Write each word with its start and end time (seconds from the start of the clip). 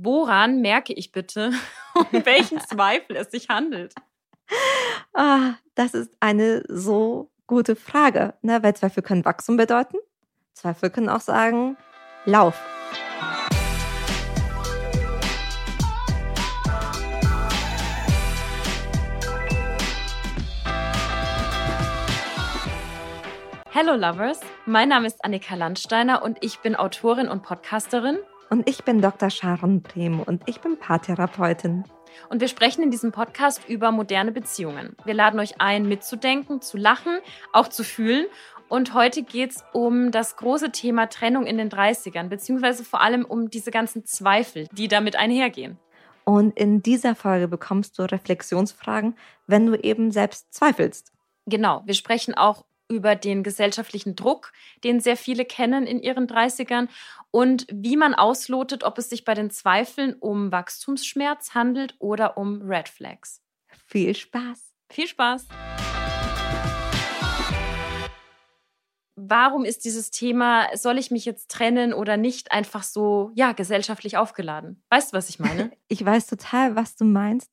woran 0.00 0.60
merke 0.60 0.92
ich 0.92 1.12
bitte, 1.12 1.52
um 1.94 2.24
welchen 2.24 2.60
Zweifel 2.68 3.16
es 3.16 3.30
sich 3.30 3.48
handelt? 3.48 3.94
Ah, 5.12 5.54
das 5.74 5.94
ist 5.94 6.16
eine 6.20 6.62
so 6.68 7.30
gute 7.46 7.76
Frage, 7.76 8.34
ne? 8.42 8.62
weil 8.62 8.74
Zweifel 8.74 9.02
können 9.02 9.24
Wachstum 9.24 9.56
bedeuten. 9.56 9.98
Zweifel 10.54 10.90
können 10.90 11.08
auch 11.08 11.20
sagen, 11.20 11.76
Lauf. 12.24 12.58
Hello 23.74 23.94
Lovers, 23.94 24.40
mein 24.66 24.90
Name 24.90 25.06
ist 25.06 25.24
Annika 25.24 25.54
Landsteiner 25.54 26.22
und 26.22 26.38
ich 26.42 26.58
bin 26.60 26.76
Autorin 26.76 27.28
und 27.28 27.42
Podcasterin. 27.42 28.18
Und 28.52 28.68
ich 28.68 28.84
bin 28.84 29.00
Dr. 29.00 29.30
Sharon 29.30 29.80
Brehm 29.80 30.20
und 30.20 30.42
ich 30.44 30.60
bin 30.60 30.78
Paartherapeutin. 30.78 31.84
Und 32.28 32.42
wir 32.42 32.48
sprechen 32.48 32.82
in 32.82 32.90
diesem 32.90 33.10
Podcast 33.10 33.66
über 33.66 33.92
moderne 33.92 34.30
Beziehungen. 34.30 34.94
Wir 35.06 35.14
laden 35.14 35.40
euch 35.40 35.58
ein, 35.58 35.88
mitzudenken, 35.88 36.60
zu 36.60 36.76
lachen, 36.76 37.20
auch 37.54 37.68
zu 37.68 37.82
fühlen. 37.82 38.26
Und 38.68 38.92
heute 38.92 39.22
geht 39.22 39.52
es 39.52 39.64
um 39.72 40.10
das 40.10 40.36
große 40.36 40.70
Thema 40.70 41.06
Trennung 41.06 41.46
in 41.46 41.56
den 41.56 41.70
30ern, 41.70 42.28
beziehungsweise 42.28 42.84
vor 42.84 43.00
allem 43.00 43.24
um 43.24 43.48
diese 43.48 43.70
ganzen 43.70 44.04
Zweifel, 44.04 44.68
die 44.72 44.86
damit 44.86 45.16
einhergehen. 45.16 45.78
Und 46.24 46.54
in 46.54 46.82
dieser 46.82 47.14
Folge 47.14 47.48
bekommst 47.48 47.98
du 47.98 48.02
Reflexionsfragen, 48.02 49.16
wenn 49.46 49.64
du 49.64 49.76
eben 49.76 50.10
selbst 50.10 50.52
zweifelst. 50.52 51.10
Genau, 51.46 51.80
wir 51.86 51.94
sprechen 51.94 52.34
auch 52.34 52.66
über 52.92 53.16
den 53.16 53.42
gesellschaftlichen 53.42 54.14
Druck, 54.16 54.52
den 54.84 55.00
sehr 55.00 55.16
viele 55.16 55.46
kennen 55.46 55.86
in 55.86 56.00
ihren 56.00 56.26
30ern 56.26 56.88
und 57.30 57.66
wie 57.72 57.96
man 57.96 58.14
auslotet, 58.14 58.84
ob 58.84 58.98
es 58.98 59.08
sich 59.08 59.24
bei 59.24 59.32
den 59.32 59.50
Zweifeln 59.50 60.14
um 60.14 60.52
Wachstumsschmerz 60.52 61.54
handelt 61.54 61.94
oder 61.98 62.36
um 62.36 62.60
Red 62.60 62.90
Flags. 62.90 63.40
Viel 63.86 64.14
Spaß. 64.14 64.74
Viel 64.90 65.06
Spaß. 65.06 65.48
Warum 69.16 69.64
ist 69.64 69.86
dieses 69.86 70.10
Thema, 70.10 70.66
soll 70.74 70.98
ich 70.98 71.10
mich 71.10 71.24
jetzt 71.24 71.50
trennen 71.50 71.94
oder 71.94 72.18
nicht, 72.18 72.52
einfach 72.52 72.82
so, 72.82 73.30
ja, 73.34 73.52
gesellschaftlich 73.52 74.18
aufgeladen? 74.18 74.82
Weißt 74.90 75.12
du, 75.12 75.16
was 75.16 75.30
ich 75.30 75.38
meine? 75.38 75.72
Ich 75.88 76.04
weiß 76.04 76.26
total, 76.26 76.76
was 76.76 76.96
du 76.96 77.04
meinst. 77.04 77.50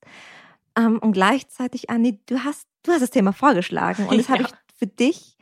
Ähm, 0.76 0.98
und 0.98 1.12
gleichzeitig, 1.12 1.88
Anni, 1.88 2.20
du 2.26 2.44
hast, 2.44 2.66
du 2.82 2.92
hast 2.92 3.02
das 3.02 3.10
Thema 3.10 3.32
vorgeschlagen 3.32 4.06
und 4.06 4.18
das 4.18 4.28
ja. 4.28 4.34
habe 4.34 4.42
ich 4.44 4.50
für 4.80 4.86
dich 4.86 5.36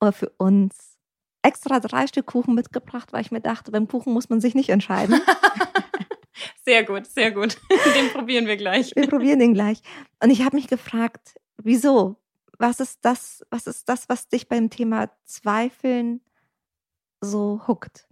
oder 0.00 0.12
für 0.12 0.28
uns 0.36 0.98
extra 1.42 1.80
drei 1.80 2.06
Stück 2.06 2.26
Kuchen 2.26 2.54
mitgebracht, 2.54 3.12
weil 3.12 3.22
ich 3.22 3.32
mir 3.32 3.40
dachte, 3.40 3.72
beim 3.72 3.88
Kuchen 3.88 4.12
muss 4.12 4.28
man 4.28 4.40
sich 4.40 4.54
nicht 4.54 4.68
entscheiden. 4.68 5.20
sehr 6.64 6.84
gut, 6.84 7.06
sehr 7.06 7.32
gut. 7.32 7.56
Den 7.96 8.10
probieren 8.12 8.46
wir 8.46 8.56
gleich. 8.56 8.94
Wir 8.94 9.08
probieren 9.08 9.40
den 9.40 9.54
gleich. 9.54 9.80
Und 10.22 10.30
ich 10.30 10.42
habe 10.44 10.56
mich 10.56 10.68
gefragt, 10.68 11.40
wieso? 11.56 12.16
Was 12.58 12.78
ist 12.78 13.00
das, 13.02 13.44
was 13.50 13.66
ist 13.66 13.88
das, 13.88 14.08
was 14.08 14.28
dich 14.28 14.48
beim 14.48 14.70
Thema 14.70 15.10
Zweifeln 15.24 16.20
so 17.20 17.62
huckt? 17.66 18.06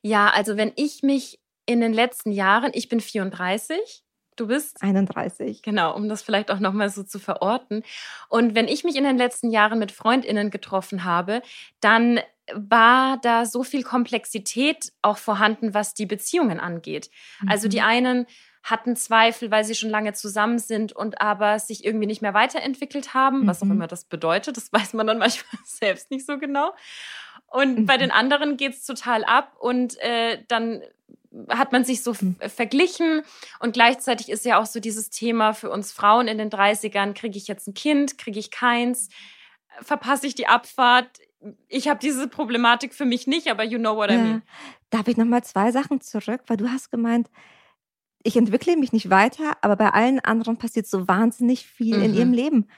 Ja, 0.00 0.30
also 0.30 0.56
wenn 0.56 0.72
ich 0.76 1.02
mich 1.02 1.40
in 1.66 1.80
den 1.80 1.92
letzten 1.92 2.30
Jahren, 2.30 2.70
ich 2.72 2.88
bin 2.88 3.00
34, 3.00 4.04
Du 4.38 4.46
bist 4.46 4.82
31. 4.82 5.62
Genau, 5.62 5.94
um 5.96 6.08
das 6.08 6.22
vielleicht 6.22 6.50
auch 6.52 6.60
nochmal 6.60 6.90
so 6.90 7.02
zu 7.02 7.18
verorten. 7.18 7.82
Und 8.28 8.54
wenn 8.54 8.68
ich 8.68 8.84
mich 8.84 8.94
in 8.94 9.02
den 9.02 9.18
letzten 9.18 9.50
Jahren 9.50 9.80
mit 9.80 9.90
Freundinnen 9.90 10.50
getroffen 10.50 11.02
habe, 11.02 11.42
dann 11.80 12.20
war 12.54 13.18
da 13.18 13.44
so 13.44 13.64
viel 13.64 13.82
Komplexität 13.82 14.92
auch 15.02 15.18
vorhanden, 15.18 15.74
was 15.74 15.92
die 15.92 16.06
Beziehungen 16.06 16.60
angeht. 16.60 17.10
Mhm. 17.40 17.48
Also 17.48 17.68
die 17.68 17.80
mhm. 17.80 17.86
einen 17.86 18.26
hatten 18.62 18.96
Zweifel, 18.96 19.50
weil 19.50 19.64
sie 19.64 19.74
schon 19.74 19.90
lange 19.90 20.12
zusammen 20.12 20.58
sind 20.58 20.92
und 20.92 21.20
aber 21.20 21.58
sich 21.58 21.84
irgendwie 21.84 22.06
nicht 22.06 22.22
mehr 22.22 22.34
weiterentwickelt 22.34 23.14
haben, 23.14 23.42
mhm. 23.42 23.46
was 23.48 23.60
auch 23.60 23.66
mhm. 23.66 23.72
immer 23.72 23.86
das 23.88 24.04
bedeutet. 24.04 24.56
Das 24.56 24.72
weiß 24.72 24.94
man 24.94 25.06
dann 25.06 25.18
manchmal 25.18 25.60
selbst 25.64 26.12
nicht 26.12 26.26
so 26.26 26.38
genau. 26.38 26.72
Und 27.46 27.80
mhm. 27.80 27.86
bei 27.86 27.96
den 27.96 28.12
anderen 28.12 28.56
geht 28.56 28.74
es 28.74 28.84
total 28.84 29.24
ab 29.24 29.56
und 29.58 29.98
äh, 30.00 30.44
dann 30.46 30.82
hat 31.48 31.72
man 31.72 31.84
sich 31.84 32.02
so 32.02 32.14
mhm. 32.18 32.36
verglichen 32.40 33.22
und 33.60 33.72
gleichzeitig 33.72 34.30
ist 34.30 34.44
ja 34.44 34.60
auch 34.60 34.66
so 34.66 34.80
dieses 34.80 35.10
Thema 35.10 35.52
für 35.52 35.70
uns 35.70 35.92
Frauen 35.92 36.28
in 36.28 36.38
den 36.38 36.50
30ern, 36.50 37.12
kriege 37.12 37.36
ich 37.36 37.48
jetzt 37.48 37.68
ein 37.68 37.74
Kind, 37.74 38.18
kriege 38.18 38.38
ich 38.38 38.50
keins, 38.50 39.08
verpasse 39.82 40.26
ich 40.26 40.34
die 40.34 40.46
Abfahrt, 40.46 41.08
ich 41.68 41.88
habe 41.88 42.00
diese 42.00 42.28
Problematik 42.28 42.94
für 42.94 43.04
mich 43.04 43.26
nicht, 43.26 43.48
aber 43.48 43.64
you 43.64 43.78
know 43.78 43.96
what 43.96 44.10
I 44.10 44.16
mean. 44.16 44.42
Da 44.90 44.98
habe 44.98 45.10
ich 45.10 45.16
nochmal 45.16 45.44
zwei 45.44 45.70
Sachen 45.70 46.00
zurück, 46.00 46.42
weil 46.46 46.56
du 46.56 46.68
hast 46.68 46.90
gemeint, 46.90 47.30
ich 48.22 48.36
entwickle 48.36 48.76
mich 48.76 48.92
nicht 48.92 49.10
weiter, 49.10 49.56
aber 49.60 49.76
bei 49.76 49.90
allen 49.90 50.20
anderen 50.20 50.56
passiert 50.56 50.86
so 50.86 51.06
wahnsinnig 51.06 51.66
viel 51.66 51.98
mhm. 51.98 52.04
in 52.04 52.14
ihrem 52.14 52.32
Leben. 52.32 52.68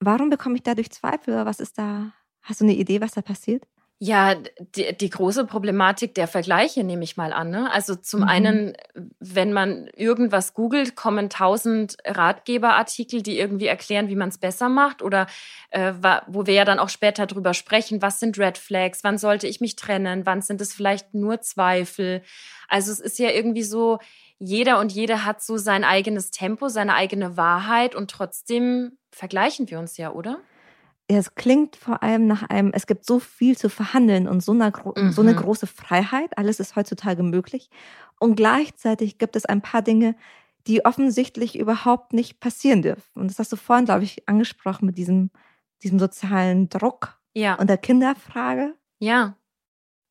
Warum 0.00 0.30
bekomme 0.30 0.56
ich 0.56 0.62
dadurch 0.62 0.90
Zweifel? 0.90 1.46
Was 1.46 1.60
ist 1.60 1.78
da? 1.78 2.12
Hast 2.42 2.60
du 2.60 2.64
eine 2.64 2.74
Idee, 2.74 3.00
was 3.00 3.12
da 3.12 3.22
passiert? 3.22 3.66
Ja, 4.06 4.34
die, 4.34 4.94
die 4.94 5.08
große 5.08 5.46
Problematik 5.46 6.14
der 6.14 6.28
Vergleiche 6.28 6.84
nehme 6.84 7.04
ich 7.04 7.16
mal 7.16 7.32
an. 7.32 7.48
Ne? 7.48 7.72
Also 7.72 7.94
zum 7.94 8.20
mhm. 8.20 8.28
einen, 8.28 8.76
wenn 9.18 9.54
man 9.54 9.86
irgendwas 9.96 10.52
googelt, 10.52 10.94
kommen 10.94 11.30
tausend 11.30 11.96
Ratgeberartikel, 12.04 13.22
die 13.22 13.38
irgendwie 13.38 13.66
erklären, 13.66 14.08
wie 14.08 14.14
man 14.14 14.28
es 14.28 14.36
besser 14.36 14.68
macht 14.68 15.00
oder 15.00 15.26
äh, 15.70 15.94
wo 16.26 16.44
wir 16.44 16.52
ja 16.52 16.66
dann 16.66 16.80
auch 16.80 16.90
später 16.90 17.24
drüber 17.26 17.54
sprechen, 17.54 18.02
was 18.02 18.20
sind 18.20 18.38
Red 18.38 18.58
Flags, 18.58 19.04
wann 19.04 19.16
sollte 19.16 19.46
ich 19.46 19.62
mich 19.62 19.74
trennen, 19.74 20.26
wann 20.26 20.42
sind 20.42 20.60
es 20.60 20.74
vielleicht 20.74 21.14
nur 21.14 21.40
Zweifel. 21.40 22.20
Also 22.68 22.92
es 22.92 23.00
ist 23.00 23.18
ja 23.18 23.30
irgendwie 23.30 23.62
so, 23.62 24.00
jeder 24.38 24.80
und 24.80 24.92
jede 24.92 25.24
hat 25.24 25.42
so 25.42 25.56
sein 25.56 25.82
eigenes 25.82 26.30
Tempo, 26.30 26.68
seine 26.68 26.94
eigene 26.94 27.38
Wahrheit 27.38 27.94
und 27.94 28.10
trotzdem 28.10 28.98
vergleichen 29.10 29.70
wir 29.70 29.78
uns 29.78 29.96
ja, 29.96 30.12
oder? 30.12 30.40
Es 31.06 31.34
klingt 31.34 31.76
vor 31.76 32.02
allem 32.02 32.26
nach 32.26 32.42
einem, 32.44 32.72
es 32.72 32.86
gibt 32.86 33.04
so 33.04 33.18
viel 33.18 33.56
zu 33.56 33.68
verhandeln 33.68 34.26
und 34.26 34.42
so 34.42 34.52
eine, 34.52 34.72
mhm. 34.96 35.12
so 35.12 35.22
eine 35.22 35.34
große 35.34 35.66
Freiheit. 35.66 36.36
Alles 36.38 36.60
ist 36.60 36.76
heutzutage 36.76 37.22
möglich. 37.22 37.68
Und 38.18 38.36
gleichzeitig 38.36 39.18
gibt 39.18 39.36
es 39.36 39.44
ein 39.44 39.60
paar 39.60 39.82
Dinge, 39.82 40.16
die 40.66 40.84
offensichtlich 40.84 41.58
überhaupt 41.58 42.14
nicht 42.14 42.40
passieren 42.40 42.80
dürfen. 42.80 43.20
Und 43.20 43.28
das 43.28 43.38
hast 43.38 43.52
du 43.52 43.56
vorhin, 43.56 43.84
glaube 43.84 44.04
ich, 44.04 44.28
angesprochen 44.28 44.86
mit 44.86 44.96
diesem, 44.96 45.30
diesem 45.82 45.98
sozialen 45.98 46.70
Druck 46.70 47.20
ja. 47.34 47.54
und 47.56 47.68
der 47.68 47.76
Kinderfrage. 47.76 48.74
Ja. 48.98 49.36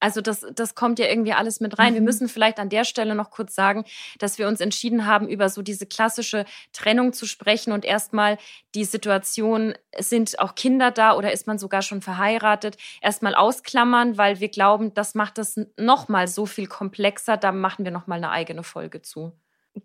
Also 0.03 0.19
das, 0.19 0.45
das 0.53 0.75
kommt 0.75 0.99
ja 0.99 1.07
irgendwie 1.07 1.31
alles 1.31 1.61
mit 1.61 1.79
rein. 1.79 1.93
Mhm. 1.93 1.95
Wir 1.95 2.01
müssen 2.01 2.27
vielleicht 2.27 2.59
an 2.59 2.67
der 2.67 2.83
Stelle 2.83 3.15
noch 3.15 3.31
kurz 3.31 3.55
sagen, 3.55 3.85
dass 4.19 4.37
wir 4.37 4.49
uns 4.49 4.59
entschieden 4.59 5.05
haben, 5.05 5.29
über 5.29 5.47
so 5.47 5.61
diese 5.61 5.85
klassische 5.85 6.43
Trennung 6.73 7.13
zu 7.13 7.25
sprechen 7.25 7.71
und 7.71 7.85
erstmal 7.85 8.37
die 8.75 8.83
Situation, 8.83 9.75
sind 9.97 10.37
auch 10.39 10.55
Kinder 10.55 10.91
da 10.91 11.15
oder 11.15 11.31
ist 11.31 11.47
man 11.47 11.57
sogar 11.57 11.81
schon 11.81 12.01
verheiratet, 12.01 12.75
erstmal 13.01 13.33
ausklammern, 13.33 14.17
weil 14.17 14.41
wir 14.41 14.49
glauben, 14.49 14.93
das 14.93 15.15
macht 15.15 15.37
das 15.37 15.57
nochmal 15.77 16.27
so 16.27 16.45
viel 16.45 16.67
komplexer. 16.67 17.37
Da 17.37 17.53
machen 17.53 17.85
wir 17.85 17.91
nochmal 17.93 18.17
eine 18.17 18.31
eigene 18.31 18.63
Folge 18.63 19.01
zu. 19.01 19.31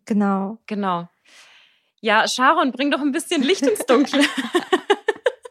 Genau. 0.05 0.59
Genau. 0.67 1.09
Ja, 2.01 2.27
Sharon, 2.27 2.73
bring 2.73 2.91
doch 2.91 3.01
ein 3.01 3.13
bisschen 3.13 3.41
Licht 3.45 3.63
ins 3.63 3.87
Dunkle. 3.87 4.25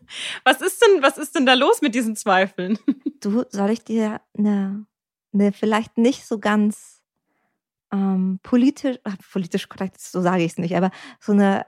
was 0.43 0.59
ist 0.59 0.81
denn, 0.81 1.01
was 1.01 1.17
ist 1.17 1.35
denn 1.35 1.45
da 1.45 1.53
los 1.53 1.81
mit 1.81 1.95
diesen 1.95 2.17
Zweifeln? 2.17 2.77
Du, 3.19 3.43
soll 3.49 3.69
ich 3.69 3.83
dir 3.83 4.21
eine, 4.37 4.85
eine 5.33 5.51
vielleicht 5.51 5.97
nicht 5.97 6.25
so 6.25 6.39
ganz 6.39 7.01
ähm, 7.91 8.39
politisch, 8.43 8.97
ach, 9.03 9.15
politisch 9.31 9.69
korrekt, 9.69 9.99
so 9.99 10.21
sage 10.21 10.43
ich 10.43 10.53
es 10.53 10.57
nicht, 10.57 10.75
aber 10.75 10.91
so 11.19 11.31
eine, 11.31 11.65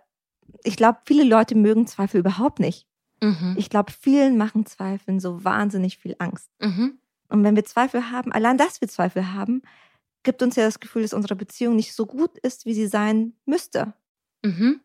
ich 0.63 0.75
glaube, 0.75 0.99
viele 1.05 1.23
Leute 1.23 1.55
mögen 1.55 1.87
Zweifel 1.87 2.19
überhaupt 2.19 2.59
nicht. 2.59 2.87
Mhm. 3.21 3.55
Ich 3.57 3.69
glaube, 3.69 3.91
vielen 3.91 4.37
machen 4.37 4.65
Zweifeln 4.65 5.19
so 5.19 5.43
wahnsinnig 5.43 5.97
viel 5.97 6.15
Angst. 6.19 6.49
Mhm. 6.59 6.99
Und 7.29 7.43
wenn 7.43 7.55
wir 7.55 7.65
Zweifel 7.65 8.11
haben, 8.11 8.31
allein 8.31 8.57
dass 8.57 8.81
wir 8.81 8.87
Zweifel 8.87 9.33
haben, 9.33 9.61
gibt 10.23 10.41
uns 10.41 10.55
ja 10.55 10.65
das 10.65 10.79
Gefühl, 10.79 11.03
dass 11.03 11.13
unsere 11.13 11.35
Beziehung 11.35 11.75
nicht 11.75 11.93
so 11.93 12.05
gut 12.05 12.37
ist, 12.39 12.65
wie 12.65 12.73
sie 12.73 12.87
sein 12.87 13.33
müsste. 13.45 13.93
Mhm. 14.43 14.81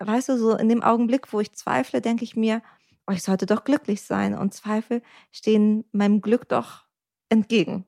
Weißt 0.00 0.28
du, 0.28 0.38
so 0.38 0.56
in 0.56 0.68
dem 0.68 0.82
Augenblick, 0.82 1.32
wo 1.32 1.40
ich 1.40 1.52
zweifle, 1.52 2.00
denke 2.00 2.24
ich 2.24 2.36
mir, 2.36 2.62
oh, 3.08 3.12
ich 3.12 3.22
sollte 3.22 3.46
doch 3.46 3.64
glücklich 3.64 4.02
sein. 4.02 4.36
Und 4.36 4.54
Zweifel 4.54 5.02
stehen 5.32 5.84
meinem 5.92 6.20
Glück 6.20 6.48
doch 6.48 6.84
entgegen. 7.28 7.86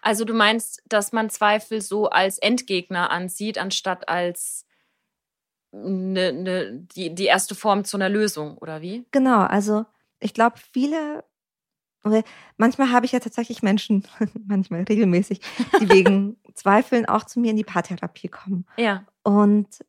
Also 0.00 0.24
du 0.24 0.32
meinst, 0.32 0.82
dass 0.86 1.12
man 1.12 1.28
Zweifel 1.28 1.80
so 1.80 2.08
als 2.08 2.38
Endgegner 2.38 3.10
ansieht, 3.10 3.58
anstatt 3.58 4.08
als 4.08 4.66
ne, 5.72 6.32
ne, 6.32 6.72
die, 6.94 7.14
die 7.14 7.26
erste 7.26 7.54
Form 7.54 7.84
zu 7.84 7.96
einer 7.96 8.08
Lösung, 8.08 8.56
oder 8.58 8.80
wie? 8.80 9.04
Genau, 9.10 9.40
also 9.40 9.84
ich 10.20 10.34
glaube, 10.34 10.56
viele, 10.72 11.24
manchmal 12.56 12.90
habe 12.90 13.06
ich 13.06 13.12
ja 13.12 13.20
tatsächlich 13.20 13.62
Menschen, 13.62 14.06
manchmal 14.46 14.84
regelmäßig, 14.84 15.40
die 15.80 15.88
wegen 15.88 16.36
Zweifeln 16.54 17.06
auch 17.06 17.24
zu 17.24 17.40
mir 17.40 17.50
in 17.50 17.56
die 17.56 17.64
Paartherapie 17.64 18.28
kommen. 18.28 18.66
Ja. 18.76 19.04
Und 19.22 19.84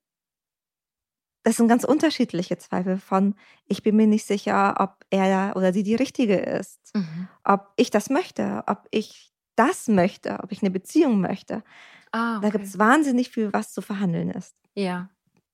das 1.45 1.57
sind 1.57 1.68
ganz 1.68 1.83
unterschiedliche 1.83 2.57
Zweifel 2.57 2.97
von, 2.97 3.36
ich 3.68 3.83
bin 3.83 3.95
mir 3.95 4.07
nicht 4.07 4.25
sicher, 4.25 4.77
ob 4.80 5.06
er 5.12 5.53
oder 5.56 5.74
sie 5.74 5.83
die 5.83 5.94
richtige 5.94 6.38
ist, 6.38 6.80
mhm. 6.95 7.27
ob 7.44 7.71
ich 7.75 7.92
das 7.92 8.09
möchte, 8.09 8.63
ob 8.65 8.88
ich 8.89 9.31
das 9.56 9.88
möchte, 9.88 10.39
ob 10.42 10.51
ich 10.51 10.63
eine 10.63 10.71
Beziehung 10.71 11.21
möchte. 11.21 11.63
Ah, 12.12 12.39
Da 12.39 12.47
okay. 12.47 12.51
gibt 12.51 12.65
es 12.65 12.80
wahnsinnig 12.80 13.30
viel, 13.30 13.53
was 13.53 13.74
zu 13.74 13.83
verhandeln 13.83 14.31
ist. 14.31 14.56
Ja. 14.74 15.09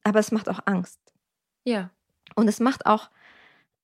Aber 0.06 0.20
es 0.20 0.32
macht 0.32 0.48
auch 0.48 0.62
Angst. 0.66 1.00
Ja. 1.66 1.92
Und 2.36 2.48
es 2.48 2.62
macht 2.62 2.86
auch 2.86 3.10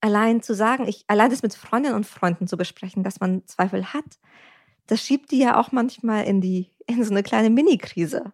allein 0.00 0.40
zu 0.42 0.54
sagen, 0.54 0.88
ich 0.88 1.04
allein 1.08 1.28
das 1.28 1.42
mit 1.42 1.54
Freundinnen 1.54 1.94
und 1.94 2.06
Freunden 2.06 2.46
zu 2.46 2.56
besprechen, 2.56 3.02
dass 3.02 3.20
man 3.20 3.46
Zweifel 3.46 3.92
hat, 3.92 4.18
das 4.86 5.02
schiebt 5.02 5.30
die 5.30 5.40
ja 5.40 5.60
auch 5.60 5.72
manchmal 5.72 6.24
in 6.24 6.40
die 6.40 6.70
in 6.86 7.04
so 7.04 7.10
eine 7.10 7.22
kleine 7.22 7.50
Mini-Krise. 7.50 8.32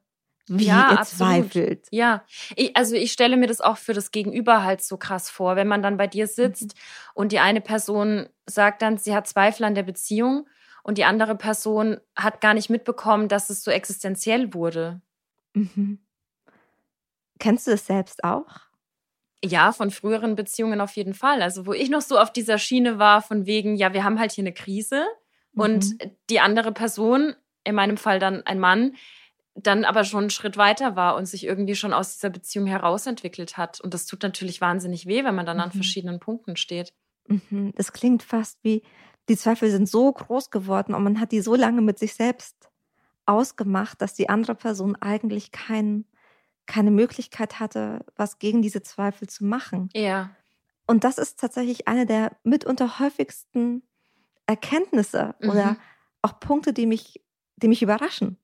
Wie 0.49 0.64
Ja, 0.67 0.91
ihr 0.91 0.99
absolut. 0.99 1.52
zweifelt. 1.52 1.87
Ja, 1.91 2.25
ich, 2.56 2.76
also 2.76 2.94
ich 2.96 3.12
stelle 3.12 3.37
mir 3.37 3.46
das 3.46 3.61
auch 3.61 3.79
für 3.79 3.94
das 3.94 4.11
Gegenüber 4.11 4.62
halt 4.62 4.82
so 4.82 4.96
krass 4.99 5.31
vor, 5.31 5.56
wenn 5.56 5.69
man 5.69 5.82
dann 5.82 5.96
bei 5.96 6.06
dir 6.06 6.26
sitzt 6.26 6.75
und 7.14 7.32
die 7.32 7.38
eine 7.38 7.61
Person 7.61 8.29
sagt 8.46 8.82
dann, 8.82 8.99
sie 8.99 9.14
hat 9.14 9.26
Zweifel 9.26 9.64
an 9.64 9.75
der 9.75 9.85
Beziehung 9.85 10.46
und 10.82 10.99
die 10.99 11.05
andere 11.05 11.35
Person 11.37 11.99
hat 12.14 12.41
gar 12.43 12.52
nicht 12.55 12.69
mitbekommen, 12.69 13.29
dass 13.29 13.49
es 13.49 13.64
so 13.64 13.70
existenziell 13.70 14.52
wurde. 14.52 15.00
Mhm. 15.55 15.99
Kennst 17.38 17.67
du 17.67 17.70
das 17.73 17.87
selbst 17.87 18.25
auch? 18.25 18.61
Ja, 19.44 19.73
von 19.73 19.91
früheren 19.91 20.37
Beziehungen 20.37 20.81
auf 20.81 20.93
jeden 20.96 21.12
Fall. 21.14 21.43
Also 21.43 21.67
wo 21.67 21.73
ich 21.75 21.91
noch 21.91 22.00
so 22.00 22.19
auf 22.19 22.32
dieser 22.32 22.58
Schiene 22.58 22.99
war, 22.99 23.20
von 23.20 23.44
wegen, 23.46 23.76
ja, 23.76 23.93
wir 23.93 24.02
haben 24.05 24.19
halt 24.19 24.32
hier 24.32 24.43
eine 24.43 24.55
Krise 24.55 25.05
und 25.55 25.85
Mhm. 25.85 25.99
die 26.31 26.41
andere 26.41 26.73
Person, 26.73 27.35
in 27.62 27.75
meinem 27.75 27.96
Fall 27.99 28.19
dann 28.19 28.43
ein 28.46 28.58
Mann, 28.58 28.94
dann 29.55 29.85
aber 29.85 30.05
schon 30.05 30.21
einen 30.25 30.31
Schritt 30.31 30.56
weiter 30.56 30.97
war 30.97 31.15
und 31.17 31.27
sich 31.27 31.45
irgendwie 31.45 31.77
schon 31.77 31.93
aus 31.93 32.15
dieser 32.15 32.31
Beziehung 32.31 32.67
herausentwickelt 32.67 33.56
hat. 33.56 33.81
Und 33.81 33.95
das 33.95 34.06
tut 34.06 34.23
natürlich 34.23 34.61
wahnsinnig 34.61 35.06
weh, 35.06 35.25
wenn 35.25 35.35
man 35.35 35.47
dann 35.47 35.61
an 35.61 35.69
Mhm. 35.69 35.75
verschiedenen 35.75 36.19
Punkten 36.21 36.56
steht. 36.56 36.93
Mhm. 37.29 37.73
Das 37.77 37.93
klingt 37.93 38.23
fast 38.23 38.59
wie, 38.62 38.83
die 39.29 39.37
Zweifel 39.37 39.71
sind 39.71 39.89
so 39.89 40.12
groß 40.12 40.51
geworden 40.51 40.93
und 40.95 41.03
man 41.05 41.21
hat 41.21 41.33
die 41.33 41.41
so 41.41 41.55
lange 41.55 41.81
mit 41.83 41.99
sich 41.99 42.15
selbst 42.15 42.69
ausgemacht, 43.27 44.03
dass 44.03 44.12
die 44.15 44.29
andere 44.29 44.55
Person 44.55 44.97
eigentlich 44.97 45.51
kein, 45.53 46.05
keine 46.67 46.91
Möglichkeit 46.91 47.61
hatte, 47.61 48.05
was 48.17 48.39
gegen 48.39 48.61
diese 48.61 48.83
Zweifel 48.83 49.29
zu 49.29 49.45
machen. 49.45 49.89
Ja. 49.95 50.31
Und 50.87 51.05
das 51.05 51.17
ist 51.17 51.41
tatsächlich 51.41 51.89
eine 51.89 52.05
der 52.05 52.37
mitunter 52.43 52.99
häufigsten 52.99 53.83
Erkenntnisse 54.47 55.35
Mhm. 55.41 55.49
oder 55.51 55.77
auch 56.23 56.39
Punkte, 56.41 56.73
die 56.73 56.87
mich, 56.87 57.23
die 57.56 57.69
mich 57.69 57.83
überraschen. 57.83 58.37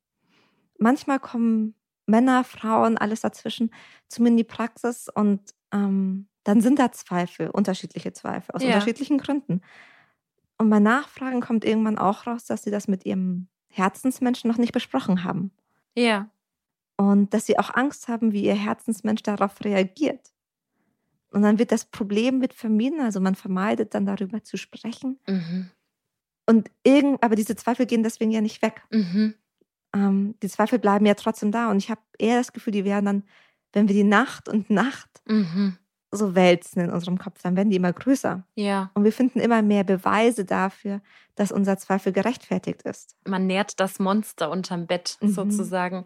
Manchmal 0.80 1.20
kommen 1.20 1.74
Männer, 2.06 2.42
Frauen, 2.42 2.98
alles 2.98 3.20
dazwischen 3.20 3.72
zu 4.08 4.22
mir 4.22 4.30
in 4.30 4.36
die 4.36 4.44
Praxis 4.44 5.08
und 5.08 5.54
ähm, 5.72 6.26
dann 6.42 6.60
sind 6.60 6.78
da 6.78 6.90
Zweifel, 6.90 7.50
unterschiedliche 7.50 8.12
Zweifel, 8.12 8.52
aus 8.54 8.62
Ja. 8.62 8.68
unterschiedlichen 8.70 9.18
Gründen. 9.18 9.60
Und 10.58 10.70
bei 10.70 10.80
Nachfragen 10.80 11.40
kommt 11.40 11.64
irgendwann 11.64 11.98
auch 11.98 12.26
raus, 12.26 12.44
dass 12.46 12.62
sie 12.64 12.70
das 12.70 12.88
mit 12.88 13.06
ihrem 13.06 13.46
Herzensmenschen 13.68 14.50
noch 14.50 14.58
nicht 14.58 14.72
besprochen 14.72 15.22
haben. 15.22 15.52
Ja. 15.94 16.28
Und 16.96 17.32
dass 17.32 17.46
sie 17.46 17.58
auch 17.58 17.72
Angst 17.74 18.08
haben, 18.08 18.32
wie 18.32 18.44
ihr 18.44 18.54
Herzensmensch 18.54 19.22
darauf 19.22 19.62
reagiert. 19.64 20.32
Und 21.30 21.42
dann 21.42 21.58
wird 21.58 21.72
das 21.72 21.84
Problem 21.84 22.38
mit 22.38 22.52
vermieden, 22.54 23.00
also 23.00 23.20
man 23.20 23.36
vermeidet 23.36 23.94
dann 23.94 24.04
darüber 24.04 24.42
zu 24.42 24.56
sprechen. 24.56 25.20
Mhm. 25.28 25.70
Und 26.46 26.70
irgend, 26.82 27.22
aber 27.22 27.36
diese 27.36 27.54
Zweifel 27.54 27.86
gehen 27.86 28.02
deswegen 28.02 28.32
ja 28.32 28.40
nicht 28.40 28.60
weg. 28.62 28.82
Mhm. 28.90 29.34
Ähm, 29.94 30.34
die 30.42 30.48
Zweifel 30.48 30.78
bleiben 30.78 31.06
ja 31.06 31.14
trotzdem 31.14 31.50
da. 31.52 31.70
Und 31.70 31.78
ich 31.78 31.90
habe 31.90 32.00
eher 32.18 32.38
das 32.38 32.52
Gefühl, 32.52 32.72
die 32.72 32.84
werden 32.84 33.04
dann, 33.06 33.24
wenn 33.72 33.88
wir 33.88 33.94
die 33.94 34.04
Nacht 34.04 34.48
und 34.48 34.70
Nacht 34.70 35.08
Mhm. 35.26 35.76
so 36.12 36.34
wälzen 36.34 36.80
in 36.80 36.90
unserem 36.90 37.18
Kopf, 37.18 37.40
dann 37.42 37.56
werden 37.56 37.70
die 37.70 37.76
immer 37.76 37.92
größer. 37.92 38.44
Ja. 38.54 38.90
Und 38.94 39.04
wir 39.04 39.12
finden 39.12 39.38
immer 39.40 39.62
mehr 39.62 39.84
Beweise 39.84 40.44
dafür, 40.44 41.00
dass 41.36 41.52
unser 41.52 41.78
Zweifel 41.78 42.12
gerechtfertigt 42.12 42.82
ist. 42.82 43.16
Man 43.26 43.46
nährt 43.46 43.78
das 43.80 43.98
Monster 44.00 44.50
unterm 44.50 44.86
Bett 44.86 45.16
Mhm. 45.20 45.28
sozusagen. 45.30 46.04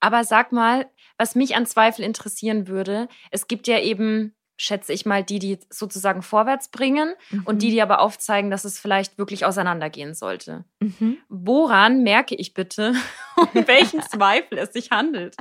Aber 0.00 0.24
sag 0.24 0.52
mal, 0.52 0.86
was 1.18 1.34
mich 1.34 1.54
an 1.54 1.66
Zweifel 1.66 2.04
interessieren 2.04 2.66
würde, 2.66 3.08
es 3.30 3.46
gibt 3.46 3.66
ja 3.68 3.78
eben, 3.78 4.34
schätze 4.56 4.92
ich 4.92 5.06
mal, 5.06 5.24
die, 5.24 5.38
die 5.38 5.58
sozusagen 5.70 6.22
vorwärts 6.22 6.68
bringen 6.68 7.14
und 7.44 7.62
die, 7.62 7.70
die 7.70 7.82
aber 7.82 8.00
aufzeigen, 8.00 8.50
dass 8.50 8.64
es 8.64 8.78
vielleicht 8.78 9.18
wirklich 9.18 9.44
auseinandergehen 9.44 10.14
sollte. 10.14 10.64
Mhm. 10.80 11.18
Woran 11.28 12.02
merke 12.02 12.34
ich 12.34 12.54
bitte, 12.54 12.94
um 13.36 13.66
welchen 13.66 14.02
Zweifel 14.10 14.58
es 14.58 14.72
sich 14.72 14.90
handelt? 14.90 15.36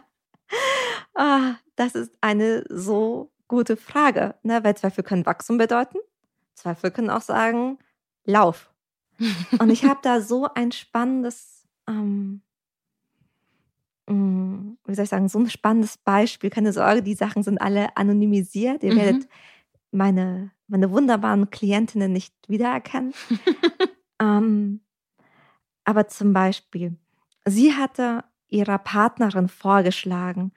Ah, 1.14 1.56
das 1.76 1.96
ist 1.96 2.18
eine 2.22 2.64
so 2.70 3.32
gute 3.48 3.78
Frage, 3.78 4.36
ne? 4.44 4.64
weil 4.64 4.76
Zweifel 4.76 5.04
können 5.04 5.26
Wachstum 5.26 5.58
bedeuten. 5.58 5.98
Zweifel 6.56 6.92
können 6.92 7.10
auch 7.10 7.22
sagen, 7.22 7.80
lauf. 8.26 8.72
Und 9.60 9.70
ich 9.70 9.84
habe 9.86 10.00
da 10.02 10.22
so 10.22 10.48
ein 10.54 10.72
spannendes, 10.72 11.68
ähm, 11.88 12.42
wie 14.12 14.96
soll 14.96 15.04
ich 15.04 15.10
sagen, 15.10 15.28
so 15.30 15.40
ein 15.40 15.50
spannendes 15.50 15.98
Beispiel. 15.98 16.50
Keine 16.50 16.74
Sorge, 16.74 17.02
die 17.04 17.14
Sachen 17.16 17.44
sind 17.44 17.60
alle 17.60 17.96
anonymisiert. 17.98 18.84
Ihr 18.84 18.92
Mhm. 18.94 18.96
werdet 18.98 19.28
meine, 19.92 20.52
meine 20.68 20.92
wunderbaren 20.92 21.50
Klientinnen 21.50 22.12
nicht 22.12 22.34
wiedererkennen. 22.48 23.14
ähm, 24.22 24.82
aber 25.84 26.08
zum 26.08 26.34
Beispiel, 26.34 26.96
sie 27.46 27.74
hatte 27.74 28.24
ihrer 28.48 28.78
Partnerin 28.78 29.48
vorgeschlagen, 29.48 30.52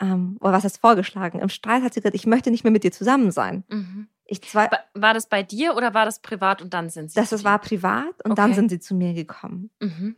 ähm, 0.00 0.36
oder 0.40 0.52
was 0.52 0.64
heißt 0.64 0.78
vorgeschlagen? 0.80 1.38
Im 1.40 1.48
Streit 1.48 1.82
hat 1.82 1.94
sie 1.94 2.00
gesagt, 2.00 2.14
ich 2.16 2.26
möchte 2.26 2.50
nicht 2.50 2.64
mehr 2.64 2.70
mit 2.72 2.84
dir 2.84 2.92
zusammen 2.92 3.30
sein. 3.30 3.64
Mhm. 3.68 4.08
Ich 4.26 4.42
zwei, 4.42 4.68
War 4.94 5.14
das 5.14 5.28
bei 5.28 5.42
dir 5.42 5.76
oder 5.76 5.94
war 5.94 6.04
das 6.04 6.20
privat 6.20 6.60
und 6.60 6.74
dann 6.74 6.90
sind 6.90 7.10
sie? 7.10 7.14
das 7.18 7.28
zu 7.30 7.36
das 7.36 7.42
dir? 7.42 7.48
war 7.48 7.58
privat 7.60 8.24
und 8.24 8.36
dann 8.38 8.50
Okay. 8.50 8.54
sind 8.54 8.68
sie 8.70 8.80
zu 8.80 8.94
mir 8.94 9.14
gekommen. 9.14 9.70
Mhm. 9.80 10.16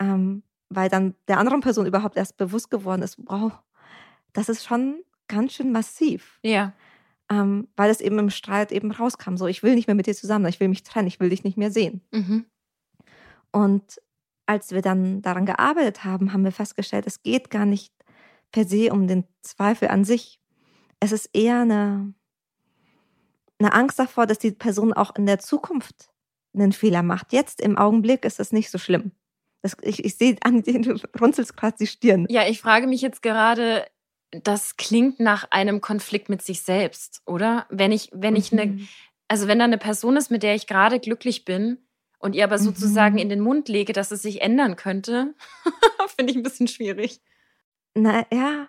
ähm, 0.00 0.42
weil 0.70 0.88
dann 0.88 1.14
der 1.28 1.38
anderen 1.38 1.60
Person 1.60 1.86
überhaupt 1.86 2.16
erst 2.16 2.36
bewusst 2.36 2.70
geworden 2.70 3.02
ist, 3.02 3.18
wow, 3.26 3.52
das 4.32 4.48
ist 4.48 4.64
schon 4.64 5.02
ganz 5.28 5.52
schön 5.52 5.72
massiv, 5.72 6.38
Ja. 6.42 6.72
ähm, 7.30 7.68
weil 7.76 7.90
es 7.90 8.00
eben 8.00 8.18
im 8.18 8.30
Streit 8.30 8.72
eben 8.72 8.90
rauskam, 8.90 9.36
so 9.36 9.46
ich 9.46 9.62
will 9.62 9.74
nicht 9.74 9.86
mehr 9.88 9.94
mit 9.94 10.06
dir 10.06 10.14
zusammen, 10.14 10.46
ich 10.46 10.58
will 10.60 10.68
mich 10.68 10.82
trennen, 10.82 11.08
ich 11.08 11.20
will 11.20 11.28
dich 11.28 11.44
nicht 11.44 11.56
mehr 11.58 11.70
sehen. 11.70 12.00
Mhm. 12.12 12.46
Und 13.52 14.00
als 14.46 14.70
wir 14.72 14.82
dann 14.82 15.22
daran 15.22 15.46
gearbeitet 15.46 16.04
haben, 16.04 16.32
haben 16.32 16.44
wir 16.44 16.52
festgestellt, 16.52 17.06
es 17.06 17.22
geht 17.22 17.50
gar 17.50 17.66
nicht 17.66 17.92
per 18.52 18.64
se 18.64 18.92
um 18.92 19.06
den 19.06 19.24
Zweifel 19.42 19.88
an 19.88 20.04
sich. 20.04 20.40
Es 20.98 21.12
ist 21.12 21.30
eher 21.32 21.60
eine, 21.60 22.14
eine 23.58 23.72
Angst 23.72 23.98
davor, 23.98 24.26
dass 24.26 24.38
die 24.38 24.50
Person 24.52 24.92
auch 24.92 25.14
in 25.16 25.26
der 25.26 25.38
Zukunft 25.38 26.10
einen 26.52 26.72
Fehler 26.72 27.02
macht. 27.04 27.32
Jetzt 27.32 27.60
im 27.60 27.78
Augenblick 27.78 28.24
ist 28.24 28.40
es 28.40 28.50
nicht 28.52 28.70
so 28.70 28.78
schlimm. 28.78 29.12
Das, 29.62 29.76
ich, 29.82 30.04
ich 30.04 30.16
sehe 30.16 30.36
an 30.42 30.62
dir, 30.62 30.80
du 30.80 30.96
runzelst 31.20 31.56
gerade 31.56 31.76
die 31.78 31.86
Stirn. 31.86 32.26
Ja, 32.30 32.46
ich 32.48 32.60
frage 32.60 32.86
mich 32.86 33.02
jetzt 33.02 33.22
gerade, 33.22 33.84
das 34.30 34.76
klingt 34.76 35.20
nach 35.20 35.50
einem 35.50 35.80
Konflikt 35.80 36.28
mit 36.28 36.40
sich 36.42 36.62
selbst, 36.62 37.20
oder? 37.26 37.66
Wenn 37.68 37.92
ich, 37.92 38.08
wenn 38.12 38.36
ich 38.36 38.52
eine, 38.52 38.66
Mhm. 38.66 38.88
also 39.28 39.48
wenn 39.48 39.58
da 39.58 39.64
eine 39.66 39.78
Person 39.78 40.16
ist, 40.16 40.30
mit 40.30 40.42
der 40.42 40.54
ich 40.54 40.66
gerade 40.66 40.98
glücklich 41.00 41.44
bin 41.44 41.78
und 42.18 42.34
ihr 42.34 42.44
aber 42.44 42.58
sozusagen 42.58 43.14
Mhm. 43.16 43.20
in 43.22 43.28
den 43.28 43.40
Mund 43.40 43.68
lege, 43.68 43.92
dass 43.92 44.10
es 44.12 44.22
sich 44.22 44.40
ändern 44.40 44.76
könnte, 44.76 45.34
finde 46.18 46.30
ich 46.32 46.36
ein 46.38 46.42
bisschen 46.42 46.68
schwierig. 46.68 47.20
Na 47.94 48.24
ja, 48.32 48.68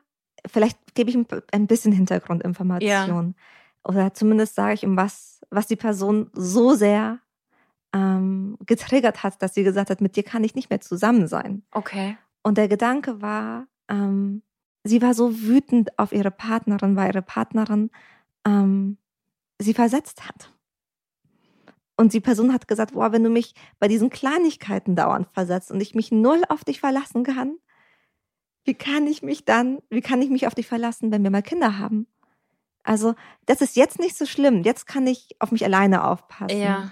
vielleicht 0.51 0.77
gebe 0.95 1.09
ich 1.11 1.17
ein 1.51 1.67
bisschen 1.67 1.93
Hintergrundinformation. 1.93 3.35
Oder 3.83 4.13
zumindest 4.13 4.55
sage 4.55 4.73
ich, 4.73 4.85
um 4.85 4.97
was, 4.97 5.41
was 5.49 5.67
die 5.67 5.75
Person 5.75 6.29
so 6.33 6.73
sehr 6.73 7.19
ähm, 7.93 8.57
getriggert 8.65 9.23
hat, 9.23 9.41
dass 9.41 9.53
sie 9.53 9.63
gesagt 9.63 9.89
hat, 9.89 10.01
mit 10.01 10.15
dir 10.15 10.23
kann 10.23 10.43
ich 10.43 10.55
nicht 10.55 10.69
mehr 10.69 10.81
zusammen 10.81 11.27
sein. 11.27 11.63
Okay. 11.71 12.17
Und 12.43 12.57
der 12.57 12.67
Gedanke 12.67 13.21
war, 13.21 13.67
ähm, 13.89 14.41
sie 14.83 15.01
war 15.01 15.13
so 15.13 15.41
wütend 15.41 15.97
auf 15.99 16.11
ihre 16.11 16.31
Partnerin, 16.31 16.95
weil 16.95 17.09
ihre 17.09 17.21
Partnerin 17.21 17.91
ähm, 18.45 18.97
sie 19.59 19.73
versetzt 19.73 20.27
hat. 20.27 20.53
Und 21.97 22.13
die 22.13 22.19
Person 22.19 22.51
hat 22.51 22.67
gesagt, 22.67 22.93
boah, 22.93 23.11
wenn 23.11 23.23
du 23.23 23.29
mich 23.29 23.53
bei 23.77 23.87
diesen 23.87 24.09
Kleinigkeiten 24.09 24.95
dauernd 24.95 25.27
versetzt 25.33 25.69
und 25.71 25.81
ich 25.81 25.93
mich 25.93 26.11
null 26.11 26.41
auf 26.49 26.63
dich 26.63 26.79
verlassen 26.79 27.23
kann, 27.23 27.57
wie 28.63 28.73
kann 28.73 29.05
ich 29.07 29.21
mich 29.21 29.45
dann, 29.45 29.79
wie 29.89 30.01
kann 30.01 30.21
ich 30.21 30.29
mich 30.29 30.47
auf 30.47 30.55
dich 30.55 30.67
verlassen, 30.67 31.11
wenn 31.11 31.23
wir 31.23 31.29
mal 31.29 31.41
Kinder 31.41 31.77
haben? 31.77 32.07
Also, 32.83 33.13
das 33.45 33.61
ist 33.61 33.75
jetzt 33.75 33.99
nicht 33.99 34.17
so 34.17 34.25
schlimm. 34.25 34.63
Jetzt 34.63 34.87
kann 34.87 35.05
ich 35.05 35.35
auf 35.39 35.51
mich 35.51 35.63
alleine 35.63 36.03
aufpassen. 36.03 36.59
Ja. 36.59 36.91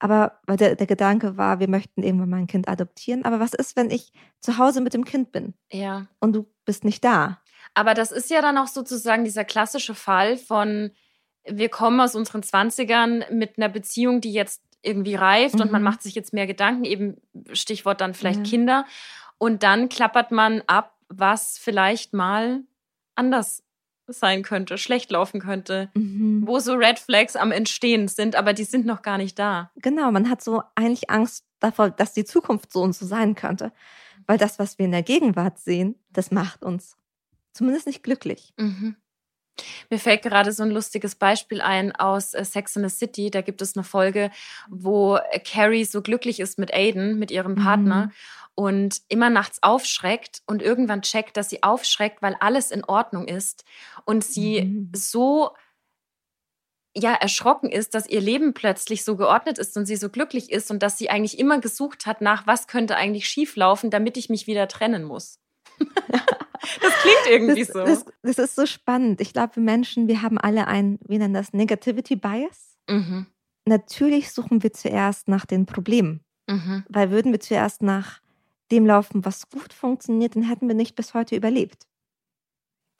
Aber 0.00 0.40
weil 0.46 0.56
der, 0.56 0.74
der 0.76 0.86
Gedanke 0.86 1.36
war, 1.36 1.60
wir 1.60 1.68
möchten 1.68 2.02
irgendwann 2.02 2.30
mal 2.30 2.38
ein 2.38 2.46
Kind 2.46 2.68
adoptieren. 2.68 3.24
Aber 3.24 3.38
was 3.38 3.54
ist, 3.54 3.76
wenn 3.76 3.90
ich 3.90 4.12
zu 4.40 4.58
Hause 4.58 4.80
mit 4.80 4.94
dem 4.94 5.04
Kind 5.04 5.30
bin 5.30 5.54
Ja. 5.70 6.06
und 6.20 6.32
du 6.32 6.46
bist 6.64 6.84
nicht 6.84 7.04
da? 7.04 7.38
Aber 7.74 7.94
das 7.94 8.10
ist 8.10 8.30
ja 8.30 8.40
dann 8.42 8.58
auch 8.58 8.66
sozusagen 8.66 9.24
dieser 9.24 9.44
klassische 9.44 9.94
Fall 9.94 10.36
von, 10.36 10.90
wir 11.44 11.68
kommen 11.68 12.00
aus 12.00 12.14
unseren 12.16 12.42
Zwanzigern 12.42 13.24
mit 13.30 13.58
einer 13.58 13.68
Beziehung, 13.68 14.20
die 14.20 14.32
jetzt 14.32 14.62
irgendwie 14.82 15.14
reift 15.14 15.60
und 15.60 15.70
man 15.70 15.82
Mhm. 15.82 15.84
macht 15.88 16.02
sich 16.02 16.14
jetzt 16.14 16.32
mehr 16.32 16.46
Gedanken, 16.46 16.84
eben 16.84 17.16
Stichwort 17.52 18.00
dann 18.00 18.14
vielleicht 18.14 18.40
Ja. 18.40 18.44
Kinder. 18.50 18.86
Und 19.38 19.62
dann 19.62 19.88
klappert 19.90 20.32
man 20.32 20.62
ab, 20.66 20.96
was 21.08 21.58
vielleicht 21.58 22.14
mal 22.14 22.62
anders 23.14 23.62
sein 24.12 24.42
könnte, 24.42 24.78
schlecht 24.78 25.10
laufen 25.10 25.40
könnte, 25.40 25.90
Mhm. 25.94 26.42
wo 26.46 26.58
so 26.58 26.74
Red 26.74 26.98
Flags 26.98 27.36
am 27.36 27.52
Entstehen 27.52 28.08
sind, 28.08 28.36
aber 28.36 28.52
die 28.52 28.64
sind 28.64 28.86
noch 28.86 29.02
gar 29.02 29.18
nicht 29.18 29.38
da. 29.38 29.70
Genau, 29.76 30.10
man 30.10 30.28
hat 30.30 30.42
so 30.42 30.62
eigentlich 30.74 31.10
Angst 31.10 31.44
davor, 31.60 31.90
dass 31.90 32.12
die 32.12 32.24
Zukunft 32.24 32.72
so 32.72 32.82
und 32.82 32.94
so 32.94 33.06
sein 33.06 33.34
könnte. 33.34 33.72
Weil 34.26 34.38
das, 34.38 34.58
was 34.58 34.78
wir 34.78 34.84
in 34.84 34.92
der 34.92 35.02
Gegenwart 35.02 35.58
sehen, 35.58 35.96
das 36.10 36.30
macht 36.30 36.64
uns 36.64 36.96
zumindest 37.52 37.86
nicht 37.86 38.02
glücklich. 38.02 38.52
Mhm. 38.56 38.96
Mir 39.90 39.98
fällt 39.98 40.22
gerade 40.22 40.52
so 40.52 40.62
ein 40.62 40.70
lustiges 40.70 41.16
Beispiel 41.16 41.60
ein 41.60 41.94
aus 41.94 42.32
äh, 42.32 42.44
Sex 42.44 42.76
in 42.76 42.88
the 42.88 42.94
City. 42.94 43.30
Da 43.30 43.42
gibt 43.42 43.60
es 43.60 43.76
eine 43.76 43.84
Folge, 43.84 44.30
wo 44.70 45.18
Carrie 45.44 45.84
so 45.84 46.00
glücklich 46.00 46.40
ist 46.40 46.58
mit 46.58 46.72
Aiden, 46.72 47.18
mit 47.18 47.30
ihrem 47.30 47.56
Partner. 47.56 48.06
Mhm. 48.06 48.12
Und 48.54 49.00
immer 49.08 49.30
nachts 49.30 49.62
aufschreckt 49.62 50.42
und 50.46 50.60
irgendwann 50.60 51.00
checkt, 51.00 51.36
dass 51.36 51.48
sie 51.48 51.62
aufschreckt, 51.62 52.20
weil 52.20 52.36
alles 52.40 52.70
in 52.70 52.84
Ordnung 52.84 53.26
ist. 53.26 53.64
Und 54.04 54.22
sie 54.22 54.62
mhm. 54.62 54.90
so 54.94 55.54
ja 56.96 57.14
erschrocken 57.14 57.70
ist, 57.70 57.94
dass 57.94 58.08
ihr 58.08 58.20
Leben 58.20 58.52
plötzlich 58.52 59.04
so 59.04 59.16
geordnet 59.16 59.58
ist 59.58 59.76
und 59.76 59.86
sie 59.86 59.96
so 59.96 60.08
glücklich 60.08 60.50
ist 60.50 60.70
und 60.70 60.82
dass 60.82 60.98
sie 60.98 61.10
eigentlich 61.10 61.38
immer 61.38 61.60
gesucht 61.60 62.06
hat 62.06 62.20
nach, 62.20 62.46
was 62.46 62.66
könnte 62.66 62.96
eigentlich 62.96 63.28
schieflaufen, 63.28 63.90
damit 63.90 64.16
ich 64.16 64.28
mich 64.28 64.46
wieder 64.46 64.68
trennen 64.68 65.04
muss. 65.04 65.38
das 65.78 66.92
klingt 67.02 67.26
irgendwie 67.28 67.64
das, 67.64 67.72
so. 67.72 67.84
Das, 67.84 68.04
das, 68.22 68.38
ist 68.38 68.56
so 68.56 68.66
spannend. 68.66 69.20
Ich 69.20 69.32
glaube, 69.32 69.56
wir 69.56 69.62
Menschen, 69.62 70.08
wir 70.08 70.22
haben 70.22 70.38
alle 70.38 70.66
ein, 70.66 70.98
wie 71.06 71.18
nennen 71.18 71.34
das, 71.34 71.52
Negativity 71.52 72.16
Bias. 72.16 72.76
Mhm. 72.88 73.26
Natürlich 73.66 74.32
suchen 74.32 74.62
wir 74.62 74.72
zuerst 74.72 75.28
nach 75.28 75.46
den 75.46 75.66
Problemen. 75.66 76.24
Mhm. 76.48 76.84
Weil 76.88 77.10
würden 77.10 77.30
wir 77.32 77.40
zuerst 77.40 77.82
nach 77.82 78.20
dem 78.70 78.86
laufen, 78.86 79.24
was 79.24 79.48
gut 79.50 79.72
funktioniert, 79.72 80.36
dann 80.36 80.42
hätten 80.42 80.68
wir 80.68 80.74
nicht 80.74 80.96
bis 80.96 81.14
heute 81.14 81.36
überlebt. 81.36 81.86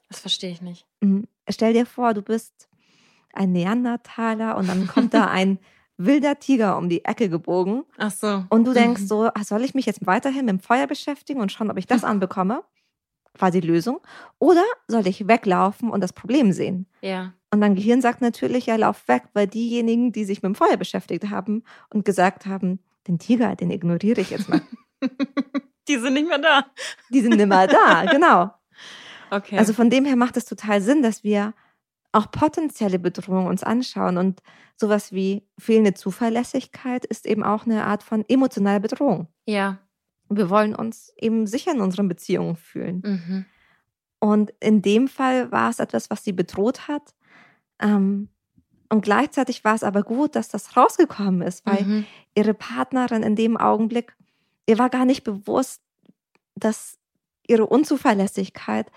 Das 0.08 0.20
verstehe 0.20 0.50
ich 0.50 0.60
nicht. 0.60 0.86
Mhm. 1.00 1.26
Stell 1.48 1.72
dir 1.72 1.86
vor, 1.86 2.14
du 2.14 2.22
bist 2.22 2.68
ein 3.32 3.52
Neandertaler 3.52 4.56
und 4.56 4.68
dann 4.68 4.86
kommt 4.86 5.14
da 5.14 5.26
ein 5.30 5.58
wilder 5.96 6.38
Tiger 6.38 6.76
um 6.78 6.88
die 6.88 7.04
Ecke 7.04 7.28
gebogen. 7.28 7.84
Ach 7.98 8.10
so. 8.10 8.44
Und 8.48 8.66
du 8.66 8.72
denkst 8.72 9.02
so, 9.06 9.30
ah, 9.34 9.44
soll 9.44 9.62
ich 9.62 9.74
mich 9.74 9.86
jetzt 9.86 10.06
weiterhin 10.06 10.46
mit 10.46 10.48
dem 10.50 10.60
Feuer 10.60 10.86
beschäftigen 10.86 11.40
und 11.40 11.52
schauen, 11.52 11.70
ob 11.70 11.78
ich 11.78 11.86
das 11.86 12.04
anbekomme? 12.04 12.64
Quasi 13.34 13.60
Lösung. 13.60 14.00
Oder 14.40 14.64
soll 14.88 15.06
ich 15.06 15.28
weglaufen 15.28 15.90
und 15.90 16.00
das 16.00 16.12
Problem 16.12 16.52
sehen? 16.52 16.86
Ja. 17.00 17.32
Und 17.52 17.60
dein 17.60 17.76
Gehirn 17.76 18.00
sagt 18.00 18.20
natürlich, 18.20 18.66
ja, 18.66 18.76
lauf 18.76 19.06
weg, 19.06 19.24
weil 19.34 19.46
diejenigen, 19.46 20.12
die 20.12 20.24
sich 20.24 20.42
mit 20.42 20.50
dem 20.50 20.54
Feuer 20.54 20.76
beschäftigt 20.76 21.30
haben 21.30 21.62
und 21.90 22.04
gesagt 22.04 22.46
haben, 22.46 22.80
den 23.06 23.18
Tiger, 23.18 23.54
den 23.56 23.70
ignoriere 23.70 24.20
ich 24.20 24.30
jetzt 24.30 24.48
mal. 24.48 24.60
die 25.88 25.96
sind 25.96 26.14
nicht 26.14 26.28
mehr 26.28 26.38
da. 26.38 26.66
Die 27.10 27.20
sind 27.20 27.36
nicht 27.36 27.46
mehr 27.46 27.66
da, 27.66 28.04
genau. 28.10 28.54
Okay. 29.30 29.58
Also 29.58 29.72
von 29.72 29.90
dem 29.90 30.04
her 30.04 30.16
macht 30.16 30.36
es 30.36 30.44
total 30.44 30.80
Sinn, 30.80 31.02
dass 31.02 31.22
wir 31.24 31.54
auch 32.12 32.30
potenzielle 32.30 32.98
Bedrohungen 32.98 33.46
uns 33.46 33.62
anschauen. 33.62 34.18
Und 34.18 34.42
sowas 34.76 35.12
wie 35.12 35.46
fehlende 35.58 35.94
Zuverlässigkeit 35.94 37.04
ist 37.04 37.26
eben 37.26 37.44
auch 37.44 37.66
eine 37.66 37.84
Art 37.86 38.02
von 38.02 38.24
emotionaler 38.28 38.80
Bedrohung. 38.80 39.28
Ja. 39.46 39.78
Wir 40.28 40.50
wollen 40.50 40.74
uns 40.74 41.12
eben 41.16 41.46
sicher 41.46 41.72
in 41.72 41.80
unseren 41.80 42.08
Beziehungen 42.08 42.56
fühlen. 42.56 43.02
Mhm. 43.04 43.44
Und 44.20 44.52
in 44.60 44.82
dem 44.82 45.08
Fall 45.08 45.50
war 45.50 45.70
es 45.70 45.78
etwas, 45.78 46.10
was 46.10 46.24
sie 46.24 46.32
bedroht 46.32 46.88
hat. 46.88 47.14
Ähm, 47.80 48.28
und 48.90 49.02
gleichzeitig 49.02 49.64
war 49.64 49.74
es 49.74 49.84
aber 49.84 50.02
gut, 50.02 50.34
dass 50.36 50.48
das 50.48 50.76
rausgekommen 50.76 51.42
ist, 51.42 51.64
weil 51.64 51.84
mhm. 51.84 52.06
ihre 52.34 52.54
Partnerin 52.54 53.22
in 53.22 53.36
dem 53.36 53.56
Augenblick, 53.56 54.14
ihr 54.70 54.78
war 54.78 54.88
gar 54.88 55.04
nicht 55.04 55.24
bewusst, 55.24 55.82
dass 56.54 56.96
ihre 57.46 57.66
Unzuverlässigkeit 57.66 58.90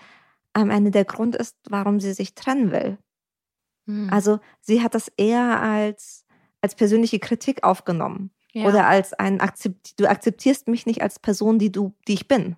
am 0.52 0.70
Ende 0.70 0.92
der 0.92 1.04
Grund 1.04 1.34
ist, 1.34 1.56
warum 1.68 1.98
sie 1.98 2.12
sich 2.12 2.36
trennen 2.36 2.70
will. 2.70 2.96
Mhm. 3.86 4.08
Also 4.10 4.38
sie 4.60 4.82
hat 4.82 4.94
das 4.94 5.08
eher 5.16 5.60
als, 5.60 6.24
als 6.60 6.76
persönliche 6.76 7.18
Kritik 7.18 7.64
aufgenommen. 7.64 8.30
Ja. 8.52 8.66
Oder 8.66 8.86
als 8.86 9.12
ein 9.14 9.40
Akzept, 9.40 9.98
du 9.98 10.08
akzeptierst 10.08 10.68
mich 10.68 10.86
nicht 10.86 11.02
als 11.02 11.18
Person, 11.18 11.58
die 11.58 11.72
du, 11.72 11.92
die 12.06 12.14
ich 12.14 12.28
bin. 12.28 12.54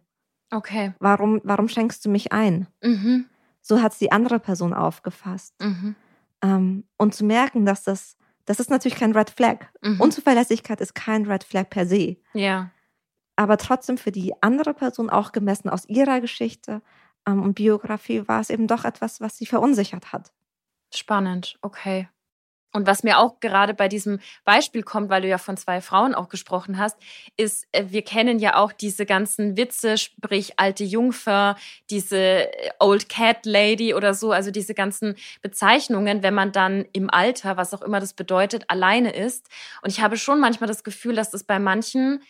Okay. 0.51 0.93
Warum, 0.99 1.41
warum 1.43 1.69
schenkst 1.69 2.05
du 2.05 2.11
mich 2.11 2.33
ein? 2.33 2.69
Mhm. 2.83 3.25
So 3.63 3.81
hat 3.81 3.93
es 3.93 3.99
die 3.99 4.13
andere 4.13 4.39
Person 4.39 4.75
aufgefasst. 4.75 5.55
Mhm. 5.59 5.97
Ähm, 6.43 6.85
und 6.99 7.15
zu 7.15 7.25
merken, 7.25 7.65
dass 7.65 7.83
das, 7.83 8.19
das 8.45 8.61
ist 8.61 8.69
natürlich 8.69 8.99
kein 8.99 9.17
Red 9.17 9.31
Flag. 9.31 9.69
Mhm. 9.81 10.03
Unzuverlässigkeit 10.03 10.83
ist 10.83 10.95
kein 10.95 11.25
Red 11.25 11.45
Flag 11.45 11.71
per 11.71 11.87
se. 11.87 12.19
Ja. 12.35 12.71
Aber 13.37 13.59
trotzdem 13.59 13.99
für 13.99 14.13
die 14.13 14.35
andere 14.43 14.75
Person 14.75 15.11
auch 15.11 15.33
gemessen 15.33 15.69
aus 15.69 15.87
ihrer 15.87 16.21
Geschichte 16.21 16.83
ähm, 17.27 17.43
und 17.43 17.55
Biografie 17.55 18.27
war 18.27 18.41
es 18.41 18.51
eben 18.51 18.67
doch 18.67 18.85
etwas, 18.85 19.21
was 19.21 19.37
sie 19.37 19.47
verunsichert 19.47 20.13
hat. 20.13 20.33
Spannend, 20.93 21.59
okay. 21.61 22.09
Und 22.77 22.87
was 22.87 23.03
mir 23.03 23.19
auch 23.19 23.41
gerade 23.41 23.73
bei 23.73 23.89
diesem 23.89 24.21
Beispiel 24.45 24.83
kommt, 24.83 25.09
weil 25.09 25.23
du 25.23 25.29
ja 25.29 25.39
von 25.39 25.57
zwei 25.57 25.81
Frauen 25.81 26.15
auch 26.15 26.29
gesprochen 26.29 26.79
hast, 26.79 26.99
ist, 27.39 27.67
äh, 27.73 27.85
wir 27.89 28.03
kennen 28.03 28.39
ja 28.39 28.57
auch 28.57 28.71
diese 28.71 29.07
ganzen 29.07 29.57
Witze, 29.57 29.97
sprich 29.97 30.59
alte 30.59 30.85
Jungfer, 30.85 31.57
diese 31.89 32.19
äh, 32.19 32.71
Old 32.79 33.09
Cat 33.09 33.47
Lady 33.47 33.95
oder 33.95 34.13
so, 34.13 34.31
also 34.31 34.51
diese 34.51 34.75
ganzen 34.75 35.17
Bezeichnungen, 35.41 36.23
wenn 36.23 36.35
man 36.35 36.53
dann 36.53 36.85
im 36.93 37.09
Alter, 37.09 37.57
was 37.57 37.73
auch 37.73 37.81
immer 37.81 37.99
das 37.99 38.13
bedeutet, 38.13 38.65
alleine 38.69 39.11
ist. 39.15 39.49
Und 39.83 39.89
ich 39.89 40.03
habe 40.03 40.19
schon 40.19 40.39
manchmal 40.39 40.69
das 40.69 40.85
Gefühl, 40.85 41.15
dass 41.15 41.31
das 41.31 41.45
bei 41.45 41.59
manchen, 41.59 42.23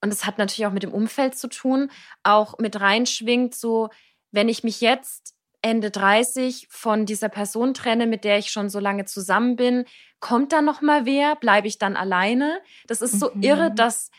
und 0.00 0.10
das 0.10 0.26
hat 0.26 0.38
natürlich 0.38 0.66
auch 0.66 0.72
mit 0.72 0.82
dem 0.82 0.92
Umfeld 0.92 1.36
zu 1.36 1.48
tun, 1.48 1.90
auch 2.22 2.58
mit 2.58 2.80
reinschwingt, 2.80 3.54
so, 3.54 3.88
wenn 4.30 4.48
ich 4.48 4.62
mich 4.62 4.80
jetzt 4.80 5.34
Ende 5.60 5.90
30 5.90 6.68
von 6.70 7.04
dieser 7.04 7.28
Person 7.28 7.74
trenne, 7.74 8.06
mit 8.06 8.24
der 8.24 8.38
ich 8.38 8.50
schon 8.50 8.68
so 8.70 8.78
lange 8.78 9.06
zusammen 9.06 9.56
bin, 9.56 9.84
kommt 10.20 10.52
da 10.52 10.62
noch 10.62 10.82
mal 10.82 11.04
wer? 11.04 11.34
Bleibe 11.36 11.66
ich 11.66 11.78
dann 11.78 11.96
alleine? 11.96 12.60
Das 12.86 13.02
ist 13.02 13.18
so 13.18 13.30
mhm. 13.34 13.42
irre, 13.42 13.74
dass 13.74 14.10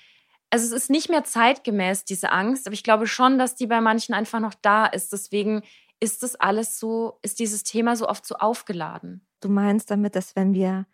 also 0.51 0.65
es 0.65 0.83
ist 0.83 0.89
nicht 0.89 1.09
mehr 1.09 1.23
zeitgemäß 1.23 2.05
diese 2.05 2.31
Angst, 2.31 2.65
aber 2.65 2.73
ich 2.73 2.83
glaube 2.83 3.07
schon, 3.07 3.37
dass 3.37 3.55
die 3.55 3.67
bei 3.67 3.81
manchen 3.81 4.15
einfach 4.15 4.39
noch 4.39 4.55
da 4.55 4.87
ist. 4.87 5.13
Deswegen 5.13 5.61
ist 5.99 6.23
das 6.23 6.35
alles 6.35 6.79
so, 6.79 7.19
ist 7.21 7.39
dieses 7.39 7.63
Thema 7.63 7.95
so 7.95 8.07
oft 8.07 8.25
so 8.25 8.35
aufgeladen. 8.35 9.27
Du 9.41 9.49
meinst 9.49 9.91
damit, 9.91 10.15
dass 10.15 10.35
wenn 10.35 10.53
wir 10.53 10.87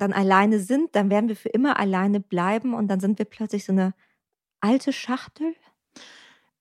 dann 0.00 0.12
alleine 0.12 0.58
sind, 0.58 0.94
dann 0.96 1.10
werden 1.10 1.28
wir 1.28 1.36
für 1.36 1.48
immer 1.48 1.78
alleine 1.78 2.20
bleiben 2.20 2.74
und 2.74 2.88
dann 2.88 3.00
sind 3.00 3.18
wir 3.18 3.26
plötzlich 3.26 3.64
so 3.64 3.72
eine 3.72 3.94
alte 4.60 4.92
Schachtel? 4.92 5.54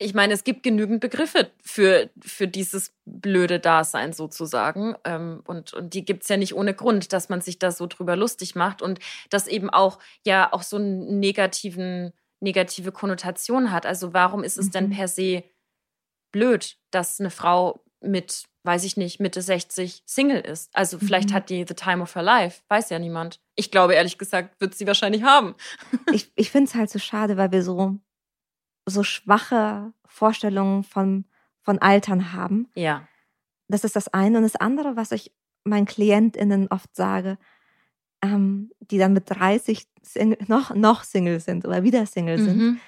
ich 0.02 0.14
meine, 0.14 0.34
es 0.34 0.46
gibt 0.46 0.64
genügend 0.64 1.02
Begriffe 1.02 1.52
für, 1.62 2.10
für 2.22 2.48
dieses 2.48 2.96
blöde 3.06 3.60
Dasein 3.60 4.14
sozusagen. 4.14 4.96
Ähm, 5.04 5.44
und, 5.46 5.74
und 5.74 5.94
die 5.94 6.06
gibt's 6.06 6.30
ja 6.30 6.38
nicht 6.38 6.56
ohne 6.56 6.74
Grund, 6.74 7.12
dass 7.12 7.28
man 7.28 7.42
sich 7.42 7.60
da 7.60 7.72
so 7.72 7.86
drüber 7.86 8.16
lustig 8.16 8.56
macht 8.56 8.82
und 8.82 9.00
das 9.30 9.48
eben 9.48 9.70
auch 9.70 10.00
ja 10.26 10.54
auch 10.54 10.64
so 10.64 10.78
einen 10.78 11.20
negativen, 11.20 12.14
negative 12.40 12.94
Konnotation 12.94 13.72
hat. 13.74 13.86
Also 13.86 14.14
warum 14.14 14.46
ist 14.46 14.58
es 14.58 14.68
mhm. 14.68 14.72
denn 14.72 14.90
per 14.92 15.10
se 15.10 15.44
blöd, 16.32 16.78
dass 16.92 17.20
eine 17.20 17.30
Frau 17.30 17.84
mit, 18.00 18.46
weiß 18.64 18.84
ich 18.84 18.98
nicht, 18.98 19.20
Mitte 19.20 19.42
60 19.42 20.04
Single 20.06 20.42
ist? 20.42 20.70
Also 20.74 21.00
vielleicht 21.00 21.30
mhm. 21.30 21.34
hat 21.34 21.50
die 21.50 21.66
the 21.68 21.74
time 21.74 22.02
of 22.02 22.16
her 22.16 22.24
life, 22.24 22.62
weiß 22.68 22.90
ja 22.90 23.00
niemand. 23.00 23.40
Ich 23.56 23.72
glaube, 23.72 23.94
ehrlich 23.94 24.18
gesagt, 24.18 24.60
wird 24.60 24.76
sie 24.76 24.88
wahrscheinlich 24.88 25.24
haben. 25.24 25.56
ich 26.12 26.32
ich 26.36 26.52
finde 26.52 26.70
es 26.70 26.76
halt 26.76 26.90
so 26.90 27.00
schade, 27.00 27.38
weil 27.38 27.52
wir 27.52 27.64
so 27.64 28.00
so 28.90 29.04
schwache 29.04 29.94
Vorstellungen 30.06 30.84
von, 30.84 31.26
von 31.62 31.80
Altern 31.80 32.34
haben. 32.34 32.68
Ja. 32.76 33.08
Das 33.68 33.84
ist 33.84 33.96
das 33.96 34.08
eine. 34.10 34.38
Und 34.38 34.44
das 34.44 34.56
andere, 34.56 34.96
was 34.96 35.12
ich 35.12 35.32
meinen 35.64 35.86
KlientInnen 35.86 36.68
oft 36.70 36.96
sage, 36.96 37.38
ähm, 38.22 38.72
die 38.80 38.98
dann 38.98 39.14
mit 39.14 39.30
30 39.30 39.88
Single, 40.02 40.40
noch, 40.48 40.74
noch 40.74 41.04
Single 41.04 41.40
sind 41.40 41.66
oder 41.66 41.84
wieder 41.84 42.06
Single 42.06 42.38
mhm. 42.38 42.46
sind, 42.46 42.80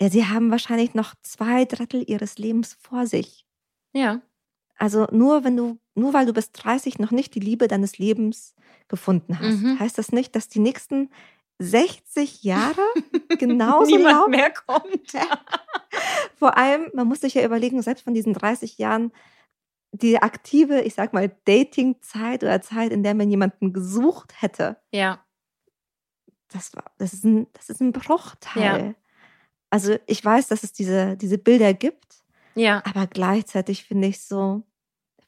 ja, 0.00 0.10
sie 0.10 0.26
haben 0.26 0.50
wahrscheinlich 0.50 0.94
noch 0.94 1.14
zwei 1.22 1.64
Drittel 1.64 2.04
ihres 2.06 2.38
Lebens 2.38 2.74
vor 2.80 3.06
sich. 3.06 3.46
Ja. 3.92 4.20
Also 4.78 5.06
nur 5.10 5.44
wenn 5.44 5.56
du, 5.56 5.78
nur 5.94 6.12
weil 6.12 6.26
du 6.26 6.32
bis 6.32 6.52
30 6.52 6.98
noch 6.98 7.10
nicht 7.10 7.34
die 7.34 7.40
Liebe 7.40 7.68
deines 7.68 7.98
Lebens 7.98 8.54
gefunden 8.88 9.38
hast, 9.40 9.62
mhm. 9.62 9.80
heißt 9.80 9.98
das 9.98 10.12
nicht, 10.12 10.36
dass 10.36 10.48
die 10.48 10.60
nächsten 10.60 11.10
60 11.58 12.42
Jahre 12.44 12.82
genauso 13.38 13.96
Niemand 13.96 14.14
laufen. 14.14 14.30
mehr 14.30 14.50
kommt. 14.50 15.12
Vor 16.36 16.56
allem, 16.56 16.90
man 16.94 17.06
muss 17.06 17.20
sich 17.20 17.34
ja 17.34 17.44
überlegen, 17.44 17.80
selbst 17.82 18.04
von 18.04 18.14
diesen 18.14 18.34
30 18.34 18.76
Jahren, 18.78 19.12
die 19.92 20.20
aktive, 20.20 20.82
ich 20.82 20.94
sag 20.94 21.14
mal, 21.14 21.34
Dating-Zeit 21.46 22.42
oder 22.42 22.60
Zeit, 22.60 22.92
in 22.92 23.02
der 23.02 23.14
man 23.14 23.30
jemanden 23.30 23.72
gesucht 23.72 24.42
hätte. 24.42 24.76
Ja. 24.92 25.24
Das, 26.48 26.74
war, 26.76 26.84
das, 26.98 27.14
ist, 27.14 27.24
ein, 27.24 27.46
das 27.54 27.70
ist 27.70 27.80
ein 27.80 27.92
Bruchteil. 27.92 28.88
Ja. 28.88 28.94
Also 29.70 29.96
ich 30.06 30.22
weiß, 30.22 30.48
dass 30.48 30.62
es 30.62 30.72
diese, 30.72 31.16
diese 31.16 31.38
Bilder 31.38 31.72
gibt. 31.72 32.24
Ja. 32.54 32.82
Aber 32.84 33.06
gleichzeitig 33.06 33.84
finde 33.84 34.08
ich 34.08 34.20
so, 34.20 34.62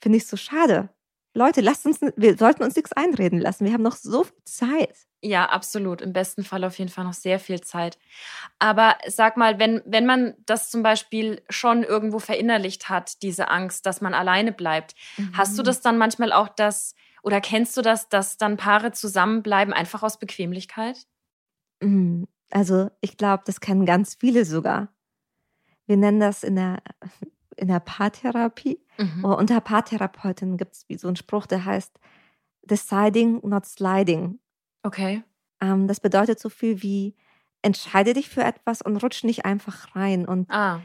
finde 0.00 0.19
ich 0.19 0.26
so 0.26 0.37
schade. 0.37 0.90
Leute, 1.35 1.61
lasst 1.61 1.87
uns, 1.87 2.00
wir 2.17 2.37
sollten 2.37 2.62
uns 2.62 2.75
nichts 2.75 2.93
einreden 2.93 3.38
lassen. 3.38 3.64
Wir 3.64 3.73
haben 3.73 3.83
noch 3.83 3.97
so 3.97 4.25
viel 4.25 4.45
Zeit. 4.45 4.97
Ja, 5.21 5.47
absolut. 5.47 6.00
Im 6.00 6.12
besten 6.12 6.45
Fall 6.45 6.64
auf 6.64 6.78
jeden 6.78 6.90
Fall 6.90 7.05
noch 7.05 7.12
sehr 7.12 7.38
viel 7.38 7.61
Zeit. 7.61 7.99
Aber 8.59 8.97
sag 9.07 9.37
mal, 9.37 9.59
wenn, 9.59 9.83
wenn 9.85 10.07
man 10.07 10.35
das 10.47 10.71
zum 10.71 10.83
Beispiel 10.83 11.43
schon 11.49 11.83
irgendwo 11.83 12.19
verinnerlicht 12.19 12.88
hat, 12.88 13.23
diese 13.23 13.49
Angst, 13.49 13.85
dass 13.87 14.00
man 14.00 14.14
alleine 14.14 14.52
bleibt, 14.52 14.95
mhm. 15.17 15.37
hast 15.37 15.59
du 15.59 15.62
mhm. 15.62 15.67
das 15.67 15.81
dann 15.81 15.99
manchmal 15.99 16.33
auch 16.33 16.49
das, 16.49 16.95
oder 17.23 17.40
kennst 17.40 17.76
du 17.76 17.83
das, 17.83 18.09
dass 18.09 18.37
dann 18.37 18.57
Paare 18.57 18.93
zusammenbleiben, 18.93 19.75
einfach 19.75 20.02
aus 20.02 20.19
Bequemlichkeit? 20.19 21.07
Mhm. 21.81 22.26
Also 22.50 22.90
ich 23.00 23.17
glaube, 23.17 23.43
das 23.45 23.61
kennen 23.61 23.87
ganz 23.87 24.14
viele 24.14 24.45
sogar. 24.45 24.88
wir 25.87 25.97
nennen 25.97 26.21
das 26.21 26.45
in 26.45 26.57
der, 26.57 26.83
in 27.57 27.69
der 27.69 27.81
Paartherapie. 27.81 28.81
Mhm. 28.99 29.25
Unter 29.25 29.61
Paartherapeuten 29.61 30.57
gibt 30.57 30.75
es 30.75 31.00
so 31.00 31.09
einen 31.09 31.17
Spruch, 31.17 31.47
der 31.47 31.64
heißt 31.64 31.99
Deciding, 32.62 33.40
not 33.45 33.67
sliding. 33.67 34.38
Okay. 34.83 35.23
Ähm, 35.61 35.88
das 35.88 36.00
bedeutet 36.00 36.38
so 36.38 36.49
viel 36.49 36.83
wie 36.83 37.14
entscheide 37.62 38.12
dich 38.12 38.28
für 38.28 38.43
etwas 38.43 38.83
und 38.83 38.97
rutsch 38.99 39.25
nicht 39.25 39.45
einfach 39.45 39.95
rein. 39.97 40.26
Und 40.26 40.50
ah. 40.50 40.81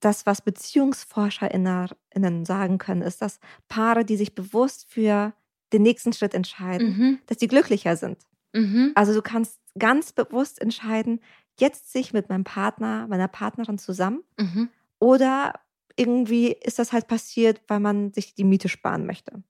das, 0.00 0.26
was 0.26 0.42
BeziehungsforscherInnen 0.42 2.44
sagen 2.44 2.78
können, 2.78 3.02
ist, 3.02 3.22
dass 3.22 3.40
Paare, 3.68 4.04
die 4.04 4.16
sich 4.16 4.34
bewusst 4.34 4.86
für 4.88 5.32
den 5.72 5.82
nächsten 5.82 6.12
Schritt 6.12 6.34
entscheiden, 6.34 6.98
mhm. 6.98 7.18
dass 7.26 7.38
die 7.38 7.48
glücklicher 7.48 7.96
sind. 7.96 8.18
Mhm. 8.52 8.92
Also 8.94 9.12
du 9.12 9.22
kannst 9.22 9.60
ganz 9.78 10.12
bewusst 10.12 10.60
entscheiden, 10.60 11.20
jetzt 11.58 11.92
sich 11.92 12.12
mit 12.12 12.28
meinem 12.28 12.44
Partner, 12.44 13.06
meiner 13.08 13.28
Partnerin 13.28 13.78
zusammen 13.78 14.22
mhm. 14.38 14.68
oder 14.98 15.54
irgendwie 15.98 16.52
ist 16.52 16.78
das 16.78 16.92
halt 16.92 17.08
passiert, 17.08 17.60
weil 17.68 17.80
man 17.80 18.12
sich 18.12 18.34
die 18.34 18.44
Miete 18.44 18.68
sparen 18.68 19.06
möchte. 19.06 19.42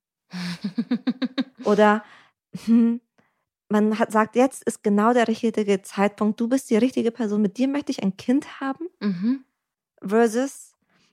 oder 1.65 2.05
hm, 2.65 3.01
man 3.69 3.99
hat, 3.99 4.13
sagt, 4.13 4.37
jetzt 4.37 4.65
ist 4.65 4.83
genau 4.83 5.13
der 5.13 5.29
richtige 5.29 5.83
Zeitpunkt, 5.83 6.41
du 6.41 6.49
bist 6.49 6.71
die 6.71 6.77
richtige 6.77 7.11
Person, 7.11 7.43
mit 7.43 7.59
dir 7.59 7.69
möchte 7.69 7.93
ich 7.93 8.03
ein 8.03 8.17
Kind 8.17 8.61
haben. 8.61 8.89
Mhm. 9.01 9.45
Versus, 10.03 10.73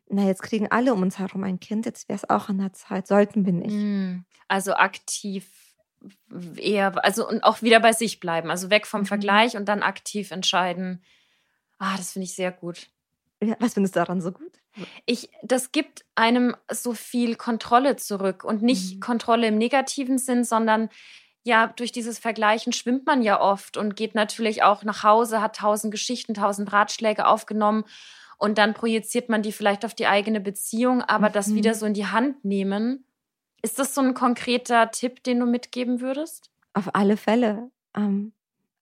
na, 0.09 0.25
jetzt 0.25 0.43
kriegen 0.43 0.71
alle 0.71 0.93
um 0.93 1.01
uns 1.01 1.19
herum 1.19 1.43
ein 1.43 1.59
Kind, 1.59 1.85
jetzt 1.85 2.07
wäre 2.07 2.17
es 2.17 2.29
auch 2.29 2.49
an 2.49 2.59
der 2.59 2.73
Zeit, 2.73 3.07
sollten 3.07 3.45
wir 3.45 3.53
nicht. 3.53 3.75
Mhm. 3.75 4.25
Also 4.47 4.73
aktiv 4.73 5.49
eher, 6.57 7.03
also 7.03 7.27
und 7.27 7.43
auch 7.43 7.61
wieder 7.61 7.79
bei 7.79 7.91
sich 7.91 8.19
bleiben, 8.19 8.51
also 8.51 8.69
weg 8.69 8.87
vom 8.87 9.01
mhm. 9.01 9.05
Vergleich 9.05 9.57
und 9.57 9.65
dann 9.65 9.81
aktiv 9.81 10.31
entscheiden. 10.31 11.03
Ah, 11.77 11.97
das 11.97 12.13
finde 12.13 12.25
ich 12.25 12.35
sehr 12.35 12.51
gut. 12.51 12.89
Ja, 13.43 13.55
was 13.59 13.73
findest 13.73 13.95
du 13.95 13.99
daran 13.99 14.21
so 14.21 14.31
gut? 14.31 14.44
Ich, 15.05 15.29
das 15.44 15.72
gibt 15.72 16.05
einem 16.15 16.55
so 16.72 16.94
viel 16.94 17.36
Kontrolle 17.36 17.96
zurück 17.96 18.44
und 18.44 18.62
nicht 18.62 18.96
mhm. 18.96 19.00
Kontrolle 19.00 19.48
im 19.48 19.58
negativen 19.58 20.17
Sinn, 20.17 20.44
sondern 20.44 20.89
ja, 21.44 21.67
durch 21.67 21.91
dieses 21.91 22.17
Vergleichen 22.17 22.74
schwimmt 22.74 23.05
man 23.05 23.22
ja 23.22 23.39
oft 23.39 23.77
und 23.77 23.96
geht 23.96 24.15
natürlich 24.15 24.63
auch 24.63 24.84
nach 24.84 25.03
Hause, 25.03 25.41
hat 25.41 25.58
tausend 25.58 25.91
Geschichten, 25.91 26.34
tausend 26.34 26.74
Ratschläge 26.74 27.27
aufgenommen 27.27 27.86
und 28.38 28.58
dann 28.58 28.74
projiziert 28.74 29.29
man 29.29 29.41
die 29.41 29.51
vielleicht 29.51 29.86
auf 29.86 29.94
die 29.94 30.08
eigene 30.08 30.41
Beziehung, 30.41 31.01
aber 31.01 31.29
mhm. 31.29 31.34
das 31.34 31.53
wieder 31.53 31.74
so 31.75 31.86
in 31.86 31.94
die 31.94 32.08
Hand 32.08 32.44
nehmen. 32.44 33.05
Ist 33.62 33.79
das 33.79 33.96
so 33.96 34.01
ein 34.01 34.13
konkreter 34.13 34.91
Tipp, 34.91 35.24
den 35.24 35.39
du 35.39 35.46
mitgeben 35.46 36.01
würdest? 36.01 36.51
Auf 36.74 36.94
alle 36.94 37.17
Fälle. 37.17 37.72
Ähm, 37.96 38.34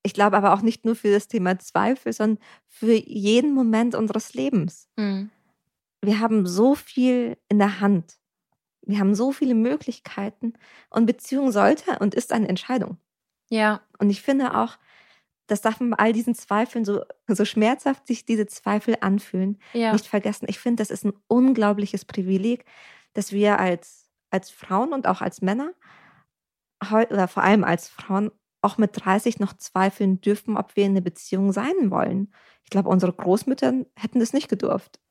ich 0.02 0.14
glaube 0.14 0.38
aber 0.38 0.54
auch 0.54 0.62
nicht 0.62 0.86
nur 0.86 0.96
für 0.96 1.12
das 1.12 1.28
Thema 1.28 1.60
Zweifel, 1.60 2.12
sondern 2.12 2.44
für 2.68 2.94
jeden 2.94 3.54
Moment 3.54 3.96
unseres 3.96 4.34
Lebens. 4.34 4.90
Mhm. 4.98 5.30
Wir 6.04 6.20
haben 6.20 6.46
so 6.46 6.76
viel 6.76 7.38
in 7.50 7.60
der 7.60 7.80
Hand. 7.80 8.18
Wir 8.82 9.00
haben 9.00 9.16
so 9.16 9.32
viele 9.32 9.56
Möglichkeiten 9.56 10.54
und 10.90 11.06
Beziehung 11.06 11.52
sollte 11.52 12.00
und 12.00 12.14
ist 12.14 12.34
eine 12.34 12.50
Entscheidung. 12.50 12.98
Ja. 13.50 13.82
Und 14.00 14.10
ich 14.10 14.22
finde 14.22 14.58
auch, 14.58 14.78
das 15.48 15.62
darf 15.62 15.80
man 15.80 15.92
bei 15.92 15.98
all 15.98 16.14
diesen 16.14 16.36
Zweifeln, 16.36 16.84
so, 16.84 17.02
so 17.28 17.46
schmerzhaft 17.46 18.08
sich 18.08 18.26
diese 18.26 18.48
Zweifel 18.48 18.98
anfühlen, 19.00 19.60
ja. 19.74 19.94
nicht 19.94 20.08
vergessen. 20.08 20.48
Ich 20.50 20.60
finde, 20.60 20.82
das 20.82 20.90
ist 20.92 21.06
ein 21.06 21.14
unglaubliches 21.28 22.06
Privileg, 22.06 22.66
dass 23.14 23.32
wir 23.32 23.60
als, 23.60 24.10
als 24.30 24.50
Frauen 24.50 24.94
und 24.94 25.08
auch 25.08 25.22
als 25.22 25.42
Männer, 25.42 25.72
oder 26.92 27.30
vor 27.30 27.44
allem 27.44 27.64
als 27.64 27.88
Frauen, 27.88 28.32
auch 28.62 28.78
mit 28.78 28.92
30 28.94 29.40
noch 29.40 29.54
zweifeln 29.54 30.22
dürfen, 30.22 30.58
ob 30.58 30.76
wir 30.76 30.86
in 30.86 30.92
einer 30.92 31.02
Beziehung 31.02 31.52
sein 31.52 31.92
wollen. 31.92 32.34
Ich 32.64 32.70
glaube, 32.70 32.90
unsere 32.90 33.12
Großmütter 33.12 33.86
hätten 33.96 34.20
das 34.20 34.34
nicht 34.34 34.48
gedurft. 34.50 35.02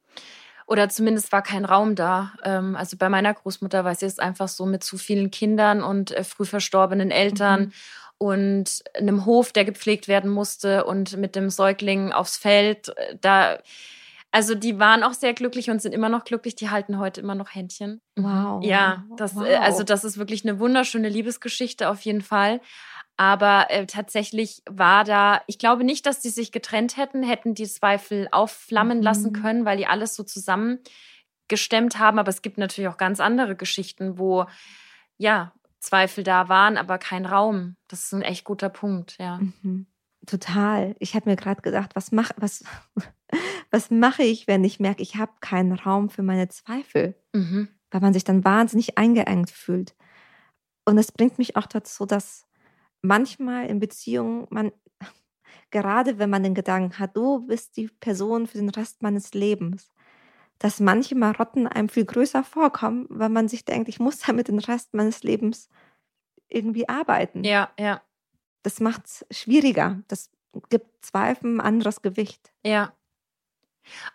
Oder 0.66 0.88
zumindest 0.88 1.32
war 1.32 1.42
kein 1.42 1.64
Raum 1.64 1.94
da. 1.94 2.32
Ähm, 2.44 2.76
also 2.76 2.96
bei 2.96 3.08
meiner 3.08 3.34
Großmutter 3.34 3.84
war 3.84 3.92
es 3.92 4.00
jetzt 4.00 4.20
einfach 4.20 4.48
so 4.48 4.66
mit 4.66 4.84
zu 4.84 4.98
vielen 4.98 5.30
Kindern 5.30 5.82
und 5.82 6.12
äh, 6.12 6.24
früh 6.24 6.44
verstorbenen 6.44 7.10
Eltern. 7.10 7.60
Mhm 7.60 7.72
und 8.22 8.84
einem 8.94 9.26
Hof, 9.26 9.50
der 9.50 9.64
gepflegt 9.64 10.06
werden 10.06 10.30
musste 10.30 10.84
und 10.84 11.16
mit 11.16 11.34
dem 11.34 11.50
Säugling 11.50 12.12
aufs 12.12 12.36
Feld. 12.36 12.96
Äh, 12.96 13.16
da, 13.20 13.58
also 14.30 14.54
die 14.54 14.78
waren 14.78 15.02
auch 15.02 15.12
sehr 15.12 15.34
glücklich 15.34 15.70
und 15.70 15.82
sind 15.82 15.92
immer 15.92 16.08
noch 16.08 16.22
glücklich. 16.22 16.54
Die 16.54 16.70
halten 16.70 17.00
heute 17.00 17.20
immer 17.20 17.34
noch 17.34 17.52
Händchen. 17.52 18.00
Wow. 18.14 18.64
Ja, 18.64 19.04
das, 19.16 19.34
wow. 19.34 19.44
also 19.60 19.82
das 19.82 20.04
ist 20.04 20.18
wirklich 20.18 20.44
eine 20.44 20.60
wunderschöne 20.60 21.08
Liebesgeschichte 21.08 21.88
auf 21.88 22.00
jeden 22.02 22.22
Fall. 22.22 22.60
Aber 23.16 23.66
äh, 23.70 23.86
tatsächlich 23.86 24.62
war 24.68 25.04
da, 25.04 25.42
ich 25.46 25.58
glaube 25.58 25.84
nicht, 25.84 26.06
dass 26.06 26.20
die 26.20 26.30
sich 26.30 26.50
getrennt 26.50 26.96
hätten, 26.96 27.22
hätten 27.22 27.54
die 27.54 27.66
Zweifel 27.66 28.28
aufflammen 28.32 28.98
mhm. 28.98 29.04
lassen 29.04 29.32
können, 29.32 29.64
weil 29.64 29.76
die 29.76 29.86
alles 29.86 30.14
so 30.14 30.22
zusammengestemmt 30.22 31.98
haben. 31.98 32.18
Aber 32.18 32.30
es 32.30 32.42
gibt 32.42 32.58
natürlich 32.58 32.88
auch 32.88 32.96
ganz 32.96 33.20
andere 33.20 33.54
Geschichten, 33.54 34.18
wo 34.18 34.46
ja 35.18 35.52
Zweifel 35.82 36.24
da 36.24 36.48
waren, 36.48 36.76
aber 36.76 36.98
kein 36.98 37.26
Raum. 37.26 37.76
Das 37.88 38.04
ist 38.04 38.12
ein 38.12 38.22
echt 38.22 38.44
guter 38.44 38.68
Punkt, 38.68 39.16
ja. 39.18 39.38
Mhm. 39.38 39.86
Total. 40.26 40.94
Ich 41.00 41.14
habe 41.14 41.28
mir 41.28 41.36
gerade 41.36 41.62
gedacht, 41.62 41.96
was 41.96 42.12
mache 42.12 42.34
was, 42.36 42.64
was 43.70 43.90
mache 43.90 44.22
ich, 44.22 44.46
wenn 44.46 44.62
ich 44.62 44.78
merke, 44.78 45.02
ich 45.02 45.16
habe 45.16 45.32
keinen 45.40 45.72
Raum 45.72 46.08
für 46.08 46.22
meine 46.22 46.48
Zweifel, 46.48 47.16
mhm. 47.32 47.68
weil 47.90 48.00
man 48.00 48.12
sich 48.12 48.24
dann 48.24 48.44
wahnsinnig 48.44 48.96
eingeengt 48.96 49.50
fühlt. 49.50 49.96
Und 50.84 50.98
es 50.98 51.12
bringt 51.12 51.38
mich 51.38 51.56
auch 51.56 51.66
dazu, 51.66 52.06
dass 52.06 52.46
manchmal 53.02 53.66
in 53.66 53.80
Beziehungen 53.80 54.46
man, 54.50 54.72
gerade 55.70 56.18
wenn 56.18 56.30
man 56.30 56.42
den 56.42 56.54
Gedanken 56.54 56.98
hat, 56.98 57.16
du 57.16 57.46
bist 57.46 57.76
die 57.76 57.88
Person 57.88 58.46
für 58.46 58.58
den 58.58 58.70
Rest 58.70 59.02
meines 59.02 59.34
Lebens, 59.34 59.92
dass 60.58 60.80
manche 60.80 61.16
Marotten 61.16 61.66
einem 61.66 61.88
viel 61.88 62.04
größer 62.04 62.44
vorkommen, 62.44 63.06
weil 63.10 63.28
man 63.28 63.48
sich 63.48 63.64
denkt, 63.64 63.88
ich 63.88 64.00
muss 64.00 64.18
damit 64.26 64.48
den 64.48 64.60
Rest 64.60 64.94
meines 64.94 65.22
Lebens 65.22 65.68
irgendwie 66.48 66.88
arbeiten. 66.88 67.44
Ja, 67.44 67.70
ja. 67.78 68.00
Das 68.62 68.78
macht 68.78 69.06
es 69.06 69.26
schwieriger. 69.30 70.02
Das 70.06 70.30
gibt 70.68 71.04
Zweifeln 71.04 71.56
ein 71.56 71.60
anderes 71.60 72.02
Gewicht. 72.02 72.52
Ja. 72.64 72.92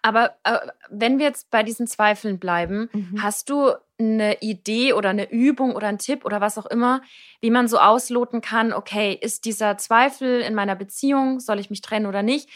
Aber 0.02 0.38
äh, 0.44 0.60
wenn 0.90 1.20
wir 1.20 1.26
jetzt 1.26 1.50
bei 1.50 1.64
diesen 1.64 1.88
Zweifeln 1.88 2.40
bleiben, 2.40 2.90
mhm. 2.94 3.22
hast 3.22 3.50
du 3.50 3.74
eine 4.00 4.42
Idee 4.42 4.94
oder 4.94 5.10
eine 5.10 5.32
Übung 5.32 5.76
oder 5.76 5.88
einen 5.88 5.98
Tipp 5.98 6.26
oder 6.26 6.42
was 6.42 6.58
auch 6.58 6.66
immer, 6.68 7.02
wie 7.42 7.50
man 7.50 7.68
so 7.68 7.80
ausloten 7.80 8.42
kann, 8.42 8.74
okay, 8.74 9.18
ist 9.20 9.46
dieser 9.46 9.78
Zweifel 9.78 10.42
in 10.42 10.54
meiner 10.54 10.76
Beziehung, 10.76 11.40
soll 11.40 11.60
ich 11.60 11.70
mich 11.70 11.82
trennen 11.82 12.06
oder 12.06 12.24
nicht? 12.24 12.50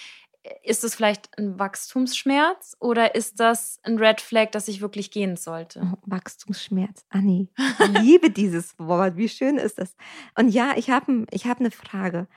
Ist 0.63 0.83
es 0.83 0.95
vielleicht 0.95 1.37
ein 1.37 1.59
Wachstumsschmerz 1.59 2.75
oder 2.79 3.13
ist 3.13 3.39
das 3.39 3.79
ein 3.83 3.99
Red 3.99 4.21
Flag, 4.21 4.51
dass 4.51 4.67
ich 4.67 4.81
wirklich 4.81 5.11
gehen 5.11 5.35
sollte? 5.35 5.81
Oh, 5.83 5.97
Wachstumsschmerz, 6.05 7.05
Anni. 7.09 7.49
Ich 7.79 8.01
liebe 8.01 8.29
dieses 8.31 8.77
Wort. 8.79 9.17
Wie 9.17 9.29
schön 9.29 9.57
ist 9.57 9.77
das? 9.77 9.95
Und 10.35 10.49
ja, 10.49 10.73
ich 10.75 10.89
habe 10.89 11.25
ich 11.29 11.45
hab 11.45 11.59
eine 11.59 11.69
Frage. 11.69 12.27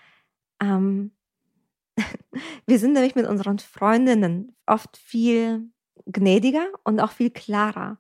Ähm, 0.61 1.13
wir 2.67 2.79
sind 2.79 2.93
nämlich 2.93 3.15
mit 3.15 3.27
unseren 3.27 3.59
Freundinnen 3.59 4.55
oft 4.67 4.99
viel 4.99 5.71
gnädiger 6.07 6.67
und 6.85 7.01
auch 7.01 7.13
viel 7.13 7.31
klarer. 7.31 7.99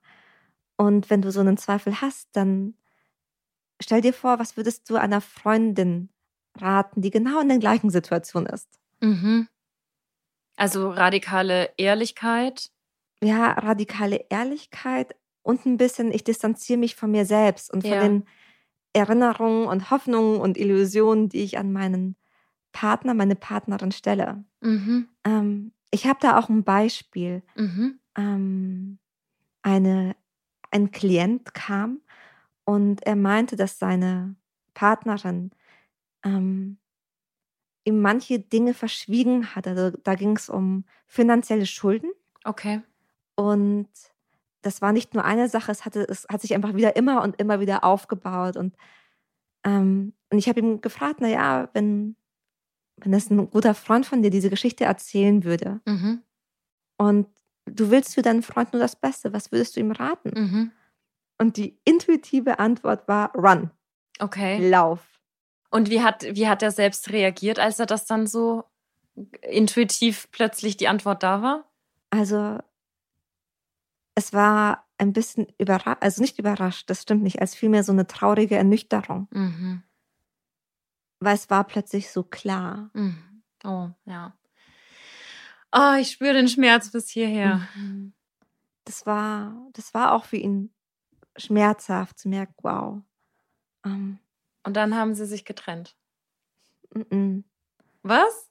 Und 0.77 1.11
wenn 1.11 1.23
du 1.23 1.31
so 1.31 1.41
einen 1.41 1.57
Zweifel 1.57 2.01
hast, 2.01 2.29
dann 2.33 2.75
stell 3.81 4.01
dir 4.01 4.13
vor, 4.13 4.39
was 4.39 4.57
würdest 4.57 4.89
du 4.91 4.97
einer 4.97 5.21
Freundin 5.21 6.11
raten, 6.57 7.01
die 7.01 7.11
genau 7.11 7.41
in 7.41 7.49
der 7.49 7.59
gleichen 7.59 7.91
Situation 7.91 8.47
ist? 8.47 8.69
Mhm. 9.01 9.49
Also 10.57 10.91
radikale 10.91 11.71
Ehrlichkeit. 11.77 12.71
Ja, 13.23 13.53
radikale 13.53 14.27
Ehrlichkeit 14.29 15.17
und 15.43 15.67
ein 15.67 15.77
bisschen, 15.77 16.13
ich 16.13 16.25
distanziere 16.25 16.79
mich 16.79 16.97
von 16.97 17.11
mir 17.11 17.25
selbst 17.25 17.73
und 17.73 17.83
von 17.83 17.91
ja. 17.91 18.01
den 18.01 18.25
Erinnerungen 18.93 19.67
und 19.67 19.91
Hoffnungen 19.91 20.41
und 20.41 20.57
Illusionen, 20.57 21.29
die 21.29 21.43
ich 21.43 21.59
an 21.59 21.73
meinen 21.73 22.17
Partner, 22.73 23.15
meine 23.15 23.37
Partnerin 23.37 23.93
stelle. 23.93 24.45
Mhm. 24.61 25.09
Ähm, 25.25 25.73
ich 25.91 26.07
habe 26.07 26.19
da 26.21 26.39
auch 26.39 26.49
ein 26.49 26.65
Beispiel. 26.65 27.43
Mhm. 27.57 28.01
Ähm, 28.17 28.99
eine, 29.63 30.17
ein 30.75 30.91
Klient 30.91 31.55
kam 31.55 32.01
und 32.65 33.07
er 33.07 33.17
meinte, 33.17 33.57
dass 33.57 33.79
seine 33.79 34.35
Partnerin 34.75 35.53
ähm, 36.25 36.79
ihm 37.85 38.01
manche 38.01 38.41
Dinge 38.41 38.75
verschwiegen 38.75 39.55
hat. 39.55 39.67
Also 39.69 39.97
da 40.03 40.15
ging 40.15 40.37
es 40.37 40.49
um 40.49 40.85
finanzielle 41.07 41.67
Schulden. 41.67 42.11
Okay. 42.45 42.83
Und 43.37 43.89
das 44.63 44.83
war 44.83 44.93
nicht 44.93 45.15
nur 45.15 45.25
eine 45.25 45.49
Sache, 45.49 45.71
es, 45.71 45.85
hatte, 45.85 46.07
es 46.09 46.27
hat 46.29 46.41
sich 46.41 46.55
einfach 46.55 46.75
wieder 46.75 46.97
immer 46.97 47.23
und 47.23 47.39
immer 47.41 47.61
wieder 47.61 47.85
aufgebaut. 47.85 48.57
Und, 48.57 48.77
ähm, 49.65 50.15
und 50.31 50.39
ich 50.39 50.49
habe 50.49 50.61
ihm 50.61 50.81
gefragt, 50.81 51.21
naja, 51.21 51.69
wenn, 51.75 52.17
wenn 52.97 53.13
das 53.13 53.31
ein 53.31 53.51
guter 53.51 53.75
Freund 53.75 54.07
von 54.07 54.23
dir 54.23 54.31
diese 54.31 54.51
Geschichte 54.51 54.85
erzählen 54.85 55.45
würde 55.45 55.81
mhm. 55.85 56.23
und 56.97 57.29
du 57.75 57.91
willst 57.91 58.15
für 58.15 58.23
deinen 58.23 58.43
Freund 58.43 58.73
nur 58.73 58.81
das 58.81 58.97
Beste, 58.97 59.33
was 59.33 59.53
würdest 59.53 59.77
du 59.77 59.81
ihm 59.81 59.91
raten? 59.91 60.31
Mhm. 60.35 60.73
Und 61.39 61.57
die 61.57 61.79
intuitive 61.85 62.59
Antwort 62.59 63.09
war 63.09 63.35
Run. 63.35 63.71
Okay. 64.19 64.69
Lauf. 64.69 65.01
Und 65.71 65.91
wie 65.91 66.03
hat, 66.03 66.23
wie 66.23 66.49
hat 66.49 66.63
er 66.63 66.71
selbst 66.71 67.11
reagiert, 67.11 67.59
als 67.59 67.81
er 67.81 67.87
das 67.87 68.07
dann 68.07 68.27
so 68.27 68.65
intuitiv 69.43 70.31
plötzlich 70.31 70.77
die 70.77 70.89
Antwort 70.89 71.23
da 71.23 71.43
war? 71.43 71.65
Also 72.11 72.59
es 74.15 74.33
war 74.33 74.87
ein 74.99 75.13
bisschen 75.13 75.49
überrascht, 75.59 76.01
also 76.01 76.23
nicht 76.23 76.39
überrascht, 76.39 76.89
das 76.89 77.03
stimmt 77.03 77.23
nicht, 77.23 77.41
als 77.41 77.55
vielmehr 77.57 77.83
so 77.83 77.91
eine 77.91 78.07
traurige 78.07 78.57
Ernüchterung. 78.57 79.27
Mhm. 79.33 79.83
Weil 81.19 81.35
es 81.35 81.51
war 81.51 81.65
plötzlich 81.65 82.11
so 82.11 82.23
klar. 82.23 82.91
Mhm. 82.93 83.43
Oh, 83.65 83.91
ja. 84.05 84.37
Oh, 85.77 85.95
ich 86.01 86.13
spüre 86.13 86.35
den 86.35 86.49
Schmerz 86.49 86.91
bis 86.93 87.09
hierher. 87.11 87.67
Mhm. 87.75 88.13
Das 88.85 89.07
war, 89.07 89.57
das 89.73 89.95
war 89.95 90.13
auch 90.13 90.25
für 90.25 90.37
ihn 90.37 90.73
schmerzhaft 91.37 92.19
zu 92.19 92.29
merken, 92.29 92.55
wow. 92.63 93.03
Ähm, 93.85 94.19
Und 94.65 94.77
dann 94.77 94.95
haben 94.95 95.15
sie 95.15 95.27
sich 95.27 95.45
getrennt. 95.45 95.97
m 97.11 97.45
Was? 98.03 98.51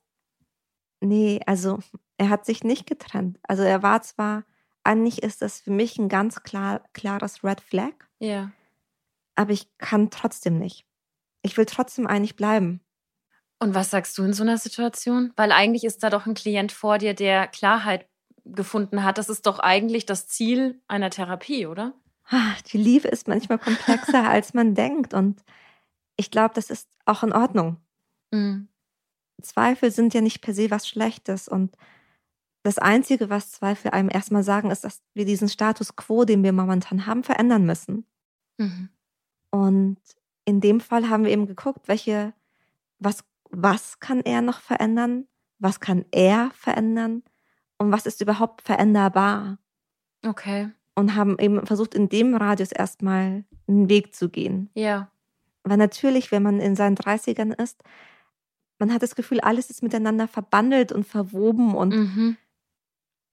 Nee, 1.02 1.42
also 1.46 1.80
er 2.18 2.30
hat 2.30 2.46
sich 2.46 2.64
nicht 2.64 2.86
getrennt. 2.88 3.40
Also 3.44 3.64
er 3.64 3.84
war 3.84 4.02
zwar, 4.02 4.44
eigentlich 4.84 5.22
ist 5.24 5.42
das 5.42 5.60
für 5.60 5.72
mich 5.72 5.98
ein 5.98 6.10
ganz 6.10 6.44
klar, 6.44 6.82
klares 6.94 7.44
Red 7.44 7.62
Flag. 7.62 7.94
Ja. 8.20 8.52
Aber 9.36 9.52
ich 9.52 9.68
kann 9.78 10.10
trotzdem 10.12 10.58
nicht. 10.60 10.86
Ich 11.42 11.58
will 11.58 11.66
trotzdem 11.66 12.08
eigentlich 12.08 12.36
bleiben. 12.36 12.82
Und 13.64 13.76
was 13.76 13.92
sagst 13.92 14.18
du 14.18 14.24
in 14.24 14.34
so 14.34 14.44
einer 14.44 14.58
Situation? 14.58 15.32
Weil 15.38 15.54
eigentlich 15.54 15.86
ist 15.86 16.04
da 16.04 16.10
doch 16.10 16.26
ein 16.26 16.34
Klient 16.34 16.74
vor 16.74 16.98
dir, 16.98 17.14
der 17.14 17.48
Klarheit 17.48 18.06
gefunden 18.44 19.04
hat. 19.06 19.18
Das 19.18 19.30
ist 19.30 19.46
doch 19.46 19.60
eigentlich 19.60 20.06
das 20.06 20.28
Ziel 20.28 20.82
einer 20.90 21.10
Therapie, 21.10 21.66
oder? 21.66 21.94
Ah, 22.26 22.56
die 22.74 22.78
Liebe 22.78 23.08
ist 23.08 23.30
manchmal 23.30 23.60
komplexer, 23.60 24.28
als 24.30 24.54
man 24.54 24.76
denkt. 24.76 25.14
Und 25.14 25.42
ich 26.18 26.30
glaube, 26.30 26.54
das 26.56 26.70
ist 26.70 26.90
auch 27.06 27.24
in 27.24 27.32
Ordnung. 27.32 27.78
Mhm. 28.32 28.68
Zweifel 29.42 29.92
sind 29.92 30.14
ja 30.14 30.20
nicht 30.20 30.42
per 30.42 30.54
se 30.54 30.70
was 30.70 30.86
Schlechtes. 30.86 31.48
Und 31.48 31.78
das 32.64 32.80
Einzige, 32.80 33.30
was 33.30 33.54
Zweifel 33.54 33.92
einem 33.92 34.10
erstmal 34.10 34.44
sagen, 34.44 34.72
ist, 34.72 34.84
dass 34.84 35.02
wir 35.14 35.24
diesen 35.24 35.48
Status 35.48 35.96
quo, 35.96 36.26
den 36.26 36.44
wir 36.44 36.52
momentan 36.52 37.06
haben, 37.06 37.24
verändern 37.24 37.66
müssen. 37.66 38.06
Mhm. 38.58 38.90
Und 39.52 40.00
in 40.44 40.60
dem 40.60 40.82
Fall 40.82 41.08
haben 41.08 41.24
wir 41.24 41.32
eben 41.32 41.48
geguckt, 41.48 41.88
welche, 41.88 42.34
was, 43.00 43.24
was 43.56 44.00
kann 44.00 44.22
er 44.22 44.42
noch 44.42 44.60
verändern? 44.60 45.28
Was 45.60 45.80
kann 45.80 46.06
er 46.12 46.52
verändern? 46.56 47.24
Und 47.78 47.92
was 47.92 48.06
ist 48.06 48.22
überhaupt 48.22 48.62
veränderbar? 48.62 49.60
Okay. 50.26 50.72
Und 50.96 51.16
haben 51.16 51.38
eben 51.40 51.66
versucht, 51.66 51.96
in 51.96 52.10
dem 52.10 52.36
Radius 52.36 52.72
erstmal 52.72 53.46
einen 53.68 53.90
Weg 53.90 54.16
zu 54.16 54.30
gehen. 54.30 54.70
Ja. 54.74 55.12
Weil 55.64 55.78
natürlich, 55.78 56.32
wenn 56.32 56.44
man 56.44 56.60
in 56.60 56.76
seinen 56.76 56.98
30ern 56.98 57.62
ist, 57.62 57.84
man 58.80 58.94
hat 58.94 59.04
das 59.04 59.16
Gefühl, 59.16 59.40
alles 59.40 59.70
ist 59.70 59.84
miteinander 59.84 60.28
verbandelt 60.28 60.92
und 60.92 61.06
verwoben 61.06 61.76
und 61.76 61.94
mhm. 61.96 62.38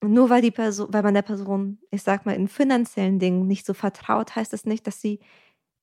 nur 0.04 0.30
weil 0.30 0.42
die 0.42 0.50
Person, 0.50 0.92
weil 0.92 1.02
man 1.02 1.14
der 1.14 1.22
Person, 1.22 1.78
ich 1.90 2.02
sag 2.02 2.24
mal, 2.26 2.36
in 2.36 2.46
finanziellen 2.46 3.18
Dingen 3.18 3.46
nicht 3.46 3.66
so 3.66 3.74
vertraut, 3.74 4.36
heißt 4.36 4.52
das 4.52 4.64
nicht, 4.64 4.86
dass 4.86 5.00
sie 5.00 5.18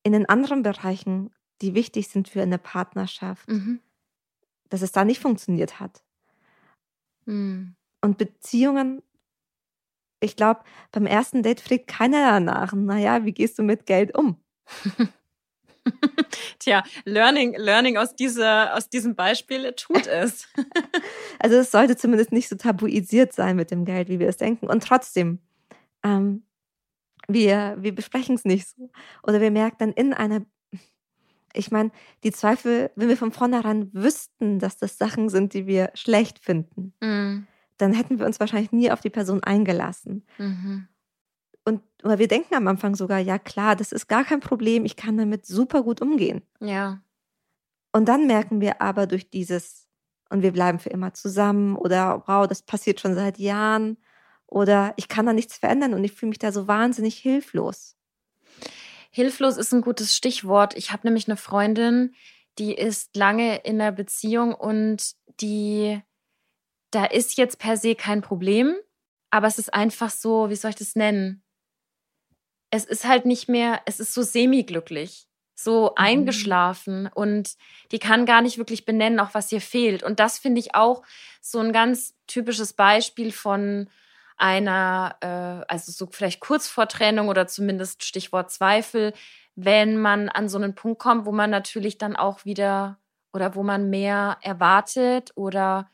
in 0.04 0.12
den 0.12 0.26
anderen 0.26 0.62
Bereichen, 0.62 1.30
die 1.60 1.74
wichtig 1.74 2.08
sind 2.08 2.28
für 2.28 2.40
eine 2.40 2.58
Partnerschaft, 2.58 3.48
mhm. 3.48 3.80
Dass 4.68 4.82
es 4.82 4.92
da 4.92 5.04
nicht 5.04 5.20
funktioniert 5.20 5.80
hat. 5.80 6.02
Mhm. 7.24 7.74
Und 8.00 8.18
Beziehungen, 8.18 9.02
ich 10.20 10.36
glaube, 10.36 10.60
beim 10.92 11.06
ersten 11.06 11.42
Date 11.42 11.60
fragt 11.60 11.86
keiner 11.86 12.32
danach, 12.32 12.72
naja, 12.72 13.24
wie 13.24 13.32
gehst 13.32 13.58
du 13.58 13.62
mit 13.62 13.86
Geld 13.86 14.16
um? 14.16 14.40
Tja, 16.58 16.82
Learning, 17.04 17.54
Learning 17.56 17.96
aus, 17.96 18.14
dieser, 18.14 18.76
aus 18.76 18.88
diesem 18.88 19.14
Beispiel 19.14 19.72
tut 19.72 20.06
es. 20.06 20.48
also 21.38 21.56
es 21.56 21.70
sollte 21.70 21.96
zumindest 21.96 22.32
nicht 22.32 22.48
so 22.48 22.56
tabuisiert 22.56 23.32
sein 23.32 23.56
mit 23.56 23.70
dem 23.70 23.84
Geld, 23.84 24.08
wie 24.08 24.18
wir 24.18 24.28
es 24.28 24.36
denken. 24.36 24.66
Und 24.68 24.82
trotzdem, 24.82 25.40
ähm, 26.04 26.44
wir, 27.26 27.76
wir 27.78 27.94
besprechen 27.94 28.34
es 28.34 28.44
nicht 28.44 28.68
so. 28.68 28.90
Oder 29.22 29.40
wir 29.40 29.50
merken 29.50 29.76
dann 29.78 29.92
in 29.92 30.14
einer, 30.14 30.44
ich 31.52 31.70
meine, 31.70 31.90
die 32.24 32.32
Zweifel, 32.32 32.90
wenn 32.96 33.08
wir 33.08 33.16
von 33.16 33.32
vornherein 33.32 33.90
wüssten, 33.92 34.58
dass 34.58 34.76
das 34.76 34.98
Sachen 34.98 35.28
sind, 35.28 35.54
die 35.54 35.66
wir 35.66 35.90
schlecht 35.94 36.38
finden, 36.38 36.92
mm. 37.00 37.46
dann 37.78 37.92
hätten 37.92 38.18
wir 38.18 38.26
uns 38.26 38.40
wahrscheinlich 38.40 38.72
nie 38.72 38.90
auf 38.90 39.00
die 39.00 39.10
Person 39.10 39.42
eingelassen. 39.42 40.24
Mhm. 40.38 40.88
Und 41.64 41.82
oder 42.02 42.18
wir 42.18 42.28
denken 42.28 42.54
am 42.54 42.66
Anfang 42.66 42.94
sogar, 42.94 43.18
ja 43.18 43.38
klar, 43.38 43.76
das 43.76 43.92
ist 43.92 44.08
gar 44.08 44.24
kein 44.24 44.40
Problem, 44.40 44.84
ich 44.84 44.96
kann 44.96 45.18
damit 45.18 45.44
super 45.46 45.82
gut 45.82 46.00
umgehen. 46.00 46.42
Ja. 46.60 47.02
Und 47.92 48.06
dann 48.08 48.26
merken 48.26 48.60
wir 48.60 48.80
aber 48.80 49.06
durch 49.06 49.28
dieses, 49.28 49.86
und 50.30 50.42
wir 50.42 50.52
bleiben 50.52 50.78
für 50.78 50.90
immer 50.90 51.12
zusammen, 51.12 51.76
oder 51.76 52.22
wow, 52.26 52.46
das 52.46 52.62
passiert 52.62 53.00
schon 53.00 53.14
seit 53.14 53.38
Jahren, 53.38 53.98
oder 54.46 54.94
ich 54.96 55.08
kann 55.08 55.26
da 55.26 55.34
nichts 55.34 55.58
verändern 55.58 55.92
und 55.92 56.02
ich 56.04 56.12
fühle 56.12 56.30
mich 56.30 56.38
da 56.38 56.52
so 56.52 56.66
wahnsinnig 56.68 57.16
hilflos. 57.18 57.97
Hilflos 59.18 59.56
ist 59.56 59.72
ein 59.72 59.80
gutes 59.80 60.14
Stichwort. 60.14 60.76
Ich 60.76 60.92
habe 60.92 61.06
nämlich 61.06 61.26
eine 61.26 61.36
Freundin, 61.36 62.14
die 62.58 62.72
ist 62.72 63.16
lange 63.16 63.56
in 63.58 63.80
einer 63.80 63.90
Beziehung 63.90 64.54
und 64.54 65.14
die, 65.40 66.00
da 66.92 67.04
ist 67.04 67.36
jetzt 67.36 67.58
per 67.58 67.76
se 67.76 67.96
kein 67.96 68.22
Problem, 68.22 68.76
aber 69.30 69.48
es 69.48 69.58
ist 69.58 69.74
einfach 69.74 70.10
so, 70.10 70.50
wie 70.50 70.54
soll 70.54 70.70
ich 70.70 70.76
das 70.76 70.94
nennen? 70.94 71.42
es 72.70 72.84
ist 72.84 73.06
halt 73.06 73.24
nicht 73.26 73.48
mehr, 73.48 73.80
es 73.86 74.00
ist 74.00 74.14
so 74.14 74.22
semi-glücklich, 74.22 75.26
so 75.54 75.86
mhm. 75.86 75.92
eingeschlafen 75.96 77.10
und 77.14 77.56
die 77.92 77.98
kann 77.98 78.26
gar 78.26 78.42
nicht 78.42 78.58
wirklich 78.58 78.84
benennen, 78.84 79.20
auch 79.20 79.34
was 79.34 79.50
ihr 79.52 79.60
fehlt. 79.60 80.02
Und 80.02 80.20
das 80.20 80.38
finde 80.38 80.60
ich 80.60 80.74
auch 80.74 81.02
so 81.40 81.58
ein 81.58 81.72
ganz 81.72 82.14
typisches 82.26 82.72
Beispiel 82.72 83.32
von 83.32 83.88
einer, 84.38 85.16
äh, 85.20 85.64
also 85.70 85.92
so 85.92 86.08
vielleicht 86.10 86.40
kurz 86.40 86.68
vor 86.68 86.88
Trennung 86.88 87.28
oder 87.28 87.46
zumindest 87.46 88.04
Stichwort 88.04 88.50
Zweifel, 88.50 89.12
wenn 89.54 89.98
man 89.98 90.28
an 90.28 90.48
so 90.48 90.58
einen 90.58 90.74
Punkt 90.74 91.00
kommt, 91.00 91.26
wo 91.26 91.32
man 91.32 91.50
natürlich 91.50 91.98
dann 91.98 92.16
auch 92.16 92.44
wieder 92.44 92.98
oder 93.32 93.54
wo 93.54 93.62
man 93.62 93.90
mehr 93.90 94.38
erwartet 94.40 95.32
oder 95.34 95.90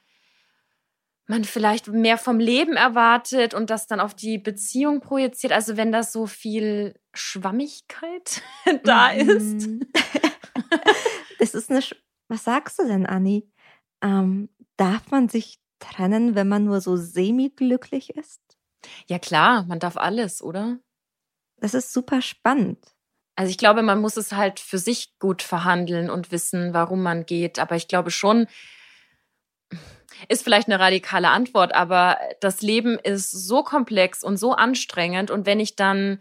man 1.27 1.45
vielleicht 1.45 1.89
mehr 1.89 2.19
vom 2.19 2.39
Leben 2.39 2.77
erwartet 2.77 3.55
und 3.55 3.71
das 3.71 3.87
dann 3.87 4.01
auf 4.01 4.15
die 4.15 4.39
Beziehung 4.39 5.01
projiziert. 5.01 5.53
Also 5.53 5.77
wenn 5.77 5.91
da 5.91 6.03
so 6.03 6.27
viel 6.27 6.95
Schwammigkeit 7.15 8.43
da 8.85 9.11
ist. 9.11 9.69
das 11.39 11.55
ist 11.55 11.71
eine. 11.71 11.83
Sch 11.83 11.95
Was 12.29 12.45
sagst 12.45 12.79
du 12.79 12.87
denn, 12.87 13.07
Anni? 13.07 13.49
Ähm, 14.03 14.51
darf 14.77 15.11
man 15.11 15.29
sich 15.29 15.59
trennen, 15.93 16.35
wenn 16.35 16.49
man 16.49 16.65
nur 16.65 16.81
so 16.81 16.97
semi-glücklich 16.97 18.11
ist? 18.17 18.41
Ja 19.07 19.19
klar, 19.19 19.65
man 19.65 19.79
darf 19.79 19.97
alles, 19.97 20.43
oder? 20.43 20.79
Das 21.59 21.75
ist 21.75 21.93
super 21.93 22.21
spannend. 22.21 22.79
Also 23.37 23.51
ich 23.51 23.59
glaube, 23.59 23.83
man 23.83 24.01
muss 24.01 24.17
es 24.17 24.33
halt 24.33 24.61
für 24.61 24.79
sich 24.79 25.19
gut 25.19 25.43
verhandeln 25.43 26.11
und 26.11 26.31
wissen, 26.31 26.73
warum 26.73 27.03
man 27.03 27.27
geht. 27.27 27.59
Aber 27.59 27.75
ich 27.75 27.89
glaube 27.89 28.11
schon, 28.11 28.47
ist 30.29 30.45
vielleicht 30.45 30.69
eine 30.69 30.79
radikale 30.79 31.31
Antwort, 31.31 31.75
aber 31.75 32.19
das 32.41 32.63
Leben 32.63 32.99
ist 32.99 33.31
so 33.31 33.63
komplex 33.63 34.23
und 34.23 34.37
so 34.37 34.53
anstrengend. 34.53 35.31
Und 35.31 35.47
wenn 35.47 35.59
ich 35.59 35.75
dann, 35.75 36.21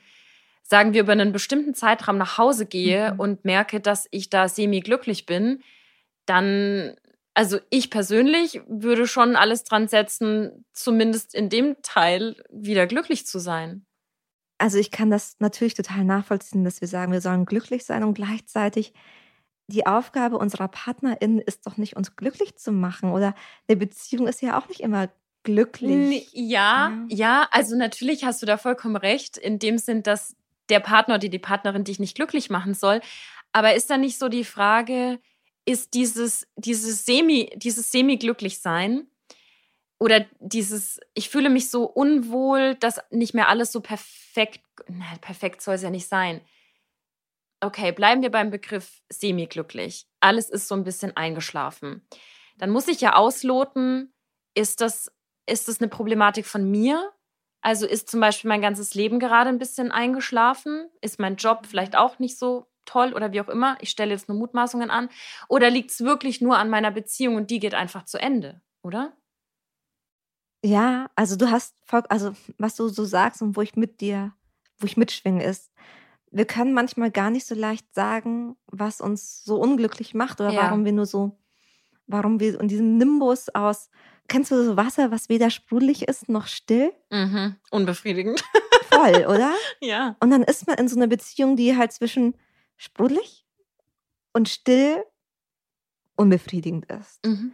sagen 0.63 0.93
wir, 0.93 1.01
über 1.01 1.11
einen 1.11 1.31
bestimmten 1.31 1.75
Zeitraum 1.75 2.17
nach 2.17 2.37
Hause 2.37 2.65
gehe 2.65 3.13
mhm. 3.13 3.19
und 3.19 3.45
merke, 3.45 3.79
dass 3.79 4.07
ich 4.11 4.29
da 4.29 4.47
semi-glücklich 4.49 5.25
bin, 5.25 5.61
dann, 6.25 6.95
also 7.33 7.59
ich 7.69 7.89
persönlich 7.89 8.61
würde 8.67 9.07
schon 9.07 9.35
alles 9.35 9.63
dran 9.63 9.87
setzen, 9.87 10.65
zumindest 10.73 11.33
in 11.33 11.49
dem 11.49 11.81
Teil 11.81 12.43
wieder 12.51 12.85
glücklich 12.85 13.25
zu 13.25 13.39
sein. 13.39 13.85
Also 14.59 14.77
ich 14.77 14.91
kann 14.91 15.09
das 15.09 15.35
natürlich 15.39 15.73
total 15.73 16.05
nachvollziehen, 16.05 16.63
dass 16.63 16.79
wir 16.79 16.87
sagen, 16.87 17.11
wir 17.11 17.21
sollen 17.21 17.45
glücklich 17.45 17.85
sein 17.85 18.03
und 18.03 18.13
gleichzeitig 18.13 18.93
die 19.67 19.85
Aufgabe 19.85 20.37
unserer 20.37 20.67
PartnerInnen 20.67 21.39
ist 21.39 21.65
doch 21.65 21.77
nicht, 21.77 21.95
uns 21.95 22.15
glücklich 22.15 22.55
zu 22.57 22.71
machen. 22.71 23.11
Oder 23.11 23.33
eine 23.67 23.77
Beziehung 23.77 24.27
ist 24.27 24.41
ja 24.41 24.59
auch 24.59 24.67
nicht 24.67 24.81
immer 24.81 25.09
glücklich. 25.43 26.29
Ja, 26.33 26.89
ja, 26.89 27.05
ja, 27.09 27.47
also 27.51 27.75
natürlich 27.75 28.23
hast 28.23 28.41
du 28.41 28.45
da 28.45 28.57
vollkommen 28.57 28.95
recht, 28.95 29.37
in 29.37 29.59
dem 29.59 29.77
Sinn, 29.77 30.03
dass 30.03 30.35
der 30.69 30.79
Partner 30.79 31.15
oder 31.15 31.27
die 31.27 31.39
Partnerin 31.39 31.83
dich 31.83 31.99
nicht 31.99 32.15
glücklich 32.15 32.49
machen 32.49 32.73
soll. 32.73 33.01
Aber 33.51 33.73
ist 33.73 33.89
da 33.89 33.97
nicht 33.97 34.17
so 34.17 34.29
die 34.29 34.45
Frage, 34.45 35.19
ist 35.65 35.93
dieses, 35.93 36.47
dieses 36.55 37.05
Semi, 37.05 37.51
dieses 37.55 37.91
Semi-glücklich 37.91 38.59
sein 38.61 39.07
oder 39.99 40.25
dieses, 40.39 40.99
ich 41.13 41.29
fühle 41.29 41.49
mich 41.49 41.69
so 41.69 41.85
unwohl, 41.85 42.75
dass 42.75 42.99
nicht 43.11 43.33
mehr 43.33 43.47
alles 43.47 43.71
so 43.71 43.81
perfekt, 43.81 44.61
na, 44.87 45.05
perfekt 45.21 45.61
soll 45.61 45.75
es 45.75 45.83
ja 45.83 45.89
nicht 45.89 46.07
sein 46.07 46.41
okay, 47.63 47.91
bleiben 47.91 48.21
wir 48.21 48.29
beim 48.29 48.51
Begriff 48.51 49.01
semi-glücklich. 49.09 50.05
Alles 50.19 50.49
ist 50.49 50.67
so 50.67 50.75
ein 50.75 50.83
bisschen 50.83 51.15
eingeschlafen. 51.15 52.07
Dann 52.57 52.69
muss 52.69 52.87
ich 52.87 53.01
ja 53.01 53.15
ausloten, 53.15 54.13
ist 54.53 54.81
das, 54.81 55.11
ist 55.47 55.67
das 55.67 55.79
eine 55.79 55.87
Problematik 55.87 56.45
von 56.45 56.69
mir? 56.69 57.11
Also 57.61 57.87
ist 57.87 58.09
zum 58.09 58.19
Beispiel 58.19 58.49
mein 58.49 58.61
ganzes 58.61 58.93
Leben 58.93 59.19
gerade 59.19 59.49
ein 59.49 59.57
bisschen 59.57 59.91
eingeschlafen? 59.91 60.89
Ist 61.01 61.19
mein 61.19 61.37
Job 61.37 61.65
vielleicht 61.65 61.95
auch 61.95 62.19
nicht 62.19 62.37
so 62.37 62.67
toll 62.85 63.13
oder 63.13 63.31
wie 63.31 63.41
auch 63.41 63.49
immer? 63.49 63.77
Ich 63.81 63.89
stelle 63.89 64.11
jetzt 64.11 64.27
nur 64.29 64.37
Mutmaßungen 64.37 64.89
an. 64.89 65.09
Oder 65.49 65.69
liegt 65.69 65.91
es 65.91 66.01
wirklich 66.01 66.41
nur 66.41 66.57
an 66.57 66.69
meiner 66.69 66.91
Beziehung 66.91 67.35
und 67.35 67.49
die 67.51 67.59
geht 67.59 67.73
einfach 67.73 68.05
zu 68.05 68.19
Ende, 68.19 68.61
oder? 68.81 69.13
Ja, 70.63 71.09
also 71.15 71.35
du 71.35 71.51
hast 71.51 71.75
also 72.09 72.33
was 72.57 72.75
du 72.75 72.87
so 72.87 73.03
sagst 73.03 73.41
und 73.41 73.55
wo 73.57 73.61
ich 73.61 73.75
mit 73.75 73.99
dir, 74.01 74.33
wo 74.77 74.85
ich 74.85 74.95
mitschwinge, 74.97 75.43
ist, 75.43 75.71
wir 76.31 76.45
können 76.45 76.73
manchmal 76.73 77.11
gar 77.11 77.29
nicht 77.29 77.45
so 77.45 77.53
leicht 77.53 77.93
sagen, 77.93 78.55
was 78.67 79.01
uns 79.01 79.43
so 79.43 79.57
unglücklich 79.57 80.13
macht 80.13 80.39
oder 80.41 80.51
Ja. 80.51 80.63
warum 80.63 80.85
wir 80.85 80.93
nur 80.93 81.05
so, 81.05 81.37
warum 82.07 82.39
wir 82.39 82.59
in 82.59 82.67
diesem 82.67 82.97
Nimbus 82.97 83.49
aus, 83.49 83.89
kennst 84.27 84.51
du 84.51 84.63
so 84.63 84.77
Wasser, 84.77 85.11
was 85.11 85.29
weder 85.29 85.49
sprudelig 85.49 86.07
ist 86.07 86.29
noch 86.29 86.47
still? 86.47 86.91
Mhm. 87.11 87.57
Unbefriedigend. 87.69 88.41
Voll, 88.85 89.25
oder? 89.27 89.53
ja. 89.81 90.15
Und 90.21 90.31
dann 90.31 90.43
ist 90.43 90.65
man 90.65 90.77
in 90.77 90.87
so 90.87 90.95
einer 90.95 91.07
Beziehung, 91.07 91.55
die 91.55 91.75
halt 91.77 91.91
zwischen 91.91 92.35
sprudelig 92.77 93.45
und 94.33 94.49
still 94.49 95.03
unbefriedigend 96.15 96.85
ist. 96.91 97.25
Mhm. 97.25 97.53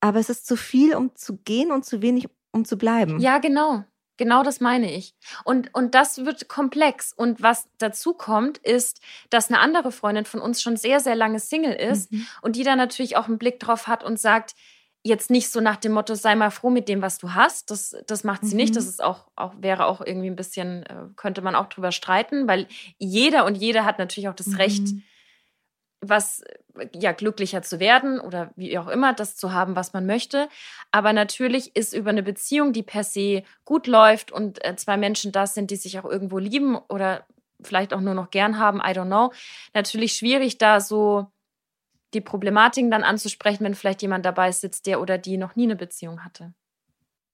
Aber 0.00 0.18
es 0.18 0.30
ist 0.30 0.46
zu 0.46 0.56
viel, 0.56 0.94
um 0.94 1.14
zu 1.14 1.36
gehen 1.38 1.70
und 1.72 1.84
zu 1.84 2.02
wenig, 2.02 2.28
um 2.52 2.64
zu 2.64 2.78
bleiben. 2.78 3.20
Ja, 3.20 3.38
genau. 3.38 3.84
Genau 4.16 4.42
das 4.42 4.60
meine 4.60 4.92
ich. 4.94 5.14
Und, 5.44 5.72
und 5.74 5.94
das 5.94 6.26
wird 6.26 6.48
komplex. 6.48 7.12
Und 7.14 7.40
was 7.40 7.68
dazu 7.78 8.12
kommt, 8.12 8.58
ist, 8.58 9.00
dass 9.30 9.48
eine 9.48 9.60
andere 9.60 9.92
Freundin 9.92 10.26
von 10.26 10.40
uns 10.40 10.60
schon 10.60 10.76
sehr, 10.76 11.00
sehr 11.00 11.16
lange 11.16 11.40
Single 11.40 11.72
ist 11.72 12.12
Mhm. 12.12 12.26
und 12.42 12.56
die 12.56 12.62
da 12.62 12.76
natürlich 12.76 13.16
auch 13.16 13.28
einen 13.28 13.38
Blick 13.38 13.60
drauf 13.60 13.86
hat 13.86 14.04
und 14.04 14.20
sagt, 14.20 14.54
jetzt 15.02 15.30
nicht 15.30 15.50
so 15.50 15.60
nach 15.60 15.76
dem 15.76 15.92
Motto, 15.92 16.14
sei 16.14 16.34
mal 16.34 16.50
froh 16.50 16.70
mit 16.70 16.88
dem, 16.88 17.00
was 17.00 17.18
du 17.18 17.32
hast. 17.34 17.70
Das, 17.70 17.96
das 18.06 18.22
macht 18.24 18.44
sie 18.44 18.54
nicht. 18.54 18.70
Mhm. 18.70 18.74
Das 18.74 18.86
ist 18.86 19.02
auch, 19.02 19.28
auch, 19.34 19.54
wäre 19.58 19.86
auch 19.86 20.00
irgendwie 20.00 20.28
ein 20.28 20.36
bisschen, 20.36 20.84
äh, 20.84 20.94
könnte 21.16 21.40
man 21.42 21.54
auch 21.54 21.66
drüber 21.66 21.92
streiten, 21.92 22.46
weil 22.46 22.66
jeder 22.98 23.46
und 23.46 23.54
jede 23.56 23.84
hat 23.84 23.98
natürlich 23.98 24.28
auch 24.28 24.34
das 24.34 24.58
Recht, 24.58 24.82
Mhm. 24.82 25.02
was 26.02 26.42
ja 26.94 27.12
glücklicher 27.12 27.62
zu 27.62 27.78
werden 27.78 28.20
oder 28.20 28.52
wie 28.56 28.78
auch 28.78 28.88
immer 28.88 29.12
das 29.12 29.36
zu 29.36 29.52
haben, 29.52 29.76
was 29.76 29.92
man 29.92 30.06
möchte. 30.06 30.48
Aber 30.90 31.12
natürlich 31.12 31.76
ist 31.76 31.92
über 31.92 32.10
eine 32.10 32.22
Beziehung, 32.22 32.72
die 32.72 32.82
per 32.82 33.04
se 33.04 33.42
gut 33.64 33.86
läuft 33.86 34.32
und 34.32 34.64
äh, 34.64 34.76
zwei 34.76 34.96
Menschen 34.96 35.32
da 35.32 35.46
sind, 35.46 35.70
die 35.70 35.76
sich 35.76 35.98
auch 35.98 36.04
irgendwo 36.04 36.38
lieben 36.38 36.76
oder 36.76 37.26
vielleicht 37.62 37.92
auch 37.92 38.00
nur 38.00 38.14
noch 38.14 38.30
gern 38.30 38.58
haben, 38.58 38.78
I 38.78 38.92
don't 38.92 39.06
know, 39.06 39.32
natürlich 39.74 40.14
schwierig 40.14 40.56
da 40.56 40.80
so 40.80 41.26
die 42.14 42.20
Problematiken 42.20 42.90
dann 42.90 43.04
anzusprechen, 43.04 43.64
wenn 43.64 43.74
vielleicht 43.74 44.02
jemand 44.02 44.24
dabei 44.26 44.52
sitzt, 44.52 44.86
der 44.86 45.00
oder 45.00 45.18
die 45.18 45.36
noch 45.36 45.56
nie 45.56 45.64
eine 45.64 45.76
Beziehung 45.76 46.24
hatte. 46.24 46.54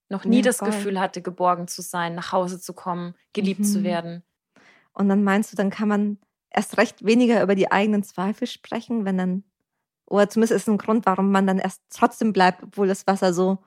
Noch 0.09 0.25
nie 0.25 0.37
Ja, 0.37 0.43
das 0.43 0.59
voll. 0.59 0.69
Gefühl 0.69 1.01
hatte, 1.01 1.23
geborgen 1.23 1.69
zu 1.69 1.83
sein, 1.83 2.15
nach 2.15 2.33
Hause 2.33 2.61
zu 2.61 2.75
kommen, 2.75 3.15
geliebt 3.33 3.67
zu 3.67 3.81
Mhm. 3.81 3.85
werden. 3.85 4.23
Und 4.93 5.09
dann 5.09 5.25
meinst 5.25 5.53
du, 5.53 5.57
dann 5.57 5.71
kann 5.71 5.89
man 5.89 6.19
erst 6.51 6.79
recht 6.79 7.05
weniger 7.05 7.43
über 7.43 7.55
die 7.55 7.71
eigenen 7.71 8.03
Zweifel 8.03 8.47
sprechen, 8.47 9.05
wenn 9.05 9.19
dann, 9.19 9.45
oder 10.07 10.29
zumindest 10.29 10.53
ist 10.63 10.69
ein 10.69 10.79
Grund, 10.79 11.07
warum 11.07 11.31
man 11.33 11.47
dann 11.47 11.59
erst 11.59 11.83
trotzdem 11.91 12.33
bleibt, 12.33 12.63
obwohl 12.63 12.87
das 12.89 13.07
Wasser 13.07 13.35
so, 13.35 13.59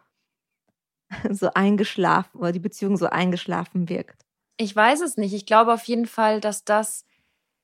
so 1.32 1.52
eingeschlafen 1.54 2.38
oder 2.40 2.52
die 2.52 2.60
Beziehung 2.60 2.98
so 2.98 3.08
eingeschlafen 3.08 3.90
wirkt. 3.90 4.26
Ich 4.58 4.76
weiß 4.76 5.02
es 5.02 5.18
nicht. 5.18 5.34
Ich 5.34 5.46
glaube 5.46 5.74
auf 5.74 5.84
jeden 5.86 6.06
Fall, 6.06 6.42
dass 6.42 6.66
das 6.66 7.06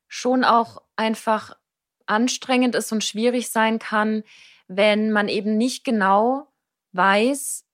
schon 0.08 0.44
auch 0.44 0.82
einfach 0.96 1.58
anstrengend 2.08 2.76
ist 2.76 2.92
und 2.92 3.04
schwierig 3.04 3.50
sein 3.50 3.80
kann, 3.80 4.24
wenn 4.68 5.12
man 5.12 5.28
eben 5.28 5.58
nicht 5.58 5.84
genau 5.84 6.48
weiß, 6.94 7.66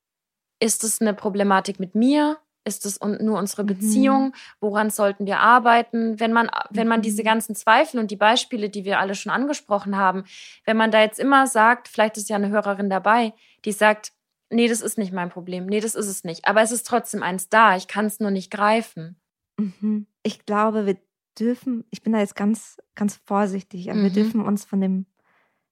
ist 0.60 0.84
es 0.84 1.02
eine 1.02 1.13
Problematik 1.13 1.80
mit 1.80 1.96
mir? 1.96 2.38
Ist 2.63 2.86
es 2.86 3.00
nur 3.02 3.39
unsere 3.39 3.63
Mhm. 3.63 3.67
Beziehung? 3.67 4.34
Woran 4.60 4.91
sollten 4.91 5.26
wir 5.26 5.39
arbeiten? 5.39 6.20
Wenn 6.20 6.32
man, 6.32 6.50
wenn 6.70 6.88
man 6.88 7.00
Mhm. 7.00 7.04
diese 7.04 7.24
ganzen 7.24 7.56
Zweifel 7.56 8.00
und 8.00 8.12
die 8.12 8.15
Beispiele, 8.15 8.70
die 8.70 8.86
wir 8.86 9.00
alle 9.00 9.15
schon 9.15 9.32
angesprochen 9.32 9.98
haben, 9.98 10.26
wenn 10.65 10.78
man 10.78 10.91
da 10.91 11.02
jetzt 11.02 11.20
immer 11.20 11.48
sagt, 11.48 11.88
vielleicht 11.88 12.17
ist 12.17 12.30
ja 12.30 12.36
eine 12.36 12.50
Hörerin 12.50 12.89
dabei, 12.89 13.34
die 13.65 13.72
sagt, 13.72 14.12
nee, 14.52 14.67
das 14.67 14.82
ist 14.82 14.98
nicht 15.00 15.12
mein 15.13 15.30
Problem, 15.30 15.65
nee, 15.65 15.80
das 15.80 15.96
ist 15.96 16.08
es 16.08 16.24
nicht. 16.24 16.46
Aber 16.46 16.62
es 16.62 16.72
ist 16.72 16.86
trotzdem 16.86 17.24
eins 17.24 17.50
da, 17.50 17.76
ich 17.76 17.88
kann 17.88 18.06
es 18.06 18.20
nur 18.20 18.32
nicht 18.32 18.52
greifen. 18.52 19.20
Mhm. 19.58 20.06
Ich 20.22 20.46
glaube, 20.46 20.86
wir 20.86 20.98
dürfen, 21.39 21.86
ich 21.89 22.02
bin 22.02 22.13
da 22.13 22.20
jetzt 22.20 22.36
ganz, 22.36 22.78
ganz 22.96 23.15
vorsichtig, 23.26 23.89
aber 23.89 24.02
wir 24.02 24.10
Mhm. 24.10 24.13
dürfen 24.13 24.41
uns 24.41 24.65
von 24.65 24.82
dem, 24.82 25.06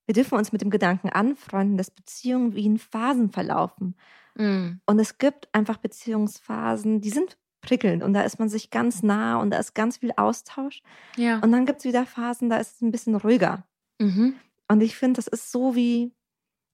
wir 0.06 0.13
dürfen 0.13 0.38
uns 0.38 0.52
mit 0.52 0.62
dem 0.62 0.69
Gedanken 0.69 1.10
anfreunden, 1.10 1.78
dass 1.78 1.91
Beziehungen 1.91 2.56
wie 2.56 2.65
in 2.65 2.78
Phasen 2.80 3.30
verlaufen. 3.30 3.95
Mm. 4.36 4.80
Und 4.86 5.00
es 5.00 5.17
gibt 5.17 5.54
einfach 5.54 5.78
Beziehungsphasen, 5.78 7.02
die 7.02 7.10
sind 7.10 7.38
prickelnd 7.62 8.04
und 8.04 8.13
da 8.13 8.22
ist 8.22 8.39
man 8.39 8.50
sich 8.50 8.69
ganz 8.72 9.04
nah 9.04 9.39
und 9.39 9.52
da 9.52 9.58
ist 9.58 9.76
ganz 9.76 9.98
viel 9.98 10.12
Austausch. 10.15 10.82
Ja. 11.17 11.39
Und 11.39 11.52
dann 11.52 11.65
gibt 11.65 11.80
es 11.80 11.86
wieder 11.86 12.06
Phasen, 12.06 12.50
da 12.50 12.58
ist 12.58 12.76
es 12.76 12.82
ein 12.82 12.91
bisschen 12.91 13.15
ruhiger. 13.15 13.65
Mhm. 14.00 14.36
Und 14.67 14.82
ich 14.82 14.95
finde, 14.95 15.17
das 15.17 15.28
ist 15.28 15.52
so 15.52 15.76
wie, 15.76 16.13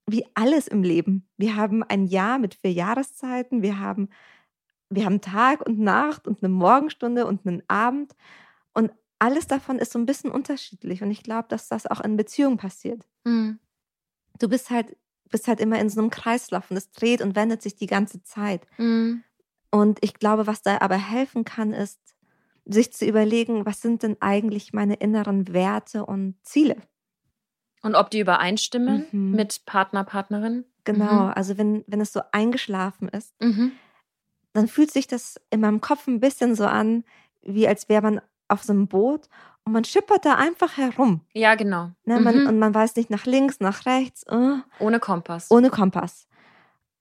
wie 0.08 0.26
alles 0.36 0.68
im 0.68 0.84
Leben. 0.84 1.28
Wir 1.38 1.56
haben 1.56 1.84
ein 1.84 2.06
Jahr 2.06 2.38
mit 2.38 2.56
vier 2.56 2.72
Jahreszeiten, 2.72 3.62
wir 3.62 3.80
haben, 3.80 4.10
wir 4.90 5.06
haben 5.06 5.22
Tag 5.22 5.66
und 5.66 5.80
Nacht 5.80 6.28
und 6.28 6.44
eine 6.44 6.54
Morgenstunde 6.54 7.26
und 7.26 7.46
einen 7.46 7.64
Abend. 7.68 8.14
Und 8.76 8.92
alles 9.18 9.48
davon 9.48 9.80
ist 9.80 9.92
so 9.92 9.98
ein 10.00 10.06
bisschen 10.06 10.30
unterschiedlich. 10.30 11.02
Und 11.02 11.10
ich 11.10 11.24
glaube, 11.24 11.48
dass 11.50 11.68
das 11.68 11.88
auch 11.88 12.02
in 12.02 12.18
Beziehungen 12.18 12.58
passiert. 12.58 13.08
Mm. 13.24 13.54
Du 14.38 14.48
bist 14.50 14.70
halt, 14.70 14.96
bist 15.32 15.48
halt 15.48 15.60
immer 15.60 15.80
in 15.80 15.90
so 15.90 16.00
einem 16.00 16.10
Kreislauf 16.12 16.70
und 16.70 16.78
es 16.78 16.92
dreht 16.92 17.22
und 17.22 17.36
wendet 17.36 17.62
sich 17.64 17.76
die 17.76 17.88
ganze 17.88 18.22
Zeit. 18.22 18.68
Mm. 18.78 19.22
Und 19.72 19.98
ich 20.02 20.14
glaube, 20.14 20.46
was 20.46 20.62
da 20.62 20.78
aber 20.82 20.98
helfen 20.98 21.44
kann, 21.46 21.74
ist, 21.74 22.00
sich 22.66 22.92
zu 22.94 23.06
überlegen, 23.06 23.66
was 23.66 23.82
sind 23.82 24.04
denn 24.04 24.18
eigentlich 24.22 24.74
meine 24.74 24.96
inneren 24.96 25.54
Werte 25.54 26.06
und 26.06 26.36
Ziele? 26.44 26.76
Und 27.84 27.96
ob 27.96 28.10
die 28.10 28.20
übereinstimmen 28.20 29.06
Mhm. 29.12 29.32
mit 29.32 29.66
Partner, 29.66 30.04
Partnerin? 30.04 30.66
Genau, 30.86 31.28
also 31.28 31.58
wenn, 31.58 31.84
wenn 31.88 32.02
es 32.02 32.12
so 32.14 32.22
eingeschlafen 32.32 33.10
ist, 33.10 33.34
Mhm. 33.42 33.72
dann 34.54 34.68
fühlt 34.68 34.92
sich 34.92 35.08
das 35.08 35.40
in 35.52 35.60
meinem 35.62 35.82
Kopf 35.82 36.08
ein 36.08 36.20
bisschen 36.20 36.56
so 36.56 36.66
an, 36.66 37.04
wie 37.44 37.68
als 37.68 37.90
wäre 37.90 38.02
man 38.02 38.22
auf 38.48 38.64
so 38.64 38.74
einem 38.74 38.88
Boot 38.88 39.28
und 39.64 39.74
man 39.74 39.84
schippert 39.84 40.26
da 40.26 40.36
einfach 40.36 40.78
herum. 40.78 41.22
Ja, 41.34 41.56
genau. 41.56 41.92
Ne? 42.06 42.20
Man, 42.20 42.42
Mhm. 42.42 42.48
Und 42.48 42.60
man 42.60 42.74
weiß 42.74 42.96
nicht 42.96 43.10
nach 43.10 43.26
links, 43.26 43.60
nach 43.60 43.86
rechts, 43.86 44.24
äh, 44.24 44.58
Ohne 44.80 45.00
Kompass. 45.00 45.50
ohne 45.52 45.70
Kompass. 45.70 46.28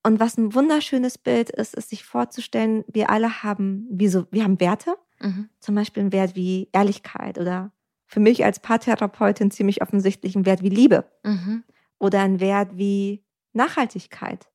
Und 0.03 0.21
was 0.21 0.37
ein 0.37 0.55
wunderschönes 0.55 1.17
Bild 1.19 1.51
ist, 1.51 1.75
ist 1.75 1.91
sich 1.91 2.05
vorzustellen, 2.05 2.85
wir 2.89 3.11
alle 3.11 3.43
haben, 3.43 3.87
wie 3.91 4.09
so, 4.09 4.27
wir 4.31 4.45
haben 4.45 4.61
Werte, 4.61 4.97
Mhm. 5.21 5.49
zum 5.61 5.75
Beispiel 5.75 6.03
einen 6.03 6.13
Wert 6.13 6.35
wie 6.37 6.69
Ehrlichkeit 6.73 7.39
oder 7.39 7.71
für 8.07 8.21
mich 8.21 8.45
als 8.45 8.61
Paartherapeutin 8.61 9.51
ziemlich 9.51 9.81
offensichtlich 9.83 10.35
einen 10.37 10.45
Wert 10.47 10.63
wie 10.63 10.69
Liebe 10.69 11.05
Mhm. 11.25 11.65
oder 11.99 12.21
einen 12.21 12.41
Wert 12.41 12.77
wie 12.77 13.25
Nachhaltigkeit. 13.55 14.49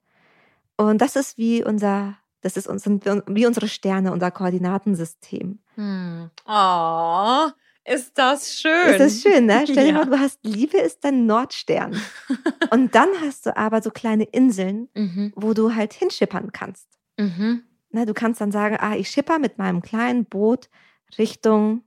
Und 0.78 1.00
das 1.02 1.16
ist 1.16 1.38
wie 1.38 1.64
unser, 1.64 2.18
das 2.42 2.58
ist 2.58 2.68
uns, 2.68 2.84
sind 2.84 3.06
wie 3.28 3.46
unsere 3.46 3.68
Sterne, 3.68 4.12
unser 4.12 4.32
Koordinatensystem. 4.32 5.60
Hm. 5.76 6.30
Oh, 6.48 7.48
ist 7.86 8.18
das 8.18 8.60
schön. 8.60 8.88
Ist 8.92 9.00
das 9.00 9.22
schön, 9.22 9.46
ne? 9.46 9.62
Stell 9.70 9.86
dir 9.88 9.94
Ja. 9.94 9.96
vor, 10.04 10.06
du 10.06 10.20
hast 10.20 10.40
Liebe 10.44 10.78
ist 10.78 11.04
dein 11.04 11.26
Nordstern. 11.26 12.00
Und 12.72 12.94
dann 12.96 13.10
hast 13.22 13.46
du 13.46 13.56
aber 13.58 13.82
so 13.82 13.90
kleine 13.92 14.24
Inseln, 14.26 14.90
Mhm. 14.96 15.34
wo 15.36 15.54
du 15.54 15.74
halt 15.76 15.94
hinschippern 15.94 16.52
kannst. 16.52 16.88
Mhm. 17.18 17.64
Ne, 17.92 18.06
du 18.06 18.14
kannst 18.14 18.40
dann 18.42 18.52
sagen, 18.52 18.78
ah, 18.80 18.96
ich 18.96 19.10
schipper 19.10 19.40
mit 19.40 19.58
meinem 19.58 19.82
kleinen 19.82 20.26
Boot 20.26 20.70
Richtung 21.18 21.82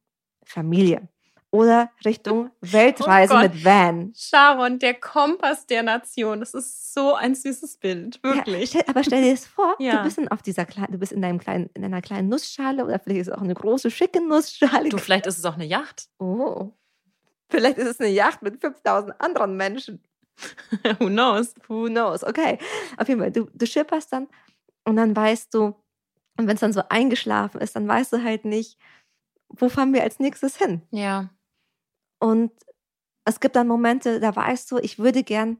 Familie 0.44 1.08
oder 1.52 1.90
Richtung 2.04 2.50
Weltreise 2.62 3.34
Oh 3.36 3.38
mit 3.38 3.64
Van. 3.64 4.12
Sharon, 4.16 4.78
der 4.80 4.94
Kompass 4.94 5.66
der 5.66 5.82
Nation. 5.84 6.40
Das 6.40 6.54
ist 6.54 6.92
so 6.94 7.14
ein 7.14 7.34
süßes 7.34 7.76
Bild. 7.76 8.18
Ja, 8.24 8.34
Wirklich. 8.34 8.70
stell, 8.70 8.82
aber 8.88 9.04
stell 9.04 9.22
dir 9.22 9.30
das 9.32 9.46
vor, 9.46 9.76
Ja. 9.78 9.98
du 9.98 10.04
bist 10.04 10.18
in, 10.18 10.28
auf 10.28 10.42
dieser 10.42 10.64
kleinen, 10.64 10.90
du 10.92 10.98
bist 10.98 11.12
in 11.12 11.22
deinem 11.22 11.38
kleinen, 11.38 11.68
in 11.74 11.84
einer 11.84 12.00
kleinen 12.02 12.28
Nussschale 12.28 12.84
oder 12.84 12.98
vielleicht 12.98 13.20
ist 13.20 13.28
es 13.28 13.34
auch 13.34 13.42
eine 13.42 13.54
große, 13.54 13.90
schicke 13.90 14.26
Nussschale. 14.26 14.88
du, 14.88 14.98
vielleicht 14.98 15.26
ist 15.26 15.38
es 15.38 15.44
auch 15.44 15.54
eine 15.54 15.66
Yacht. 15.66 16.08
oh. 16.18 16.70
Vielleicht 17.50 17.76
ist 17.76 17.86
es 17.86 18.00
eine 18.00 18.08
Yacht 18.08 18.40
mit 18.40 18.58
5000 18.62 19.20
anderen 19.20 19.58
Menschen. 19.58 20.02
Who 20.98 21.08
knows? 21.08 21.54
Who 21.68 21.84
knows? 21.84 22.24
Okay. 22.24 22.56
Auf 22.96 23.08
jeden 23.08 23.20
Fall, 23.20 23.30
du, 23.30 23.46
du 23.52 23.66
schipperst 23.66 24.10
dann 24.10 24.26
und 24.84 24.96
dann 24.96 25.14
weißt 25.14 25.52
du, 25.52 25.74
und 26.38 26.46
wenn 26.46 26.54
es 26.54 26.60
dann 26.60 26.72
so 26.72 26.82
eingeschlafen 26.88 27.60
ist, 27.60 27.76
dann 27.76 27.86
weißt 27.86 28.10
du 28.14 28.22
halt 28.24 28.46
nicht, 28.46 28.78
wo 29.50 29.68
fahren 29.68 29.92
wir 29.92 30.02
als 30.02 30.18
nächstes 30.18 30.56
hin? 30.56 30.80
Ja. 30.92 31.28
Und 32.22 32.52
es 33.24 33.40
gibt 33.40 33.56
dann 33.56 33.66
Momente, 33.66 34.20
da 34.20 34.35
weißt 34.35 34.70
du, 34.70 34.78
ich 34.78 34.98
würde 34.98 35.22
gern, 35.24 35.58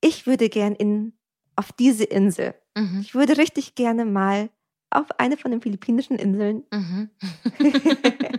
ich 0.00 0.26
würde 0.26 0.48
gern 0.48 0.74
in, 0.74 1.18
auf 1.56 1.72
diese 1.72 2.04
Insel. 2.04 2.54
Mhm. 2.76 3.00
Ich 3.00 3.14
würde 3.14 3.36
richtig 3.38 3.74
gerne 3.74 4.04
mal 4.04 4.50
auf 4.90 5.06
eine 5.18 5.36
von 5.36 5.50
den 5.50 5.60
philippinischen 5.60 6.16
Inseln, 6.18 6.64
Mhm. 6.72 7.10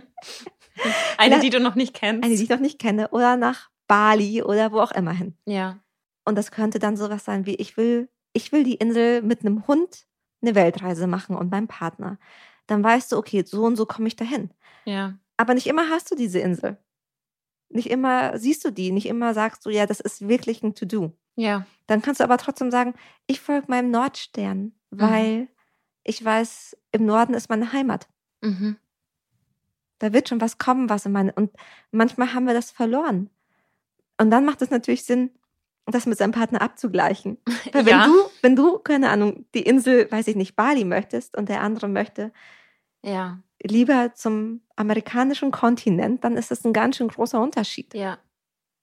Eine, 1.16 1.40
die 1.40 1.50
du 1.50 1.58
noch 1.60 1.74
nicht 1.74 1.92
kennst. 1.94 2.24
eine, 2.24 2.36
die 2.36 2.42
ich 2.42 2.48
noch 2.48 2.60
nicht 2.60 2.78
kenne, 2.78 3.08
oder 3.08 3.36
nach 3.36 3.68
Bali 3.88 4.42
oder 4.42 4.70
wo 4.72 4.80
auch 4.80 4.92
immer 4.92 5.12
hin. 5.12 5.34
ja. 5.46 5.78
Und 6.24 6.36
das 6.36 6.50
könnte 6.50 6.78
dann 6.78 6.96
sowas 6.96 7.24
sein 7.24 7.46
wie, 7.46 7.54
ich 7.54 7.78
will, 7.78 8.08
ich 8.34 8.52
will 8.52 8.62
die 8.62 8.74
Insel 8.74 9.22
mit 9.22 9.40
einem 9.40 9.66
Hund 9.66 10.06
eine 10.42 10.54
Weltreise 10.54 11.06
machen 11.06 11.34
und 11.34 11.50
meinem 11.50 11.68
Partner. 11.68 12.18
Dann 12.66 12.84
weißt 12.84 13.12
du, 13.12 13.16
okay, 13.16 13.42
so 13.46 13.64
und 13.64 13.76
so 13.76 13.86
komme 13.86 14.08
ich 14.08 14.14
dahin. 14.16 14.50
Ja. 14.84 15.18
Aber 15.38 15.54
nicht 15.54 15.66
immer 15.66 15.88
hast 15.88 16.10
du 16.10 16.14
diese 16.16 16.38
Insel. 16.40 16.76
Nicht 17.70 17.90
immer 17.90 18.38
siehst 18.38 18.64
du 18.64 18.70
die, 18.70 18.92
nicht 18.92 19.06
immer 19.06 19.34
sagst 19.34 19.66
du, 19.66 19.70
ja, 19.70 19.86
das 19.86 20.00
ist 20.00 20.26
wirklich 20.26 20.62
ein 20.62 20.74
To-Do. 20.74 21.12
Ja. 21.36 21.66
Dann 21.86 22.02
kannst 22.02 22.20
du 22.20 22.24
aber 22.24 22.38
trotzdem 22.38 22.70
sagen, 22.70 22.94
ich 23.26 23.40
folge 23.40 23.66
meinem 23.68 23.90
Nordstern, 23.90 24.72
Mhm. 24.90 25.00
weil 25.00 25.48
ich 26.04 26.24
weiß, 26.24 26.76
im 26.92 27.04
Norden 27.04 27.34
ist 27.34 27.50
meine 27.50 27.72
Heimat. 27.72 28.08
Mhm. 28.40 28.76
Da 29.98 30.12
wird 30.12 30.28
schon 30.28 30.40
was 30.40 30.58
kommen, 30.58 30.88
was 30.88 31.04
in 31.06 31.12
meine. 31.12 31.32
Und 31.32 31.50
manchmal 31.90 32.32
haben 32.32 32.46
wir 32.46 32.54
das 32.54 32.70
verloren. 32.70 33.30
Und 34.20 34.30
dann 34.30 34.44
macht 34.44 34.62
es 34.62 34.70
natürlich 34.70 35.04
Sinn, 35.04 35.30
das 35.86 36.06
mit 36.06 36.18
seinem 36.18 36.32
Partner 36.32 36.62
abzugleichen. 36.62 37.36
Weil 37.72 37.84
wenn 37.86 37.98
Ja. 37.98 38.06
du, 38.06 38.12
wenn 38.42 38.56
du, 38.56 38.78
keine 38.78 39.10
Ahnung, 39.10 39.44
die 39.54 39.62
Insel, 39.62 40.10
weiß 40.10 40.28
ich 40.28 40.36
nicht, 40.36 40.56
Bali 40.56 40.84
möchtest 40.84 41.36
und 41.36 41.48
der 41.48 41.60
andere 41.62 41.88
möchte 41.88 42.32
Ja, 43.02 43.40
lieber 43.62 44.14
zum 44.14 44.62
amerikanischen 44.76 45.50
Kontinent, 45.50 46.24
dann 46.24 46.36
ist 46.36 46.50
das 46.50 46.64
ein 46.64 46.72
ganz 46.72 46.96
schön 46.96 47.08
großer 47.08 47.40
Unterschied. 47.40 47.94
ja, 47.94 48.18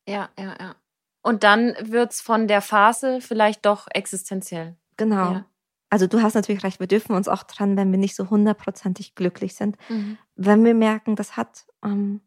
ja, 0.07 0.29
ja, 0.37 0.55
ja. 0.59 0.75
Und 1.21 1.43
dann 1.43 1.75
wird 1.81 2.11
es 2.11 2.21
von 2.21 2.47
der 2.47 2.61
Phase 2.61 3.19
vielleicht 3.19 3.65
doch 3.65 3.87
existenziell. 3.89 4.75
Genau. 4.95 5.31
Ja. 5.31 5.45
Also 5.89 6.05
du 6.07 6.21
hast 6.21 6.35
natürlich 6.35 6.63
recht, 6.63 6.79
wir 6.79 6.87
dürfen 6.87 7.15
uns 7.15 7.27
auch 7.27 7.43
trennen, 7.43 7.77
wenn 7.77 7.91
wir 7.91 7.97
nicht 7.97 8.15
so 8.15 8.29
hundertprozentig 8.29 9.15
glücklich 9.15 9.55
sind. 9.55 9.77
Mhm. 9.89 10.17
Wenn 10.35 10.63
wir 10.63 10.75
merken, 10.75 11.15
das 11.15 11.35
hat, 11.35 11.65
ähm, 11.83 12.21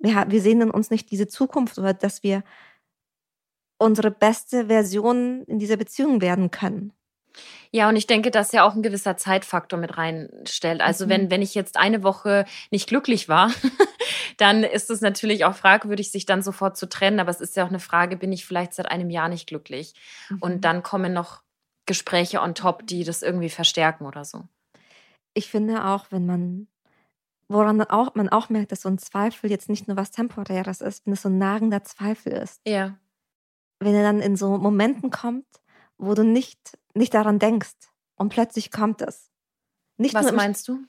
ja, 0.00 0.28
wir 0.30 0.40
sehen 0.40 0.60
in 0.60 0.70
uns 0.70 0.90
nicht 0.90 1.10
diese 1.10 1.28
Zukunft 1.28 1.78
oder 1.78 1.94
dass 1.94 2.22
wir 2.22 2.42
unsere 3.78 4.10
beste 4.10 4.66
Version 4.66 5.44
in 5.44 5.58
dieser 5.58 5.76
Beziehung 5.76 6.20
werden 6.20 6.50
können. 6.50 6.92
Ja, 7.70 7.88
und 7.88 7.96
ich 7.96 8.06
denke, 8.06 8.30
dass 8.30 8.52
ja 8.52 8.66
auch 8.66 8.74
ein 8.74 8.82
gewisser 8.82 9.16
Zeitfaktor 9.16 9.78
mit 9.78 9.98
reinstellt. 9.98 10.80
Also 10.80 11.04
Mhm. 11.06 11.10
wenn, 11.10 11.30
wenn 11.30 11.42
ich 11.42 11.54
jetzt 11.54 11.76
eine 11.76 12.02
Woche 12.02 12.44
nicht 12.70 12.88
glücklich 12.88 13.28
war, 13.28 13.50
dann 14.38 14.64
ist 14.64 14.90
es 14.90 15.00
natürlich 15.00 15.44
auch 15.44 15.54
fragwürdig, 15.54 16.10
sich 16.10 16.26
dann 16.26 16.42
sofort 16.42 16.76
zu 16.76 16.88
trennen. 16.88 17.20
Aber 17.20 17.30
es 17.30 17.40
ist 17.40 17.56
ja 17.56 17.64
auch 17.64 17.68
eine 17.68 17.80
Frage, 17.80 18.16
bin 18.16 18.32
ich 18.32 18.46
vielleicht 18.46 18.74
seit 18.74 18.90
einem 18.90 19.10
Jahr 19.10 19.28
nicht 19.28 19.46
glücklich? 19.46 19.94
Mhm. 20.30 20.38
Und 20.40 20.64
dann 20.64 20.82
kommen 20.82 21.12
noch 21.12 21.42
Gespräche 21.86 22.40
on 22.40 22.54
top, 22.54 22.86
die 22.86 23.04
das 23.04 23.22
irgendwie 23.22 23.48
verstärken 23.50 24.06
oder 24.06 24.24
so. 24.24 24.44
ich 25.34 25.50
finde 25.50 25.84
auch, 25.84 26.06
wenn 26.10 26.26
man, 26.26 26.66
woran 27.48 27.80
auch, 27.82 28.14
man 28.14 28.28
auch 28.28 28.48
merkt, 28.48 28.72
dass 28.72 28.82
so 28.82 28.88
ein 28.88 28.98
Zweifel 28.98 29.50
jetzt 29.50 29.68
nicht 29.68 29.88
nur 29.88 29.96
was 29.96 30.10
Temporäres 30.10 30.80
ist, 30.80 31.06
wenn 31.06 31.12
es 31.14 31.22
so 31.22 31.28
ein 31.28 31.38
nagender 31.38 31.84
Zweifel 31.84 32.32
ist. 32.32 32.60
Ja. 32.66 32.96
Wenn 33.80 33.94
er 33.94 34.02
dann 34.02 34.20
in 34.20 34.36
so 34.36 34.58
Momenten 34.58 35.10
kommt, 35.10 35.46
wo 35.96 36.14
du 36.14 36.24
nicht, 36.24 36.76
nicht 36.98 37.14
daran 37.14 37.38
denkst 37.38 37.76
und 38.16 38.28
plötzlich 38.28 38.70
kommt 38.70 39.00
es. 39.00 39.30
Nicht 39.96 40.14
Was 40.14 40.32
meinst 40.32 40.68
du? 40.68 40.80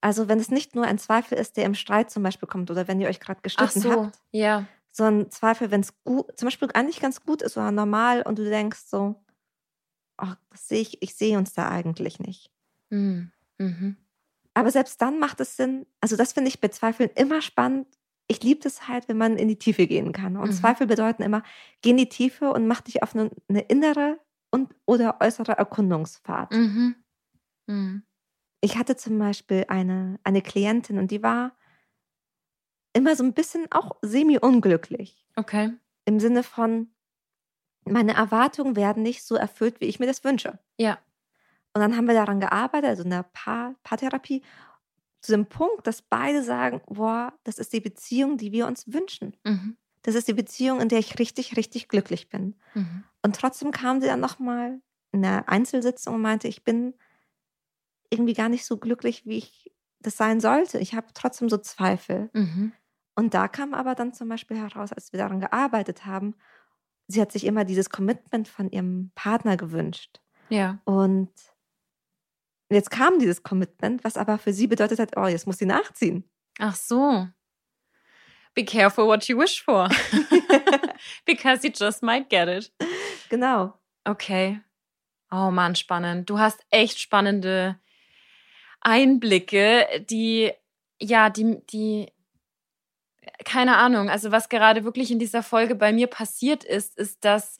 Also 0.00 0.28
wenn 0.28 0.38
es 0.38 0.50
nicht 0.50 0.74
nur 0.74 0.84
ein 0.84 0.98
Zweifel 0.98 1.36
ist, 1.36 1.56
der 1.56 1.64
im 1.64 1.74
Streit 1.74 2.10
zum 2.10 2.22
Beispiel 2.22 2.48
kommt 2.48 2.70
oder 2.70 2.86
wenn 2.86 3.00
ihr 3.00 3.08
euch 3.08 3.18
gerade 3.20 3.40
gestritten 3.42 3.80
so, 3.80 3.90
habt, 3.90 4.20
ja. 4.30 4.66
so 4.92 5.04
ein 5.04 5.30
Zweifel, 5.30 5.70
wenn 5.70 5.80
es 5.80 5.92
gut, 6.04 6.38
zum 6.38 6.46
Beispiel 6.46 6.68
eigentlich 6.74 7.00
ganz 7.00 7.22
gut 7.22 7.42
ist 7.42 7.56
oder 7.56 7.70
normal 7.72 8.22
und 8.22 8.38
du 8.38 8.44
denkst 8.44 8.84
so, 8.86 9.16
ach, 10.16 10.36
das 10.50 10.68
sehe 10.68 10.80
ich, 10.80 11.02
ich 11.02 11.14
sehe 11.14 11.36
uns 11.36 11.52
da 11.54 11.68
eigentlich 11.68 12.20
nicht. 12.20 12.50
Mhm. 12.90 13.32
Mhm. 13.58 13.96
Aber 14.54 14.70
selbst 14.70 15.00
dann 15.02 15.18
macht 15.18 15.40
es 15.40 15.56
Sinn, 15.56 15.86
also 16.00 16.16
das 16.16 16.32
finde 16.32 16.48
ich 16.48 16.60
bei 16.60 16.68
Zweifeln 16.68 17.10
immer 17.14 17.42
spannend. 17.42 17.88
Ich 18.28 18.42
liebe 18.42 18.66
es 18.66 18.88
halt, 18.88 19.08
wenn 19.08 19.18
man 19.18 19.36
in 19.36 19.48
die 19.48 19.58
Tiefe 19.58 19.86
gehen 19.86 20.12
kann. 20.12 20.36
Und 20.36 20.50
Mhm. 20.50 20.54
Zweifel 20.54 20.86
bedeuten 20.86 21.22
immer, 21.22 21.42
geh 21.82 21.90
in 21.90 21.96
die 21.96 22.08
Tiefe 22.08 22.50
und 22.52 22.66
mach 22.66 22.80
dich 22.80 23.02
auf 23.02 23.14
eine, 23.14 23.30
eine 23.48 23.60
innere 23.60 24.18
und 24.56 24.74
oder 24.86 25.18
äußere 25.20 25.52
Erkundungsfahrt. 25.52 26.52
Mhm. 26.52 26.96
Mhm. 27.66 28.02
Ich 28.62 28.78
hatte 28.78 28.96
zum 28.96 29.18
Beispiel 29.18 29.66
eine, 29.68 30.18
eine 30.24 30.42
Klientin 30.42 30.98
und 30.98 31.10
die 31.10 31.22
war 31.22 31.56
immer 32.94 33.14
so 33.14 33.22
ein 33.22 33.34
bisschen 33.34 33.70
auch 33.70 33.96
semi-unglücklich. 34.02 35.28
Okay. 35.36 35.72
Im 36.06 36.18
Sinne 36.18 36.42
von, 36.42 36.90
meine 37.84 38.14
Erwartungen 38.14 38.74
werden 38.74 39.02
nicht 39.02 39.22
so 39.22 39.34
erfüllt, 39.34 39.80
wie 39.80 39.84
ich 39.84 40.00
mir 40.00 40.06
das 40.06 40.24
wünsche. 40.24 40.58
Ja. 40.78 40.98
Und 41.74 41.82
dann 41.82 41.96
haben 41.96 42.06
wir 42.06 42.14
daran 42.14 42.40
gearbeitet, 42.40 42.88
also 42.88 43.02
in 43.02 43.10
der 43.10 43.24
Paar 43.24 43.74
Paartherapie, 43.82 44.42
zu 45.20 45.32
dem 45.32 45.46
Punkt, 45.46 45.86
dass 45.86 46.00
beide 46.00 46.42
sagen, 46.42 46.80
boah, 46.86 47.34
das 47.44 47.58
ist 47.58 47.72
die 47.72 47.80
Beziehung, 47.80 48.38
die 48.38 48.52
wir 48.52 48.66
uns 48.66 48.90
wünschen. 48.90 49.36
Mhm. 49.44 49.76
Das 50.06 50.14
ist 50.14 50.28
die 50.28 50.34
Beziehung, 50.34 50.80
in 50.80 50.88
der 50.88 51.00
ich 51.00 51.18
richtig, 51.18 51.56
richtig 51.56 51.88
glücklich 51.88 52.28
bin. 52.28 52.54
Mhm. 52.74 53.02
Und 53.22 53.34
trotzdem 53.34 53.72
kam 53.72 54.00
sie 54.00 54.06
dann 54.06 54.20
nochmal 54.20 54.80
in 55.10 55.22
der 55.22 55.48
Einzelsitzung 55.48 56.14
und 56.14 56.22
meinte, 56.22 56.46
ich 56.46 56.62
bin 56.62 56.94
irgendwie 58.08 58.34
gar 58.34 58.48
nicht 58.48 58.64
so 58.64 58.76
glücklich, 58.76 59.26
wie 59.26 59.38
ich 59.38 59.72
das 59.98 60.16
sein 60.16 60.38
sollte. 60.38 60.78
Ich 60.78 60.94
habe 60.94 61.08
trotzdem 61.12 61.48
so 61.48 61.58
Zweifel. 61.58 62.30
Mhm. 62.34 62.72
Und 63.16 63.34
da 63.34 63.48
kam 63.48 63.74
aber 63.74 63.96
dann 63.96 64.12
zum 64.12 64.28
Beispiel 64.28 64.56
heraus, 64.56 64.92
als 64.92 65.12
wir 65.12 65.18
daran 65.18 65.40
gearbeitet 65.40 66.06
haben, 66.06 66.36
sie 67.08 67.20
hat 67.20 67.32
sich 67.32 67.44
immer 67.44 67.64
dieses 67.64 67.90
Commitment 67.90 68.46
von 68.46 68.70
ihrem 68.70 69.10
Partner 69.16 69.56
gewünscht. 69.56 70.20
Ja. 70.50 70.78
Und 70.84 71.32
jetzt 72.70 72.92
kam 72.92 73.18
dieses 73.18 73.42
Commitment, 73.42 74.04
was 74.04 74.16
aber 74.16 74.38
für 74.38 74.52
sie 74.52 74.68
bedeutet 74.68 75.00
hat, 75.00 75.16
oh, 75.16 75.26
jetzt 75.26 75.48
muss 75.48 75.58
sie 75.58 75.66
nachziehen. 75.66 76.30
Ach 76.60 76.76
so. 76.76 77.26
Be 78.56 78.64
careful 78.64 79.06
what 79.06 79.28
you 79.28 79.36
wish 79.36 79.62
for. 79.62 79.88
Because 81.26 81.62
you 81.62 81.70
just 81.70 82.02
might 82.02 82.30
get 82.30 82.48
it. 82.48 82.70
genau. 83.28 83.74
Okay. 84.08 84.60
Oh 85.30 85.50
Mann, 85.50 85.74
spannend. 85.74 86.30
Du 86.30 86.38
hast 86.38 86.64
echt 86.70 86.98
spannende 86.98 87.76
Einblicke, 88.80 89.86
die, 90.08 90.52
ja, 91.00 91.28
die, 91.28 91.60
die, 91.66 92.12
keine 93.44 93.76
Ahnung, 93.76 94.08
also 94.08 94.32
was 94.32 94.48
gerade 94.48 94.84
wirklich 94.84 95.10
in 95.10 95.18
dieser 95.18 95.42
Folge 95.42 95.74
bei 95.74 95.92
mir 95.92 96.06
passiert 96.06 96.64
ist, 96.64 96.96
ist, 96.96 97.24
dass 97.24 97.58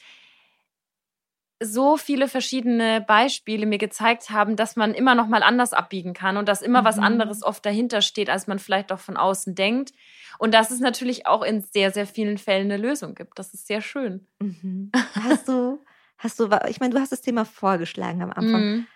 so 1.63 1.97
viele 1.97 2.29
verschiedene 2.29 3.01
Beispiele 3.01 3.65
mir 3.65 3.79
gezeigt 3.79 4.31
haben, 4.31 4.57
dass 4.57 4.77
man 4.77 4.93
immer 4.93 5.15
noch 5.15 5.27
mal 5.27 5.43
anders 5.43 5.73
abbiegen 5.73 6.13
kann 6.13 6.37
und 6.37 6.49
dass 6.49 6.61
immer 6.61 6.85
was 6.85 6.97
Mhm. 6.97 7.05
anderes 7.05 7.43
oft 7.43 7.65
dahinter 7.65 8.03
steht, 8.03 8.29
als 8.29 8.47
man 8.47 8.59
vielleicht 8.59 8.93
auch 8.93 8.99
von 8.99 9.17
außen 9.17 9.55
denkt. 9.55 9.93
Und 10.39 10.53
dass 10.53 10.71
es 10.71 10.81
natürlich 10.81 11.27
auch 11.27 11.43
in 11.43 11.63
sehr, 11.63 11.93
sehr 11.93 12.07
vielen 12.07 12.37
Fällen 12.37 12.71
eine 12.71 12.77
Lösung 12.77 13.15
gibt. 13.15 13.39
Das 13.39 13.55
ist 13.55 13.67
sehr 13.67 13.81
schön. 13.81 14.27
Mhm. 14.39 14.91
Hast 15.15 15.49
du, 15.49 15.83
hast 16.19 16.39
du, 16.41 16.51
ich 16.69 16.79
meine, 16.81 16.95
du 16.95 17.01
hast 17.01 17.13
das 17.13 17.23
Thema 17.23 17.45
vorgeschlagen 17.47 18.23
am 18.23 18.33
Anfang. 18.33 18.63
Mhm. 18.63 18.87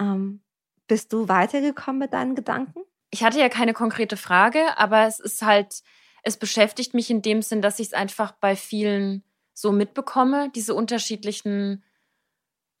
Ähm, 0.00 0.40
bist 0.88 1.12
du 1.12 1.28
weitergekommen 1.28 2.00
mit 2.00 2.12
deinen 2.12 2.34
Gedanken? 2.34 2.80
Ich 3.10 3.22
hatte 3.22 3.38
ja 3.38 3.48
keine 3.48 3.72
konkrete 3.72 4.16
Frage, 4.16 4.76
aber 4.76 5.06
es 5.06 5.20
ist 5.20 5.42
halt, 5.42 5.82
es 6.24 6.36
beschäftigt 6.36 6.92
mich 6.94 7.08
in 7.10 7.22
dem 7.22 7.40
Sinn, 7.42 7.62
dass 7.62 7.78
ich 7.78 7.88
es 7.88 7.92
einfach 7.92 8.32
bei 8.32 8.56
vielen 8.56 9.22
so 9.54 9.72
mitbekomme, 9.72 10.50
diese 10.54 10.74
unterschiedlichen 10.74 11.82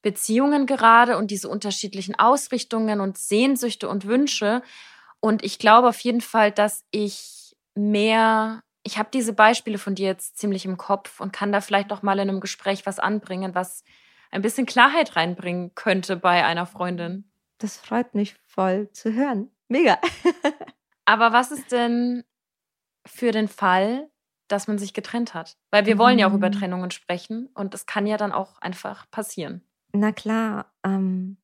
Beziehungen 0.02 0.66
gerade 0.66 1.16
und 1.16 1.30
diese 1.30 1.48
unterschiedlichen 1.48 2.16
Ausrichtungen 2.18 3.00
und 3.00 3.16
Sehnsüchte 3.16 3.88
und 3.88 4.06
Wünsche. 4.06 4.62
Und 5.20 5.42
ich 5.42 5.58
glaube 5.58 5.88
auf 5.88 6.00
jeden 6.00 6.20
Fall, 6.20 6.52
dass 6.52 6.84
ich 6.90 7.56
mehr, 7.74 8.62
ich 8.82 8.98
habe 8.98 9.08
diese 9.12 9.32
Beispiele 9.32 9.78
von 9.78 9.94
dir 9.94 10.06
jetzt 10.06 10.36
ziemlich 10.36 10.66
im 10.66 10.76
Kopf 10.76 11.20
und 11.20 11.32
kann 11.32 11.52
da 11.52 11.62
vielleicht 11.62 11.92
auch 11.92 12.02
mal 12.02 12.18
in 12.18 12.28
einem 12.28 12.40
Gespräch 12.40 12.84
was 12.84 12.98
anbringen, 12.98 13.54
was 13.54 13.82
ein 14.30 14.42
bisschen 14.42 14.66
Klarheit 14.66 15.16
reinbringen 15.16 15.74
könnte 15.74 16.16
bei 16.16 16.44
einer 16.44 16.66
Freundin. 16.66 17.30
Das 17.58 17.78
freut 17.78 18.14
mich 18.14 18.34
voll 18.46 18.90
zu 18.92 19.14
hören. 19.14 19.50
Mega. 19.68 19.98
Aber 21.06 21.32
was 21.32 21.50
ist 21.50 21.72
denn 21.72 22.24
für 23.06 23.30
den 23.30 23.48
Fall, 23.48 24.10
dass 24.48 24.68
man 24.68 24.78
sich 24.78 24.94
getrennt 24.94 25.34
hat? 25.34 25.56
Weil 25.70 25.86
wir 25.86 25.98
wollen 25.98 26.18
ja 26.18 26.28
auch 26.28 26.34
über 26.34 26.48
Mhm. 26.48 26.52
Trennungen 26.52 26.90
sprechen 26.90 27.48
und 27.54 27.74
das 27.74 27.86
kann 27.86 28.06
ja 28.06 28.16
dann 28.16 28.32
auch 28.32 28.58
einfach 28.60 29.10
passieren. 29.10 29.64
Na 29.92 30.12
klar, 30.12 30.72
ähm, 30.84 31.36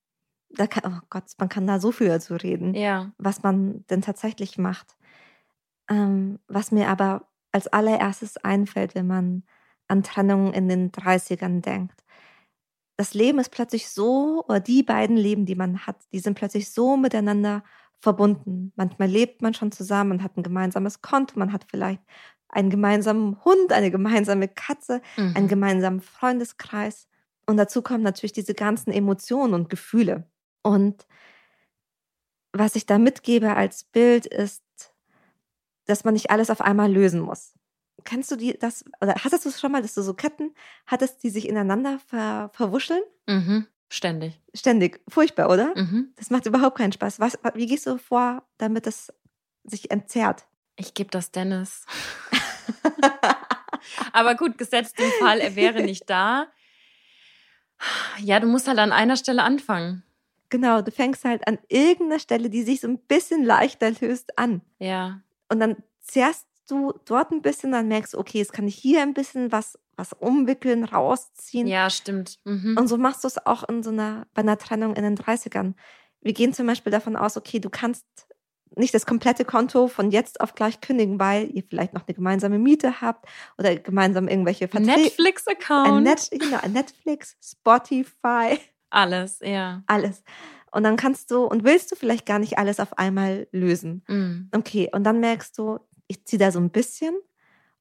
da 0.51 0.67
kann, 0.67 0.93
oh 0.93 1.07
Gott, 1.11 1.25
man 1.39 1.49
kann 1.49 1.67
da 1.67 1.81
so 1.81 1.93
viel 1.93 2.09
dazu 2.09 2.35
reden. 2.37 2.75
Ja. 2.75 3.13
was 3.19 3.43
man 3.43 3.85
denn 3.91 4.03
tatsächlich 4.03 4.59
macht. 4.59 4.97
Ähm, 5.91 6.39
was 6.49 6.73
mir 6.73 6.89
aber 6.89 7.29
als 7.53 7.69
allererstes 7.69 8.37
einfällt, 8.39 8.95
wenn 8.95 9.07
man 9.09 9.45
an 9.89 10.03
Trennungen 10.05 10.53
in 10.55 10.69
den 10.69 10.93
30ern 10.93 11.63
denkt. 11.63 12.05
Das 12.99 13.15
Leben 13.15 13.38
ist 13.38 13.51
plötzlich 13.51 13.88
so, 13.88 14.44
oder 14.48 14.61
die 14.61 14.83
beiden 14.83 15.17
Leben, 15.17 15.46
die 15.46 15.55
man 15.55 15.87
hat, 15.87 15.96
die 16.13 16.21
sind 16.21 16.35
plötzlich 16.35 16.71
so 16.71 16.96
miteinander 16.96 17.63
verbunden. 18.01 18.73
Manchmal 18.77 19.09
lebt 19.09 19.42
man 19.42 19.55
schon 19.55 19.73
zusammen 19.73 20.13
und 20.13 20.23
hat 20.23 20.37
ein 20.37 20.42
gemeinsames 20.42 21.03
Konto, 21.03 21.38
man 21.38 21.53
hat 21.53 21.65
vielleicht 21.69 22.03
einen 22.51 22.71
gemeinsamen 22.71 23.42
Hund, 23.44 23.73
eine 23.73 23.90
gemeinsame 23.90 24.48
Katze, 24.48 25.01
einen 25.17 25.44
Mhm. 25.44 25.48
gemeinsamen 25.48 26.01
Freundeskreis. 26.01 27.09
Und 27.46 27.57
dazu 27.57 27.83
kommen 27.83 28.03
natürlich 28.03 28.33
diese 28.33 28.55
ganzen 28.55 28.92
Emotionen 28.92 29.55
und 29.55 29.69
Gefühle. 29.71 30.29
Und 30.63 31.07
was 32.53 32.75
ich 32.77 32.87
da 32.87 32.98
mitgebe 32.98 33.55
als 33.55 33.85
Bild 33.85 34.27
ist, 34.27 34.63
dass 35.87 36.05
man 36.05 36.15
nicht 36.15 36.31
alles 36.31 36.51
auf 36.51 36.61
einmal 36.61 36.90
lösen 36.92 37.21
muss. 37.21 37.55
Kennst 38.05 38.31
du 38.31 38.37
die, 38.37 38.59
das, 38.59 38.85
oder 39.01 39.15
hattest 39.17 39.44
du 39.44 39.48
es 39.51 39.61
schon 39.61 39.73
mal, 39.73 39.83
dass 39.83 39.94
du 39.94 40.03
so 40.03 40.15
Ketten 40.15 40.55
hattest, 40.87 41.23
die 41.23 41.31
sich 41.31 41.48
ineinander 41.48 41.98
ver, 42.07 42.51
verwuscheln? 42.55 43.03
Mhm. 43.27 43.67
Ständig. 43.88 44.40
Ständig. 44.55 45.01
Furchtbar, 45.09 45.51
oder? 45.51 45.75
Mhm. 45.77 46.13
Das 46.17 46.31
macht 46.31 46.46
überhaupt 46.46 46.79
keinen 46.79 46.92
Spaß. 46.92 47.21
Was, 47.21 47.38
wie 47.55 47.67
gehst 47.67 47.87
du 47.87 47.98
vor, 47.98 48.44
damit 48.59 48.87
das 48.87 49.13
sich 49.65 49.90
entzerrt? 49.90 50.46
Ich 50.77 50.94
gebe 50.94 51.11
das 51.11 51.31
Dennis. 51.33 51.85
Aber 54.12 54.35
gut, 54.35 54.58
gesetzt 54.58 54.98
im 54.98 55.10
Fall, 55.18 55.40
er 55.40 55.56
wäre 55.56 55.83
nicht 55.83 56.08
da. 56.08 56.46
Ja, 58.18 58.40
du 58.40 58.46
musst 58.46 58.68
halt 58.68 58.79
an 58.79 58.92
einer 58.92 59.16
Stelle 59.16 59.42
anfangen. 59.42 60.02
Genau, 60.50 60.83
du 60.83 60.90
fängst 60.90 61.25
halt 61.25 61.46
an 61.46 61.58
irgendeiner 61.68 62.18
Stelle, 62.18 62.50
die 62.50 62.62
sich 62.62 62.81
so 62.81 62.88
ein 62.88 62.98
bisschen 62.98 63.44
leichter 63.44 63.92
löst, 64.00 64.38
an. 64.38 64.62
Ja. 64.79 65.21
Und 65.48 65.60
dann 65.60 65.77
zerrst 66.00 66.46
du 66.68 66.92
dort 67.04 67.31
ein 67.31 67.42
bisschen, 67.42 67.73
dann 67.73 67.88
merkst 67.88 68.14
du, 68.14 68.18
okay, 68.18 68.38
jetzt 68.38 68.52
kann 68.52 68.66
ich 68.66 68.77
hier 68.77 69.02
ein 69.02 69.14
bisschen 69.14 69.52
was, 69.52 69.79
was 69.96 70.12
umwickeln, 70.12 70.85
rausziehen. 70.85 71.66
Ja, 71.66 71.88
stimmt. 71.88 72.38
Mhm. 72.44 72.77
Und 72.79 72.88
so 72.88 72.96
machst 72.98 73.25
du 73.25 73.29
es 73.29 73.44
auch 73.46 73.68
in 73.68 73.83
so 73.83 73.90
einer, 73.90 74.27
bei 74.35 74.42
einer 74.42 74.58
Trennung 74.58 74.94
in 74.94 75.04
den 75.04 75.16
30ern. 75.16 75.75
Wir 76.21 76.33
gehen 76.33 76.52
zum 76.52 76.66
Beispiel 76.66 76.92
davon 76.92 77.16
aus, 77.16 77.37
okay, 77.37 77.60
du 77.60 77.71
kannst 77.71 78.04
nicht 78.77 78.94
das 78.94 79.06
komplette 79.06 79.44
Konto 79.44 79.88
von 79.88 80.10
jetzt 80.10 80.40
auf 80.40 80.54
gleich 80.54 80.81
kündigen, 80.81 81.18
weil 81.18 81.50
ihr 81.54 81.64
vielleicht 81.68 81.92
noch 81.92 82.06
eine 82.06 82.14
gemeinsame 82.14 82.58
Miete 82.58 83.00
habt 83.00 83.27
oder 83.58 83.77
gemeinsam 83.77 84.29
irgendwelche 84.29 84.68
Verträge. 84.68 85.02
Netflix-Account. 85.02 86.02
Net, 86.02 86.31
genau, 86.31 86.58
Netflix, 86.68 87.37
Spotify. 87.42 88.58
Alles, 88.90 89.40
ja. 89.40 89.83
Alles. 89.87 90.23
Und 90.73 90.85
dann 90.85 90.96
kannst 90.96 91.31
du 91.31 91.44
und 91.44 91.64
willst 91.64 91.90
du 91.90 91.96
vielleicht 91.96 92.27
gar 92.27 92.38
nicht 92.38 92.58
alles 92.58 92.79
auf 92.79 92.98
einmal 92.98 93.48
lösen. 93.50 94.04
Mhm. 94.06 94.50
Okay, 94.54 94.88
und 94.92 95.04
dann 95.04 95.21
merkst 95.21 95.58
du, 95.58 95.81
ich 96.06 96.25
ziehe 96.25 96.38
da 96.38 96.52
so 96.52 96.60
ein 96.60 96.71
bisschen, 96.71 97.14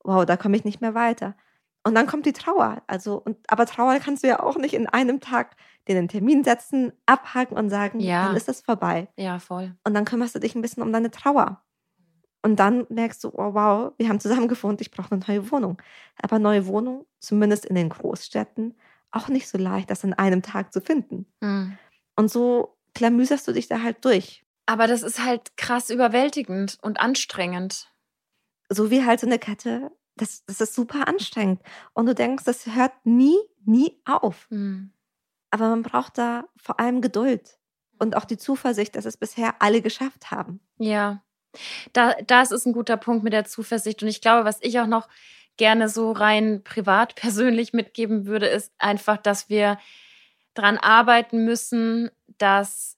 wow, 0.04 0.26
da 0.26 0.38
komme 0.38 0.58
ich 0.58 0.66
nicht 0.66 0.82
mehr 0.82 0.96
weiter. 0.96 1.36
Und 1.84 1.96
dann 1.96 2.08
kommt 2.08 2.26
die 2.26 2.34
Trauer. 2.34 2.82
Also, 2.88 3.16
und, 3.18 3.38
aber 3.48 3.66
Trauer 3.66 3.98
kannst 4.00 4.24
du 4.24 4.28
ja 4.28 4.42
auch 4.42 4.58
nicht 4.58 4.74
in 4.74 4.88
einem 4.88 5.20
Tag 5.22 5.56
dir 5.88 5.98
einen 5.98 6.08
Termin 6.10 6.44
setzen, 6.44 6.92
abhaken 7.06 7.58
und 7.58 7.70
sagen, 7.70 8.00
Ja. 8.00 8.28
dann 8.28 8.36
ist 8.36 8.48
das 8.48 8.62
vorbei. 8.62 9.08
Ja, 9.18 9.40
voll. 9.40 9.76
Und 9.84 9.94
dann 9.94 10.06
kümmerst 10.06 10.36
du 10.36 10.40
dich 10.40 10.56
ein 10.56 10.62
bisschen 10.62 10.84
um 10.84 10.92
deine 10.92 11.10
Trauer. 11.10 11.64
Und 12.42 12.58
dann 12.58 12.86
merkst 12.90 13.24
du, 13.24 13.30
oh 13.34 13.54
wow, 13.54 13.94
wir 13.98 14.08
haben 14.08 14.20
zusammen 14.20 14.48
gewohnt, 14.48 14.82
ich 14.82 14.92
brauche 14.92 15.12
eine 15.12 15.24
neue 15.28 15.52
Wohnung. 15.52 15.82
Aber 16.22 16.40
neue 16.40 16.68
Wohnung, 16.68 17.06
zumindest 17.20 17.66
in 17.66 17.76
den 17.76 17.90
Großstädten, 17.90 18.76
auch 19.12 19.28
nicht 19.28 19.48
so 19.50 19.58
leicht, 19.58 19.90
das 19.90 20.04
in 20.04 20.14
einem 20.14 20.42
Tag 20.42 20.72
zu 20.72 20.82
finden. 20.82 21.26
Mhm. 21.42 21.78
Und 22.16 22.30
so 22.32 22.78
klamüserst 22.94 23.48
du 23.48 23.52
dich 23.54 23.68
da 23.68 23.82
halt 23.82 24.04
durch. 24.06 24.46
Aber 24.68 24.88
das 24.88 25.02
ist 25.04 25.24
halt 25.26 25.58
krass 25.58 25.90
überwältigend 25.90 26.78
und 26.82 27.00
anstrengend. 27.00 27.92
So 28.70 28.92
wie 28.92 29.04
halt 29.06 29.20
so 29.20 29.26
eine 29.28 29.40
Kette, 29.40 29.92
das, 30.20 30.46
das 30.46 30.62
ist 30.62 30.76
super 30.76 31.08
anstrengend. 31.08 31.62
Und 31.94 32.06
du 32.06 32.16
denkst, 32.16 32.44
das 32.44 32.66
hört 32.68 32.94
nie, 33.06 33.38
nie 33.66 34.00
auf. 34.06 34.48
Mhm. 34.50 34.92
Aber 35.52 35.70
man 35.70 35.84
braucht 35.84 36.18
da 36.18 36.46
vor 36.58 36.80
allem 36.80 37.02
Geduld 37.02 37.58
und 37.98 38.16
auch 38.16 38.26
die 38.26 38.38
Zuversicht, 38.38 38.96
dass 38.96 39.06
es 39.06 39.18
bisher 39.18 39.62
alle 39.62 39.82
geschafft 39.82 40.32
haben. 40.32 40.60
Ja, 40.78 41.24
da, 41.94 42.14
das 42.26 42.52
ist 42.52 42.66
ein 42.66 42.74
guter 42.74 42.98
Punkt 42.98 43.24
mit 43.24 43.34
der 43.34 43.46
Zuversicht. 43.46 44.04
Und 44.04 44.10
ich 44.10 44.22
glaube, 44.22 44.46
was 44.46 44.60
ich 44.62 44.80
auch 44.80 44.88
noch 44.88 45.08
gerne 45.58 45.90
so 45.90 46.12
rein 46.12 46.64
privat 46.64 47.16
persönlich 47.16 47.74
mitgeben 47.74 48.26
würde, 48.26 48.48
ist 48.48 48.72
einfach, 48.78 49.18
dass 49.18 49.50
wir 49.50 49.80
dran 50.54 50.78
arbeiten 50.78 51.46
müssen, 51.46 52.12
dass, 52.38 52.98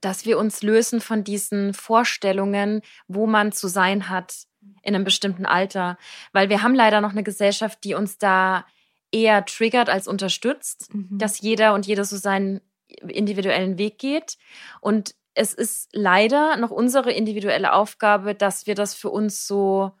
dass 0.00 0.24
wir 0.24 0.38
uns 0.38 0.62
lösen 0.62 1.00
von 1.00 1.24
diesen 1.24 1.74
Vorstellungen, 1.74 2.82
wo 3.08 3.26
man 3.26 3.52
zu 3.52 3.68
sein 3.68 4.08
hat 4.08 4.46
in 4.82 4.94
einem 4.94 5.04
bestimmten 5.04 5.46
Alter. 5.46 5.98
Weil 6.32 6.48
wir 6.48 6.62
haben 6.62 6.74
leider 6.74 7.00
noch 7.00 7.12
eine 7.12 7.22
Gesellschaft, 7.22 7.82
die 7.84 7.94
uns 7.94 8.18
da 8.18 8.64
eher 9.12 9.44
triggert 9.44 9.88
als 9.88 10.08
unterstützt 10.08 10.92
Mhm. 10.92 11.18
dass 11.18 11.40
jeder 11.40 11.74
und 11.74 11.86
jede 11.86 12.04
so 12.04 12.16
seinen 12.16 12.60
individuellen 13.08 13.78
Weg 13.78 13.98
geht. 13.98 14.36
Und 14.80 15.14
es 15.34 15.52
ist 15.54 15.88
leider 15.92 16.56
noch 16.56 16.70
unsere 16.70 17.12
individuelle 17.12 17.72
Aufgabe, 17.72 18.34
dass 18.34 18.66
wir 18.66 18.74
das 18.74 18.94
für 18.94 19.10
uns 19.10 19.46
so, 19.46 19.92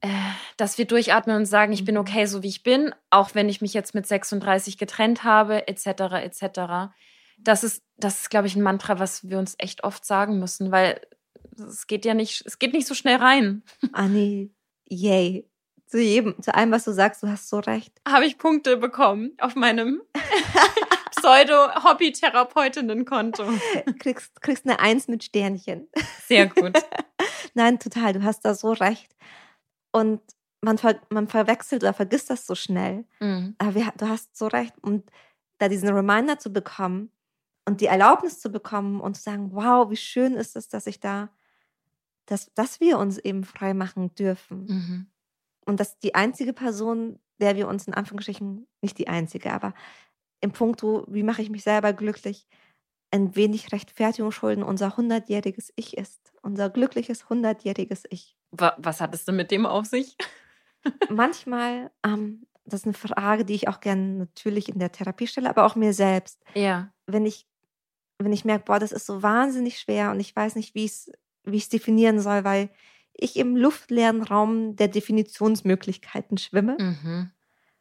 äh, 0.00 0.08
dass 0.56 0.78
wir 0.78 0.86
durchatmen 0.86 1.36
und 1.36 1.46
sagen, 1.46 1.72
ich 1.72 1.84
bin 1.84 1.94
Mhm. 1.94 2.00
okay, 2.00 2.26
so 2.26 2.42
wie 2.42 2.48
ich 2.48 2.62
bin, 2.62 2.94
auch 3.10 3.34
wenn 3.34 3.48
ich 3.48 3.60
mich 3.60 3.74
jetzt 3.74 3.94
mit 3.94 4.06
36 4.06 4.76
getrennt 4.78 5.24
habe, 5.24 5.68
etc., 5.68 6.22
etc. 6.22 6.92
Das 7.38 7.64
ist, 7.64 7.82
das 7.96 8.22
ist, 8.22 8.30
glaube 8.30 8.46
ich, 8.46 8.56
ein 8.56 8.62
Mantra, 8.62 8.98
was 8.98 9.28
wir 9.28 9.38
uns 9.38 9.54
echt 9.58 9.84
oft 9.84 10.04
sagen 10.04 10.38
müssen, 10.38 10.72
weil 10.72 11.00
es 11.58 11.86
geht 11.86 12.04
ja 12.04 12.14
nicht, 12.14 12.44
es 12.46 12.58
geht 12.58 12.72
nicht 12.72 12.86
so 12.86 12.94
schnell 12.94 13.16
rein. 13.16 13.62
Anni, 13.92 14.50
yay. 14.88 15.48
Zu 15.86 16.00
jedem, 16.00 16.40
zu 16.42 16.54
allem, 16.54 16.70
was 16.70 16.84
du 16.84 16.92
sagst, 16.92 17.22
du 17.22 17.28
hast 17.28 17.50
so 17.50 17.58
recht. 17.58 17.92
Habe 18.08 18.24
ich 18.24 18.38
Punkte 18.38 18.78
bekommen 18.78 19.32
auf 19.38 19.54
meinem 19.54 20.00
Pseudo-Hobby-Therapeutinnen-Konto. 21.16 23.44
Kriegst, 23.98 24.40
kriegst 24.40 24.64
eine 24.64 24.80
Eins 24.80 25.08
mit 25.08 25.22
Sternchen. 25.22 25.88
Sehr 26.26 26.46
gut. 26.46 26.72
Nein, 27.52 27.78
total, 27.78 28.14
du 28.14 28.22
hast 28.22 28.46
da 28.46 28.54
so 28.54 28.72
recht. 28.72 29.14
Und 29.92 30.22
man, 30.62 30.78
ver, 30.78 30.98
man 31.10 31.28
verwechselt 31.28 31.82
oder 31.82 31.92
vergisst 31.92 32.30
das 32.30 32.46
so 32.46 32.54
schnell. 32.54 33.04
Mhm. 33.20 33.54
Aber 33.58 33.74
wir, 33.74 33.92
du 33.98 34.08
hast 34.08 34.34
so 34.34 34.46
recht. 34.46 34.72
Und 34.80 35.10
da 35.58 35.68
diesen 35.68 35.90
Reminder 35.90 36.38
zu 36.38 36.50
bekommen 36.52 37.10
und 37.66 37.80
die 37.80 37.86
Erlaubnis 37.86 38.40
zu 38.40 38.50
bekommen 38.50 39.00
und 39.00 39.16
zu 39.16 39.22
sagen, 39.22 39.50
wow, 39.52 39.90
wie 39.90 39.96
schön 39.96 40.34
ist 40.34 40.56
es, 40.56 40.68
dass 40.68 40.86
ich 40.86 41.00
da, 41.00 41.30
dass, 42.32 42.52
dass 42.54 42.80
wir 42.80 42.98
uns 42.98 43.18
eben 43.18 43.44
frei 43.44 43.74
machen 43.74 44.14
dürfen. 44.14 44.64
Mhm. 44.66 45.06
Und 45.66 45.78
dass 45.78 45.98
die 46.00 46.14
einzige 46.16 46.52
Person, 46.52 47.20
der 47.40 47.54
wir 47.56 47.68
uns 47.68 47.86
in 47.86 47.94
Anführungsstrichen, 47.94 48.66
nicht 48.80 48.98
die 48.98 49.06
einzige, 49.08 49.52
aber 49.52 49.74
im 50.40 50.50
Punkto, 50.52 51.04
wie 51.08 51.22
mache 51.22 51.42
ich 51.42 51.50
mich 51.50 51.62
selber 51.62 51.92
glücklich, 51.92 52.48
ein 53.12 53.36
wenig 53.36 53.70
Rechtfertigung 53.72 54.32
schulden, 54.32 54.64
unser 54.64 54.96
hundertjähriges 54.96 55.72
Ich 55.76 55.96
ist. 55.96 56.32
Unser 56.42 56.70
glückliches 56.70 57.28
hundertjähriges 57.28 58.04
Ich. 58.10 58.36
Wa- 58.50 58.74
Was 58.78 59.00
hat 59.00 59.14
es 59.14 59.24
denn 59.24 59.36
mit 59.36 59.50
dem 59.50 59.66
auf 59.66 59.86
sich? 59.86 60.16
Manchmal, 61.10 61.90
ähm, 62.04 62.46
das 62.64 62.80
ist 62.80 62.86
eine 62.86 62.94
Frage, 62.94 63.44
die 63.44 63.54
ich 63.54 63.68
auch 63.68 63.80
gerne 63.80 64.02
natürlich 64.14 64.68
in 64.68 64.78
der 64.78 64.92
Therapie 64.92 65.26
stelle, 65.26 65.50
aber 65.50 65.64
auch 65.66 65.76
mir 65.76 65.92
selbst. 65.92 66.42
Ja. 66.54 66.92
Wenn 67.06 67.26
ich, 67.26 67.46
wenn 68.18 68.32
ich 68.32 68.44
merke, 68.44 68.64
boah, 68.64 68.78
das 68.78 68.92
ist 68.92 69.06
so 69.06 69.22
wahnsinnig 69.22 69.78
schwer 69.78 70.10
und 70.10 70.20
ich 70.20 70.34
weiß 70.34 70.56
nicht, 70.56 70.74
wie 70.74 70.84
ich 70.84 70.92
es 70.92 71.12
wie 71.44 71.56
ich's 71.56 71.68
definieren 71.68 72.20
soll, 72.20 72.44
weil 72.44 72.70
ich 73.14 73.36
im 73.36 73.56
luftleeren 73.56 74.22
Raum 74.22 74.74
der 74.76 74.88
Definitionsmöglichkeiten 74.88 76.38
schwimme. 76.38 76.76
Mhm. 76.78 77.30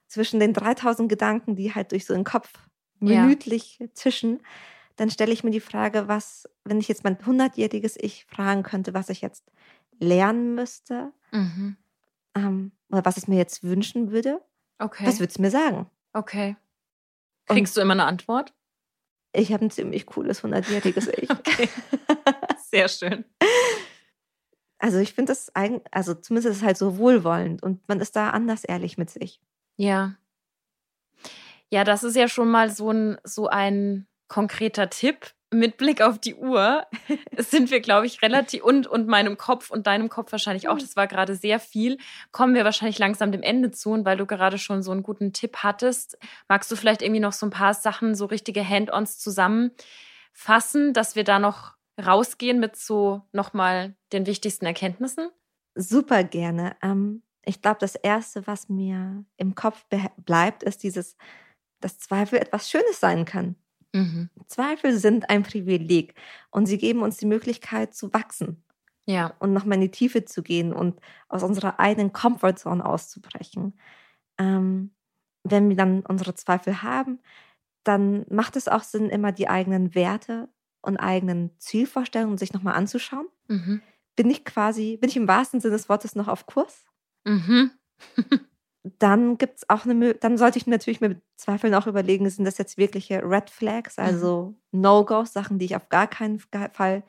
zwischen 0.08 0.42
den 0.42 0.52
3000 0.54 1.08
Gedanken, 1.08 1.56
die 1.56 1.74
halt 1.74 1.94
durch 1.94 2.06
so 2.06 2.14
den 2.14 2.26
Kopf 2.26 2.52
Ja. 3.00 3.24
minütlich 3.24 3.80
zischen, 3.94 4.42
dann 4.98 5.10
stelle 5.10 5.32
ich 5.32 5.46
mir 5.46 5.52
die 5.52 5.62
Frage, 5.62 6.10
was, 6.10 6.50
wenn 6.66 6.80
ich 6.82 6.90
jetzt 6.90 7.06
mein 7.06 7.16
100-jähriges 7.18 7.96
Ich 7.98 8.26
fragen 8.26 8.64
könnte, 8.64 8.94
was 8.94 9.08
ich 9.08 9.22
jetzt 9.22 9.50
lernen 10.02 10.54
müsste 10.54 11.14
Mhm. 11.32 11.78
ähm, 12.36 12.72
oder 12.92 13.06
was 13.06 13.16
ich 13.16 13.30
mir 13.30 13.38
jetzt 13.38 13.64
wünschen 13.64 14.12
würde, 14.12 14.42
Okay. 14.80 15.08
was 15.08 15.20
würde 15.22 15.32
es 15.32 15.40
mir 15.40 15.50
sagen? 15.50 15.90
okay. 16.12 16.58
Und- 17.48 17.56
Kriegst 17.56 17.78
du 17.78 17.82
immer 17.82 17.94
eine 17.94 18.04
Antwort? 18.06 18.54
Ich 19.34 19.54
habe 19.54 19.64
ein 19.64 19.72
ziemlich 19.72 20.06
cooles 20.08 20.44
100-jähriges 20.44 21.08
Ich. 21.08 21.30
Okay. 21.30 21.70
Sehr 22.70 22.90
schön. 22.90 23.24
Also 24.82 24.98
ich 24.98 25.14
finde 25.14 25.32
das 25.32 25.56
eigentlich, 25.56 25.84
also 25.92 26.16
zumindest 26.16 26.52
ist 26.52 26.58
es 26.62 26.66
halt 26.66 26.78
so 26.78 26.98
wohlwollend 26.98 27.62
und 27.62 27.88
man 27.88 28.00
ist 28.00 28.16
da 28.16 28.32
anders 28.32 28.64
ehrlich 28.64 28.98
mit 28.98 29.12
sich. 29.12 29.40
Ja. 29.78 30.16
Ja, 31.70 31.84
das 31.84 32.04
ist 32.04 32.16
ja 32.16 32.28
schon 32.28 32.50
mal 32.50 32.72
so 32.72 32.90
ein, 32.90 33.18
so 33.24 33.48
ein 33.48 34.08
konkreter 34.28 34.90
Tipp. 34.90 35.34
Mit 35.54 35.78
Blick 35.78 36.02
auf 36.02 36.18
die 36.18 36.34
Uhr 36.34 36.88
sind 37.38 37.70
wir, 37.70 37.80
glaube 37.82 38.08
ich, 38.08 38.22
relativ 38.22 38.64
und, 38.64 38.88
und 38.88 39.08
meinem 39.08 39.38
Kopf 39.38 39.70
und 39.70 39.86
deinem 39.86 40.10
Kopf 40.10 40.32
wahrscheinlich 40.32 40.68
auch, 40.68 40.80
das 40.80 40.96
war 40.96 41.08
gerade 41.08 41.36
sehr 41.36 41.60
viel, 41.60 41.98
kommen 42.32 42.56
wir 42.56 42.64
wahrscheinlich 42.64 42.98
langsam 42.98 43.32
dem 43.32 43.44
Ende 43.44 43.70
zu. 43.70 43.92
Und 43.92 44.06
weil 44.06 44.18
du 44.18 44.26
gerade 44.26 44.58
schon 44.58 44.82
so 44.82 44.92
einen 44.92 45.04
guten 45.04 45.32
Tipp 45.32 45.58
hattest, 45.58 46.18
magst 46.48 46.72
du 46.72 46.76
vielleicht 46.76 47.04
irgendwie 47.04 47.20
noch 47.20 47.34
so 47.34 47.46
ein 47.46 47.52
paar 47.52 47.74
Sachen, 47.76 48.16
so 48.16 48.26
richtige 48.26 48.68
Hand-ons 48.68 49.20
zusammenfassen, 49.20 50.94
dass 50.94 51.16
wir 51.16 51.26
da 51.26 51.38
noch 51.38 51.76
rausgehen 52.00 52.60
mit 52.60 52.76
so 52.76 53.22
nochmal 53.32 53.96
den 54.14 54.26
wichtigsten 54.26 54.66
Erkenntnissen? 54.66 55.30
Super 55.76 56.24
gerne. 56.24 56.76
Ähm, 56.82 57.24
ich 57.44 57.62
glaube, 57.62 57.80
das 57.80 57.96
Erste, 57.96 58.46
was 58.48 58.70
mir 58.70 59.26
im 59.38 59.56
Kopf 59.56 59.86
bleibt, 60.18 60.64
ist 60.64 60.84
dieses, 60.84 61.16
dass 61.80 62.00
Zweifel 62.00 62.40
etwas 62.40 62.70
Schönes 62.70 63.00
sein 63.00 63.26
kann. 63.26 63.56
Mhm. 63.94 64.30
Zweifel 64.48 64.98
sind 64.98 65.30
ein 65.30 65.44
Privileg 65.44 66.16
und 66.52 66.66
sie 66.66 66.78
geben 66.78 67.02
uns 67.02 67.18
die 67.18 67.26
Möglichkeit 67.26 67.94
zu 67.94 68.14
wachsen 68.14 68.64
Ja. 69.06 69.34
und 69.40 69.54
nochmal 69.54 69.76
in 69.76 69.82
die 69.82 69.92
Tiefe 69.92 70.24
zu 70.26 70.44
gehen 70.44 70.72
und 70.74 71.00
aus 71.30 71.44
unserer 71.44 71.80
eigenen 71.80 72.14
Comfortzone 72.14 72.86
auszubrechen. 72.86 73.78
Ähm, 74.40 74.92
wenn 75.44 75.70
wir 75.70 75.76
dann 75.76 76.02
unsere 76.06 76.36
Zweifel 76.36 76.84
haben, 76.84 77.20
dann 77.84 78.26
macht 78.30 78.56
es 78.56 78.68
auch 78.68 78.84
Sinn, 78.84 79.10
immer 79.10 79.32
die 79.32 79.50
eigenen 79.50 79.96
Werte 79.96 80.50
und 80.82 80.98
eigenen 80.98 81.52
Zielvorstellungen 81.60 82.38
sich 82.38 82.54
nochmal 82.54 82.76
anzuschauen. 82.76 83.28
Mhm. 83.48 83.82
Bin 84.16 84.30
ich 84.30 84.46
quasi, 84.46 84.98
bin 84.98 85.10
ich 85.10 85.18
im 85.18 85.28
wahrsten 85.28 85.60
Sinne 85.62 85.74
des 85.74 85.90
Wortes 85.90 86.16
noch 86.16 86.28
auf 86.28 86.46
Kurs? 86.46 86.86
Mhm. 87.26 87.72
Dann 88.98 89.38
gibt 89.38 89.58
es 89.58 89.70
auch 89.70 89.86
eine, 89.86 90.16
dann 90.16 90.40
sollte 90.40 90.58
ich 90.58 90.66
natürlich 90.66 91.02
mit 91.02 91.22
Zweifeln 91.36 91.76
auch 91.76 91.86
überlegen, 91.86 92.28
sind 92.30 92.46
das 92.46 92.58
jetzt 92.58 92.78
wirkliche 92.80 93.22
Red 93.24 93.52
Flags, 93.52 94.00
also 94.00 94.56
No-Gos, 94.72 95.34
Sachen, 95.34 95.60
die 95.60 95.66
ich 95.66 95.76
auf 95.76 95.90
gar 95.90 96.08
keinen 96.08 96.40
Fall 96.40 97.04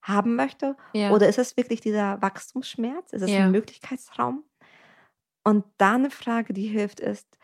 haben 0.00 0.36
möchte? 0.36 0.74
Ja. 0.94 1.10
Oder 1.10 1.28
ist 1.28 1.38
es 1.38 1.54
wirklich 1.58 1.82
dieser 1.82 2.22
Wachstumsschmerz? 2.22 3.12
Ist 3.12 3.20
es 3.22 3.30
Ja. 3.30 3.44
ein 3.44 3.50
Möglichkeitsraum? 3.50 4.42
Und 5.44 5.64
da 5.76 5.94
eine 5.96 6.10
Frage, 6.10 6.54
die 6.54 6.66
hilft, 6.66 7.00
ist, 7.00 7.38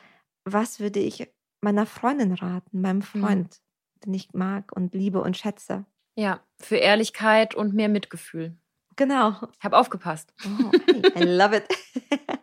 was 0.45 0.81
würde 0.81 1.01
ich 1.01 1.31
meiner 1.61 1.85
Freundin 1.87 2.33
raten, 2.33 2.81
meinem 2.81 2.99
Mhm. 2.99 3.03
Freund, 3.03 3.61
den 4.05 4.15
ich 4.15 4.33
mag 4.33 4.73
und 4.73 4.95
liebe 4.95 5.21
und 5.21 5.37
schätze. 5.37 5.85
Ja, 6.17 6.41
für 6.59 6.77
Ehrlichkeit 6.77 7.55
und 7.55 7.75
mehr 7.75 7.89
Mitgefühl. 7.89 8.57
Genau. 8.97 9.37
Ich 9.59 9.65
habe 9.65 9.77
aufgepasst. 9.77 10.33
Oh, 10.45 10.71
I 11.19 11.25
love 11.25 11.57
it. 11.57 11.67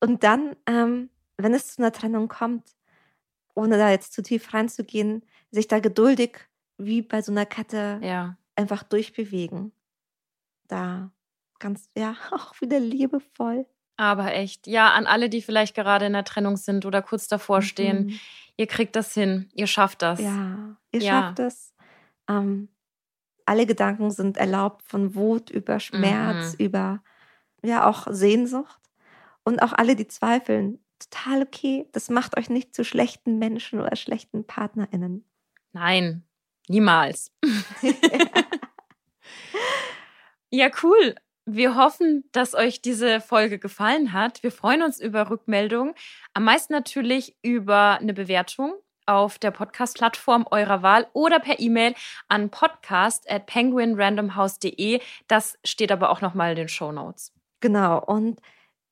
und 0.00 0.24
dann, 0.24 0.56
ähm, 0.66 1.10
wenn 1.36 1.54
es 1.54 1.74
zu 1.74 1.82
einer 1.82 1.92
Trennung 1.92 2.28
kommt, 2.28 2.76
ohne 3.54 3.78
da 3.78 3.90
jetzt 3.90 4.12
zu 4.12 4.22
tief 4.22 4.52
reinzugehen, 4.52 5.24
sich 5.50 5.68
da 5.68 5.78
geduldig 5.80 6.48
wie 6.78 7.02
bei 7.02 7.22
so 7.22 7.32
einer 7.32 7.46
Kette 7.46 8.00
ja. 8.02 8.36
einfach 8.56 8.82
durchbewegen. 8.82 9.72
Da 10.68 11.10
ganz, 11.58 11.90
ja, 11.96 12.16
auch 12.30 12.60
wieder 12.60 12.80
liebevoll. 12.80 13.66
Aber 13.98 14.32
echt, 14.32 14.66
ja, 14.68 14.92
an 14.92 15.06
alle, 15.06 15.28
die 15.28 15.42
vielleicht 15.42 15.74
gerade 15.74 16.06
in 16.06 16.12
der 16.12 16.22
Trennung 16.22 16.56
sind 16.56 16.86
oder 16.86 17.02
kurz 17.02 17.26
davor 17.26 17.62
stehen, 17.62 18.06
mhm. 18.06 18.20
ihr 18.56 18.68
kriegt 18.68 18.94
das 18.94 19.12
hin, 19.12 19.50
ihr 19.54 19.66
schafft 19.66 20.02
das. 20.02 20.20
Ja, 20.20 20.76
ihr 20.92 21.00
ja. 21.00 21.10
schafft 21.10 21.40
es. 21.40 21.74
Ähm, 22.30 22.68
alle 23.44 23.66
Gedanken 23.66 24.12
sind 24.12 24.36
erlaubt, 24.36 24.84
von 24.84 25.16
Wut 25.16 25.50
über 25.50 25.80
Schmerz, 25.80 26.52
mhm. 26.52 26.64
über 26.64 27.02
ja 27.64 27.88
auch 27.88 28.06
Sehnsucht. 28.08 28.80
Und 29.42 29.62
auch 29.62 29.72
alle, 29.72 29.96
die 29.96 30.06
zweifeln, 30.06 30.78
total 31.00 31.42
okay. 31.42 31.88
Das 31.90 32.08
macht 32.08 32.38
euch 32.38 32.50
nicht 32.50 32.76
zu 32.76 32.84
schlechten 32.84 33.40
Menschen 33.40 33.80
oder 33.80 33.96
schlechten 33.96 34.46
PartnerInnen. 34.46 35.28
Nein, 35.72 36.22
niemals. 36.68 37.32
ja, 40.50 40.70
cool. 40.84 41.16
Wir 41.50 41.76
hoffen, 41.76 42.24
dass 42.32 42.54
euch 42.54 42.82
diese 42.82 43.22
Folge 43.22 43.58
gefallen 43.58 44.12
hat. 44.12 44.42
Wir 44.42 44.52
freuen 44.52 44.82
uns 44.82 45.00
über 45.00 45.30
Rückmeldungen. 45.30 45.94
Am 46.34 46.44
meisten 46.44 46.74
natürlich 46.74 47.38
über 47.40 47.96
eine 47.98 48.12
Bewertung 48.12 48.74
auf 49.06 49.38
der 49.38 49.50
Podcast-Plattform 49.50 50.46
eurer 50.50 50.82
Wahl 50.82 51.06
oder 51.14 51.40
per 51.40 51.58
E-Mail 51.58 51.94
an 52.28 52.50
podcast 52.50 53.30
at 53.30 53.46
penguinrandomhouse.de. 53.46 55.00
Das 55.26 55.58
steht 55.64 55.90
aber 55.90 56.10
auch 56.10 56.20
nochmal 56.20 56.50
in 56.50 56.56
den 56.56 56.68
Show 56.68 56.92
Notes. 56.92 57.32
Genau. 57.60 57.98
Und 58.04 58.42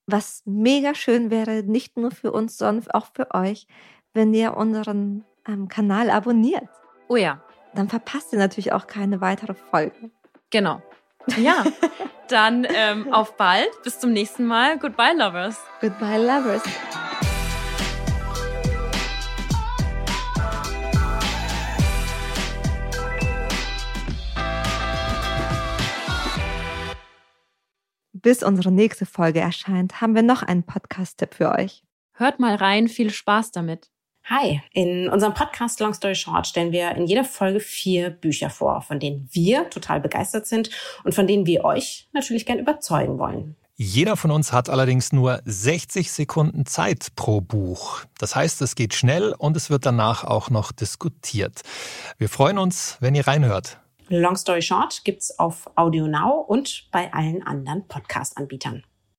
was 0.07 0.41
mega 0.47 0.95
schön 0.95 1.31
wäre, 1.31 1.63
nicht 1.63 1.99
nur 1.99 2.11
für 2.11 2.33
uns, 2.33 2.57
sondern 2.57 2.91
auch 2.93 3.09
für 3.15 3.35
euch, 3.35 3.67
wenn 4.15 4.33
ihr 4.33 4.57
unseren 4.57 5.27
ähm, 5.47 5.69
Kanal 5.69 6.09
abonniert. 6.09 6.71
Oh 7.09 7.17
ja. 7.17 7.43
Dann 7.75 7.91
verpasst 7.91 8.33
ihr 8.33 8.39
natürlich 8.39 8.73
auch 8.73 8.87
keine 8.87 9.21
weitere 9.21 9.53
Folge. 9.53 10.11
Genau. 10.49 10.81
Ja, 11.37 11.65
dann 12.29 12.67
ähm, 12.69 13.13
auf 13.13 13.37
bald. 13.37 13.69
Bis 13.83 13.99
zum 13.99 14.13
nächsten 14.13 14.45
Mal. 14.47 14.79
Goodbye, 14.79 15.15
Lovers. 15.17 15.61
Goodbye, 15.81 16.19
Lovers. 16.19 16.63
Bis 28.13 28.43
unsere 28.43 28.73
nächste 28.73 29.07
Folge 29.07 29.39
erscheint, 29.39 30.01
haben 30.01 30.17
wir 30.17 30.23
noch 30.23 30.43
einen 30.43 30.65
Podcast-Tipp 30.65 31.35
für 31.35 31.53
euch. 31.53 31.85
Hört 32.13 32.41
mal 32.41 32.57
rein, 32.57 32.89
viel 32.89 33.11
Spaß 33.11 33.53
damit. 33.53 33.91
Hi, 34.29 34.61
in 34.73 35.09
unserem 35.09 35.35
Podcast 35.35 35.79
Long 35.79 35.95
Story 35.95 36.17
Short 36.17 36.49
stellen 36.49 36.73
wir 36.73 36.91
in 36.97 37.07
jeder 37.07 37.23
Folge 37.23 37.61
vier 37.61 38.11
Bücher 38.11 38.51
vor, 38.51 38.83
von 38.83 38.99
denen 38.99 39.29
wir 39.31 39.71
total 39.71 40.01
begeistert 40.01 40.49
sind 40.49 40.69
und 41.05 41.15
von 41.15 41.29
denen 41.29 41.47
wir 41.47 41.65
euch 41.65 42.09
natürlich 42.13 42.45
gern 42.45 42.59
überzeugen 42.59 43.21
wollen. 43.21 43.55
Jeder 43.77 44.17
von 44.17 44.33
uns 44.33 44.53
hat 44.53 44.69
allerdings 44.69 45.13
nur 45.13 45.41
60 45.45 46.11
Sekunden 46.11 46.67
Zeit 46.67 47.15
pro 47.15 47.41
Buch. 47.41 48.01
Das 48.19 48.35
heißt, 48.35 48.63
es 48.63 48.75
geht 48.75 48.95
schnell 48.95 49.33
und 49.39 49.57
es 49.57 49.71
wird 49.71 49.87
danach 49.87 50.25
auch 50.25 50.51
noch 50.51 50.73
diskutiert. 50.73 51.63
Wir 52.19 52.29
freuen 52.29 52.59
uns, 52.59 52.97
wenn 52.99 53.15
ihr 53.15 53.29
reinhört. 53.29 53.79
Long 54.09 54.35
Story 54.35 54.63
Short 54.63 55.05
gibt's 55.05 55.39
auf 55.39 55.71
Audio 55.77 56.09
Now 56.09 56.45
und 56.49 56.89
bei 56.91 57.13
allen 57.13 57.47
anderen 57.47 57.87
Podcast-Anbietern. 57.87 58.83